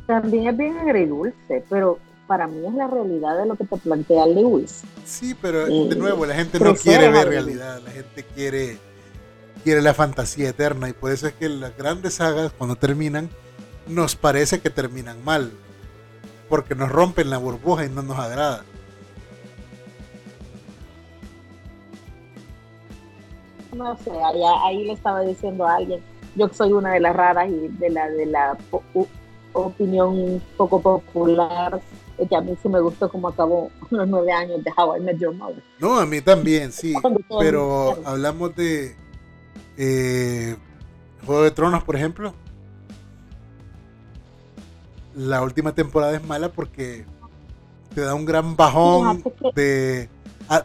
también 0.07 0.49
es 0.49 0.57
bien 0.57 0.77
agridulce, 0.79 1.65
pero 1.69 1.99
para 2.27 2.47
mí 2.47 2.67
es 2.67 2.75
la 2.75 2.87
realidad 2.87 3.39
de 3.39 3.47
lo 3.47 3.57
que 3.57 3.65
te 3.65 3.77
plantea 3.77 4.27
Lewis. 4.27 4.83
Sí, 5.05 5.35
pero 5.41 5.67
de 5.67 5.97
nuevo, 5.97 6.25
la 6.25 6.35
gente 6.35 6.59
no 6.59 6.75
quiere 6.75 7.11
ver 7.11 7.29
realidad, 7.29 7.81
la 7.85 7.91
gente 7.91 8.25
quiere, 8.35 8.79
quiere 9.65 9.83
la 9.83 9.95
fantasía 9.95 10.49
eterna 10.49 10.89
y 10.89 10.93
por 10.93 11.13
eso 11.13 11.27
es 11.27 11.35
que 11.35 11.49
las 11.49 11.77
grandes 11.77 12.15
sagas, 12.15 12.53
cuando 12.57 12.77
terminan, 12.77 13.29
nos 13.87 14.17
parece 14.17 14.61
que 14.61 14.71
terminan 14.71 15.23
mal, 15.25 15.53
porque 16.49 16.75
nos 16.75 16.91
rompen 16.91 17.31
la 17.31 17.39
burbuja 17.39 17.85
y 17.85 17.91
no 17.91 18.03
nos 18.03 18.19
agrada. 18.19 18.65
No 23.73 23.97
sé, 23.99 24.11
ahí, 24.65 24.85
le 24.85 24.93
estaba 24.93 25.23
diciendo 25.23 25.67
a 25.67 25.77
alguien, 25.77 26.01
yo 26.37 26.49
soy 26.49 26.73
una 26.73 26.93
de 26.93 27.01
las 27.01 27.17
raras 27.17 27.49
y 27.49 27.69
de 27.69 27.91
la 27.91 28.09
de 28.11 28.27
la 28.27 28.57
opinión 29.55 30.43
poco 30.57 30.81
popular 30.81 31.81
que 32.29 32.37
a 32.37 32.41
mí 32.41 32.57
sí 32.63 32.69
me 32.69 32.81
gustó 32.81 33.09
cómo 33.09 33.29
acabó 33.29 33.71
los 33.91 34.09
nueve 34.09 34.33
años 34.33 34.63
de 34.63 34.73
How 34.77 34.97
I 34.97 35.01
Met 35.01 35.19
Your 35.19 35.35
Mother. 35.35 35.63
No, 35.79 35.99
a 35.99 36.07
mí 36.07 36.21
también, 36.21 36.73
sí. 36.73 36.95
pero 37.39 37.99
hablamos 38.05 38.55
de 38.57 38.97
eh, 39.77 40.57
Juego 41.25 41.43
de 41.43 41.51
Tronos, 41.51 41.85
por 41.85 41.97
ejemplo. 41.97 42.35
La 45.15 45.43
última 45.43 45.75
temporada 45.75 46.17
es 46.17 46.25
mala 46.25 46.51
porque 46.51 47.05
te 47.95 48.01
da 48.01 48.15
un 48.15 48.25
gran 48.25 48.57
bajón 48.57 49.23
de, 49.55 50.09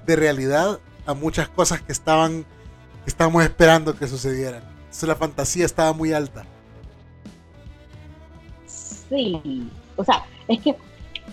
de 0.06 0.16
realidad 0.16 0.80
a 1.06 1.14
muchas 1.14 1.50
cosas 1.50 1.82
que 1.82 1.92
estaban 1.92 2.46
estábamos 3.08 3.44
esperando 3.44 3.96
que 3.96 4.08
sucedieran. 4.08 4.62
Entonces 4.80 5.10
la 5.10 5.16
fantasía 5.16 5.66
estaba 5.66 5.94
muy 5.94 6.14
alta. 6.14 6.44
Sí, 8.66 9.72
o 9.96 10.04
sea, 10.04 10.26
es 10.48 10.62
que 10.62 10.76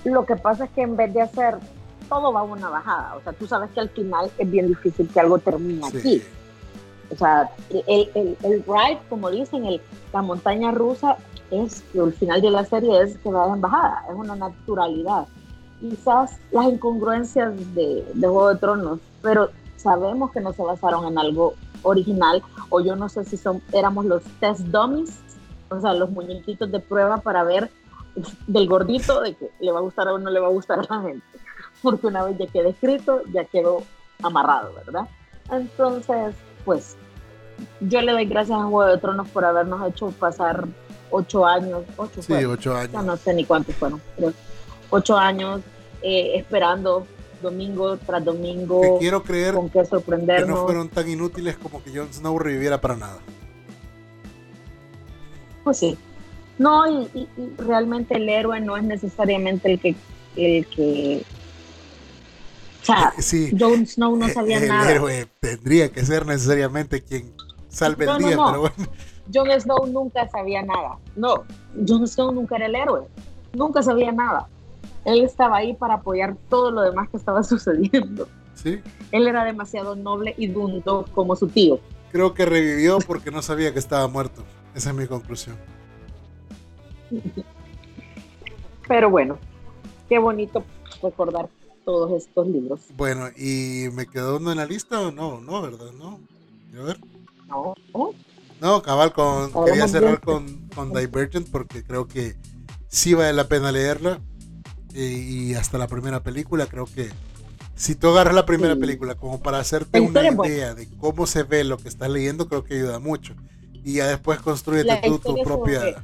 lo 0.04 0.24
que 0.24 0.36
pasa 0.36 0.64
es 0.64 0.70
que 0.70 0.82
en 0.82 0.96
vez 0.96 1.12
de 1.12 1.22
hacer 1.22 1.58
todo 2.08 2.32
va 2.32 2.40
a 2.40 2.44
una 2.44 2.68
bajada. 2.68 3.16
O 3.16 3.22
sea, 3.22 3.32
tú 3.32 3.46
sabes 3.46 3.70
que 3.70 3.80
al 3.80 3.88
final 3.90 4.30
es 4.38 4.50
bien 4.50 4.68
difícil 4.68 5.08
que 5.08 5.20
algo 5.20 5.38
termine 5.38 5.86
aquí. 5.86 6.22
O 7.10 7.16
sea, 7.16 7.50
el, 7.70 8.10
el, 8.14 8.36
el, 8.42 8.64
ride, 8.64 9.00
como 9.08 9.30
dicen, 9.30 9.64
el, 9.66 9.80
la 10.12 10.22
montaña 10.22 10.70
rusa, 10.70 11.16
es 11.50 11.82
el 11.94 12.12
final 12.12 12.40
de 12.40 12.50
la 12.50 12.64
serie 12.64 13.02
es 13.02 13.18
que 13.18 13.30
va 13.30 13.52
en 13.52 13.60
bajada, 13.60 14.04
es 14.08 14.14
una 14.14 14.36
naturalidad. 14.36 15.26
Quizás 15.80 16.38
las 16.50 16.66
incongruencias 16.66 17.52
de, 17.74 18.06
de 18.14 18.26
Juego 18.26 18.54
de 18.54 18.60
Tronos, 18.60 19.00
pero 19.22 19.50
sabemos 19.84 20.32
que 20.32 20.40
no 20.40 20.52
se 20.52 20.62
basaron 20.62 21.06
en 21.06 21.18
algo 21.18 21.54
original, 21.82 22.42
o 22.70 22.80
yo 22.80 22.96
no 22.96 23.08
sé 23.08 23.24
si 23.24 23.36
son, 23.36 23.62
éramos 23.72 24.06
los 24.06 24.22
test 24.40 24.62
dummies, 24.62 25.20
o 25.68 25.80
sea, 25.80 25.92
los 25.92 26.10
muñequitos 26.10 26.72
de 26.72 26.80
prueba 26.80 27.18
para 27.18 27.44
ver 27.44 27.70
del 28.46 28.68
gordito 28.68 29.20
de 29.20 29.34
que 29.34 29.50
le 29.60 29.72
va 29.72 29.78
a 29.78 29.82
gustar 29.82 30.08
o 30.08 30.18
no 30.18 30.30
le 30.30 30.40
va 30.40 30.46
a 30.46 30.50
gustar 30.50 30.80
a 30.80 30.94
la 30.94 31.02
gente. 31.02 31.26
Porque 31.82 32.06
una 32.06 32.24
vez 32.24 32.38
ya 32.38 32.46
quedó 32.46 32.70
escrito, 32.70 33.22
ya 33.32 33.44
quedó 33.44 33.82
amarrado, 34.22 34.72
¿verdad? 34.74 35.06
Entonces, 35.50 36.34
pues, 36.64 36.96
yo 37.80 38.00
le 38.00 38.12
doy 38.12 38.24
gracias 38.24 38.58
a 38.58 38.64
Juego 38.64 38.90
de 38.90 38.98
Tronos 38.98 39.28
por 39.28 39.44
habernos 39.44 39.86
hecho 39.86 40.08
pasar 40.12 40.64
ocho 41.10 41.44
años, 41.44 41.82
ocho, 41.96 42.22
sí, 42.22 42.32
ocho 42.32 42.74
años. 42.74 43.04
no 43.04 43.16
sé 43.16 43.34
ni 43.34 43.44
cuántos 43.44 43.74
fueron, 43.74 44.00
pero 44.16 44.32
ocho 44.90 45.16
años 45.16 45.60
eh, 46.02 46.32
esperando 46.36 47.06
domingo 47.44 47.96
tras 47.98 48.24
domingo. 48.24 48.98
quiero 48.98 49.22
creer 49.22 49.54
con 49.54 49.70
qué 49.70 49.84
sorprendernos. 49.84 50.46
que 50.46 50.54
no 50.54 50.64
fueron 50.64 50.88
tan 50.88 51.08
inútiles 51.08 51.56
como 51.56 51.82
que 51.82 51.96
Jon 51.96 52.12
Snow 52.12 52.38
reviviera 52.38 52.80
para 52.80 52.96
nada. 52.96 53.18
Pues 55.62 55.78
sí, 55.78 55.96
no, 56.58 56.86
y, 56.86 57.28
realmente 57.56 58.16
el 58.16 58.28
héroe 58.28 58.60
no 58.60 58.76
es 58.76 58.82
necesariamente 58.82 59.72
el 59.72 59.80
que, 59.80 59.94
el 60.36 60.66
que 60.66 61.24
o 62.82 62.86
sea, 62.86 63.14
sí, 63.18 63.50
Jon 63.58 63.86
Snow 63.86 64.14
no 64.16 64.28
sabía 64.28 64.60
nada. 64.60 64.90
El 64.90 64.96
héroe 64.96 65.26
tendría 65.40 65.90
que 65.90 66.04
ser 66.04 66.26
necesariamente 66.26 67.02
quien 67.02 67.32
salve 67.68 68.04
el 68.04 68.18
día, 68.18 68.38
pero 68.44 68.60
bueno. 68.60 68.74
Jon 69.32 69.48
Snow 69.58 69.86
nunca 69.86 70.28
sabía 70.28 70.62
nada. 70.62 70.98
No, 71.16 71.44
Jon 71.88 72.06
Snow 72.06 72.32
nunca 72.32 72.56
era 72.56 72.66
el 72.66 72.74
héroe. 72.74 73.06
Nunca 73.54 73.82
sabía 73.82 74.12
nada. 74.12 74.48
Él 75.04 75.22
estaba 75.22 75.58
ahí 75.58 75.74
para 75.74 75.94
apoyar 75.94 76.36
todo 76.48 76.70
lo 76.70 76.82
demás 76.82 77.08
que 77.10 77.16
estaba 77.16 77.42
sucediendo. 77.44 78.28
Sí. 78.54 78.80
Él 79.10 79.26
era 79.26 79.44
demasiado 79.44 79.96
noble 79.96 80.34
y 80.36 80.46
dundo 80.46 81.06
como 81.14 81.36
su 81.36 81.48
tío. 81.48 81.80
Creo 82.12 82.34
que 82.34 82.46
revivió 82.46 82.98
porque 83.00 83.30
no 83.30 83.42
sabía 83.42 83.72
que 83.72 83.78
estaba 83.78 84.06
muerto. 84.08 84.42
Esa 84.74 84.90
es 84.90 84.96
mi 84.96 85.06
conclusión. 85.06 85.56
Pero 88.88 89.10
bueno, 89.10 89.38
qué 90.08 90.18
bonito 90.18 90.64
recordar 91.02 91.48
todos 91.84 92.12
estos 92.12 92.46
libros. 92.46 92.80
Bueno, 92.96 93.28
¿y 93.36 93.88
me 93.92 94.06
quedó 94.06 94.36
uno 94.36 94.52
en 94.52 94.58
la 94.58 94.66
lista 94.66 95.00
o 95.00 95.10
no? 95.10 95.40
No, 95.40 95.62
¿verdad? 95.62 95.92
No. 95.98 96.20
Quiero 96.70 96.86
ver. 96.86 96.98
No. 97.48 97.74
No, 98.60 98.82
cabal, 98.82 99.12
con, 99.12 99.52
quería 99.64 99.86
cerrar 99.88 100.20
con, 100.20 100.68
con, 100.74 100.92
Divergent 100.92 101.50
porque 101.50 101.84
creo 101.84 102.06
que 102.06 102.36
sí 102.88 103.14
vale 103.14 103.32
la 103.32 103.48
pena 103.48 103.72
leerla. 103.72 104.20
Y, 104.94 105.54
hasta 105.54 105.76
la 105.76 105.88
primera 105.88 106.22
película, 106.22 106.66
creo 106.66 106.86
que 106.86 107.10
si 107.74 107.96
tú 107.96 108.08
agarras 108.08 108.34
la 108.34 108.46
primera 108.46 108.76
película 108.76 109.16
como 109.16 109.40
para 109.40 109.58
hacerte 109.58 110.00
una 110.00 110.22
idea 110.46 110.74
de 110.74 110.88
cómo 111.00 111.26
se 111.26 111.42
ve 111.42 111.64
lo 111.64 111.78
que 111.78 111.88
estás 111.88 112.08
leyendo, 112.08 112.48
creo 112.48 112.62
que 112.62 112.74
ayuda 112.74 113.00
mucho. 113.00 113.34
Y 113.84 113.94
ya 113.94 114.06
después 114.06 114.38
construyete 114.40 115.00
tú 115.04 115.18
tu 115.18 115.42
propia 115.42 116.02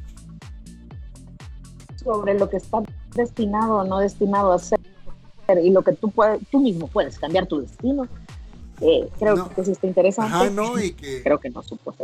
sobre 2.02 2.38
lo 2.38 2.48
que 2.48 2.56
está 2.56 2.82
destinado 3.14 3.76
o 3.76 3.84
no 3.84 3.98
destinado 3.98 4.52
a 4.52 4.58
ser 4.58 4.80
y 5.62 5.70
lo 5.70 5.82
que 5.82 5.92
tú 5.92 6.10
puedes, 6.10 6.40
tú 6.50 6.60
mismo 6.60 6.86
puedes 6.86 7.18
cambiar 7.18 7.46
tu 7.46 7.60
destino. 7.60 8.06
Eh, 8.80 9.08
creo 9.18 9.50
que 9.50 9.64
sí 9.64 9.72
está 9.72 9.86
interesante. 9.86 10.50
no, 10.50 10.80
y 10.80 10.92
que 10.92 11.22
creo 11.22 11.38
que 11.38 11.50
no 11.50 11.62
supo 11.62 11.94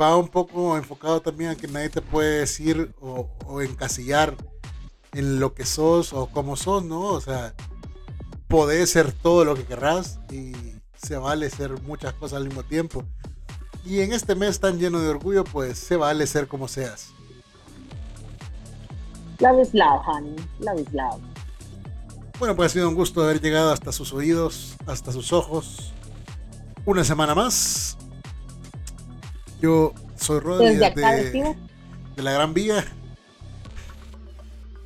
Va 0.00 0.16
un 0.16 0.28
poco 0.28 0.76
enfocado 0.76 1.20
también 1.20 1.50
a 1.50 1.56
que 1.56 1.66
nadie 1.66 1.88
te 1.88 2.02
puede 2.02 2.40
decir 2.40 2.92
o, 3.00 3.26
o 3.46 3.60
encasillar 3.62 4.36
en 5.12 5.40
lo 5.40 5.54
que 5.54 5.64
sos 5.64 6.12
o 6.12 6.26
cómo 6.26 6.56
sos, 6.56 6.84
¿no? 6.84 7.00
O 7.00 7.20
sea, 7.20 7.54
podés 8.48 8.90
ser 8.90 9.12
todo 9.12 9.44
lo 9.44 9.54
que 9.54 9.64
querrás 9.64 10.18
y 10.30 10.52
se 10.96 11.16
vale 11.16 11.50
ser 11.50 11.80
muchas 11.82 12.12
cosas 12.14 12.38
al 12.38 12.46
mismo 12.46 12.62
tiempo. 12.62 13.04
Y 13.84 14.00
en 14.00 14.12
este 14.12 14.34
mes 14.34 14.60
tan 14.60 14.78
lleno 14.78 15.00
de 15.00 15.08
orgullo, 15.08 15.44
pues 15.44 15.78
se 15.78 15.96
vale 15.96 16.26
ser 16.26 16.48
como 16.48 16.68
seas. 16.68 17.12
Love 19.38 19.62
is 19.62 19.72
loud, 19.72 20.00
honey. 20.06 20.36
Love 20.58 20.80
is 20.80 20.92
loud. 20.92 21.20
Bueno, 22.38 22.54
pues 22.56 22.70
ha 22.70 22.72
sido 22.74 22.88
un 22.88 22.94
gusto 22.94 23.22
haber 23.22 23.40
llegado 23.40 23.72
hasta 23.72 23.92
sus 23.92 24.12
oídos, 24.12 24.76
hasta 24.86 25.12
sus 25.12 25.32
ojos. 25.32 25.92
Una 26.84 27.04
semana 27.04 27.34
más. 27.34 27.96
Yo 29.60 29.92
soy 30.16 30.40
Rodri 30.40 30.76
de, 30.76 30.90
de, 30.90 32.22
la 32.22 32.32
Gran 32.32 32.54
Vía. 32.54 32.84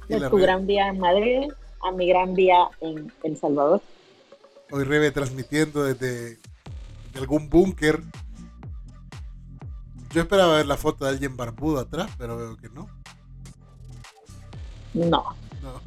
De 0.08 0.28
tu 0.28 0.36
Gran 0.36 0.66
Vía 0.66 0.88
en 0.88 0.98
Madrid 0.98 1.50
a 1.82 1.92
mi 1.92 2.08
Gran 2.08 2.34
Vía 2.34 2.68
en 2.80 3.12
El 3.22 3.36
Salvador. 3.36 3.80
Hoy 4.70 4.84
Rebe 4.84 5.10
transmitiendo 5.10 5.84
desde 5.84 6.38
algún 7.14 7.48
búnker. 7.48 8.02
Yo 10.10 10.22
esperaba 10.22 10.56
ver 10.56 10.66
la 10.66 10.76
foto 10.76 11.04
de 11.04 11.10
alguien 11.10 11.36
barbudo 11.36 11.80
atrás, 11.80 12.10
pero 12.18 12.36
veo 12.36 12.56
que 12.56 12.68
no. 12.70 12.88
No. 14.94 15.24
No. 15.62 15.80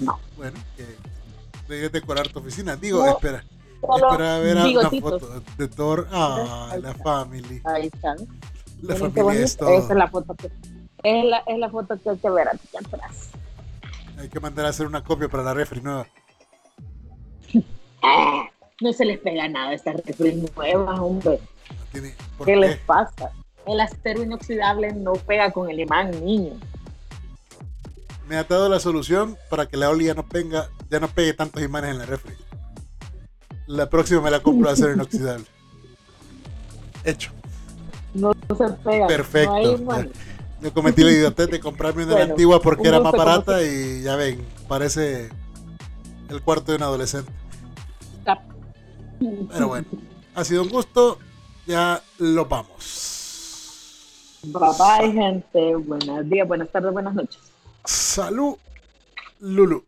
No. 0.00 0.18
Bueno, 0.36 0.58
que 0.76 0.86
debes 1.68 1.92
decorar 1.92 2.28
tu 2.28 2.40
oficina. 2.40 2.76
Digo, 2.76 3.06
espera. 3.06 3.44
Espera 3.82 4.36
a 4.36 4.38
ver 4.38 4.56
una 4.56 4.90
foto 4.90 5.42
de 5.58 5.68
Thor. 5.68 6.08
Ah, 6.10 6.76
la 6.80 6.94
family. 6.94 7.60
Ahí 7.64 7.90
están. 7.92 8.16
La 8.80 8.96
familia 8.96 9.44
es 9.44 9.56
todo. 9.56 9.70
Esa 9.70 9.92
es 9.92 9.96
la 9.96 10.08
foto 10.08 10.34
que, 10.34 10.50
es 11.02 11.24
la, 11.24 11.38
es 11.46 11.58
la 11.58 11.70
foto 11.70 11.98
que 12.00 12.10
hay 12.10 12.18
que 12.18 12.30
ver 12.30 12.48
aquí 12.48 12.68
atrás. 12.76 13.30
Hay 14.18 14.28
que 14.28 14.40
mandar 14.40 14.66
a 14.66 14.68
hacer 14.68 14.86
una 14.86 15.02
copia 15.02 15.28
para 15.28 15.42
la 15.42 15.54
refri 15.54 15.80
nueva. 15.80 16.06
Ah, 18.02 18.48
no 18.80 18.92
se 18.92 19.04
les 19.04 19.18
pega 19.18 19.48
nada 19.48 19.70
a 19.70 19.74
estas 19.74 19.96
refri 20.04 20.34
nuevas, 20.56 20.98
hombre. 20.98 21.40
¿Qué, 22.44 22.56
les 22.56 22.78
pasa? 22.78 23.30
El 23.66 23.80
acero 23.80 24.22
inoxidable 24.22 24.92
no 24.92 25.12
pega 25.12 25.50
con 25.52 25.70
el 25.70 25.80
imán, 25.80 26.10
niño 26.24 26.54
me 28.32 28.38
ha 28.38 28.44
dado 28.44 28.68
la 28.70 28.80
solución 28.80 29.36
para 29.50 29.66
que 29.66 29.76
la 29.76 29.90
Oli 29.90 30.06
ya 30.06 30.14
no, 30.14 30.24
ya 30.88 31.00
no 31.00 31.08
pegue 31.08 31.34
tantos 31.34 31.62
imanes 31.62 31.90
en 31.90 31.98
la 31.98 32.06
refri. 32.06 32.34
La 33.66 33.90
próxima 33.90 34.22
me 34.22 34.30
la 34.30 34.40
compro 34.40 34.68
de 34.68 34.72
acero 34.72 34.94
inoxidable. 34.94 35.44
Hecho. 37.04 37.30
No 38.14 38.32
se 38.56 38.68
pega. 38.84 39.06
Perfecto. 39.06 39.54
Yo 40.62 40.72
cometí 40.72 41.02
la 41.02 41.10
idiotez 41.10 41.50
de 41.50 41.60
comprarme 41.60 42.04
una 42.04 42.22
antigua 42.22 42.60
porque 42.62 42.88
era 42.88 43.00
más 43.00 43.12
barata 43.12 43.62
y 43.62 44.02
ya 44.02 44.14
ven, 44.16 44.46
parece 44.68 45.28
el 46.28 46.40
cuarto 46.42 46.70
de 46.72 46.76
un 46.76 46.84
adolescente. 46.84 47.32
Pero 49.52 49.68
bueno, 49.68 49.86
ha 50.34 50.44
sido 50.44 50.62
un 50.62 50.68
gusto. 50.68 51.18
Ya 51.66 52.02
lo 52.18 52.46
vamos. 52.46 54.40
Bye 54.42 54.70
bye, 54.78 55.12
gente. 55.12 55.76
Buenos 55.76 56.28
días, 56.28 56.48
buenas 56.48 56.68
tardes, 56.70 56.92
buenas 56.92 57.14
noches. 57.14 57.40
Salud, 57.84 58.56
Lulu. 59.40 59.84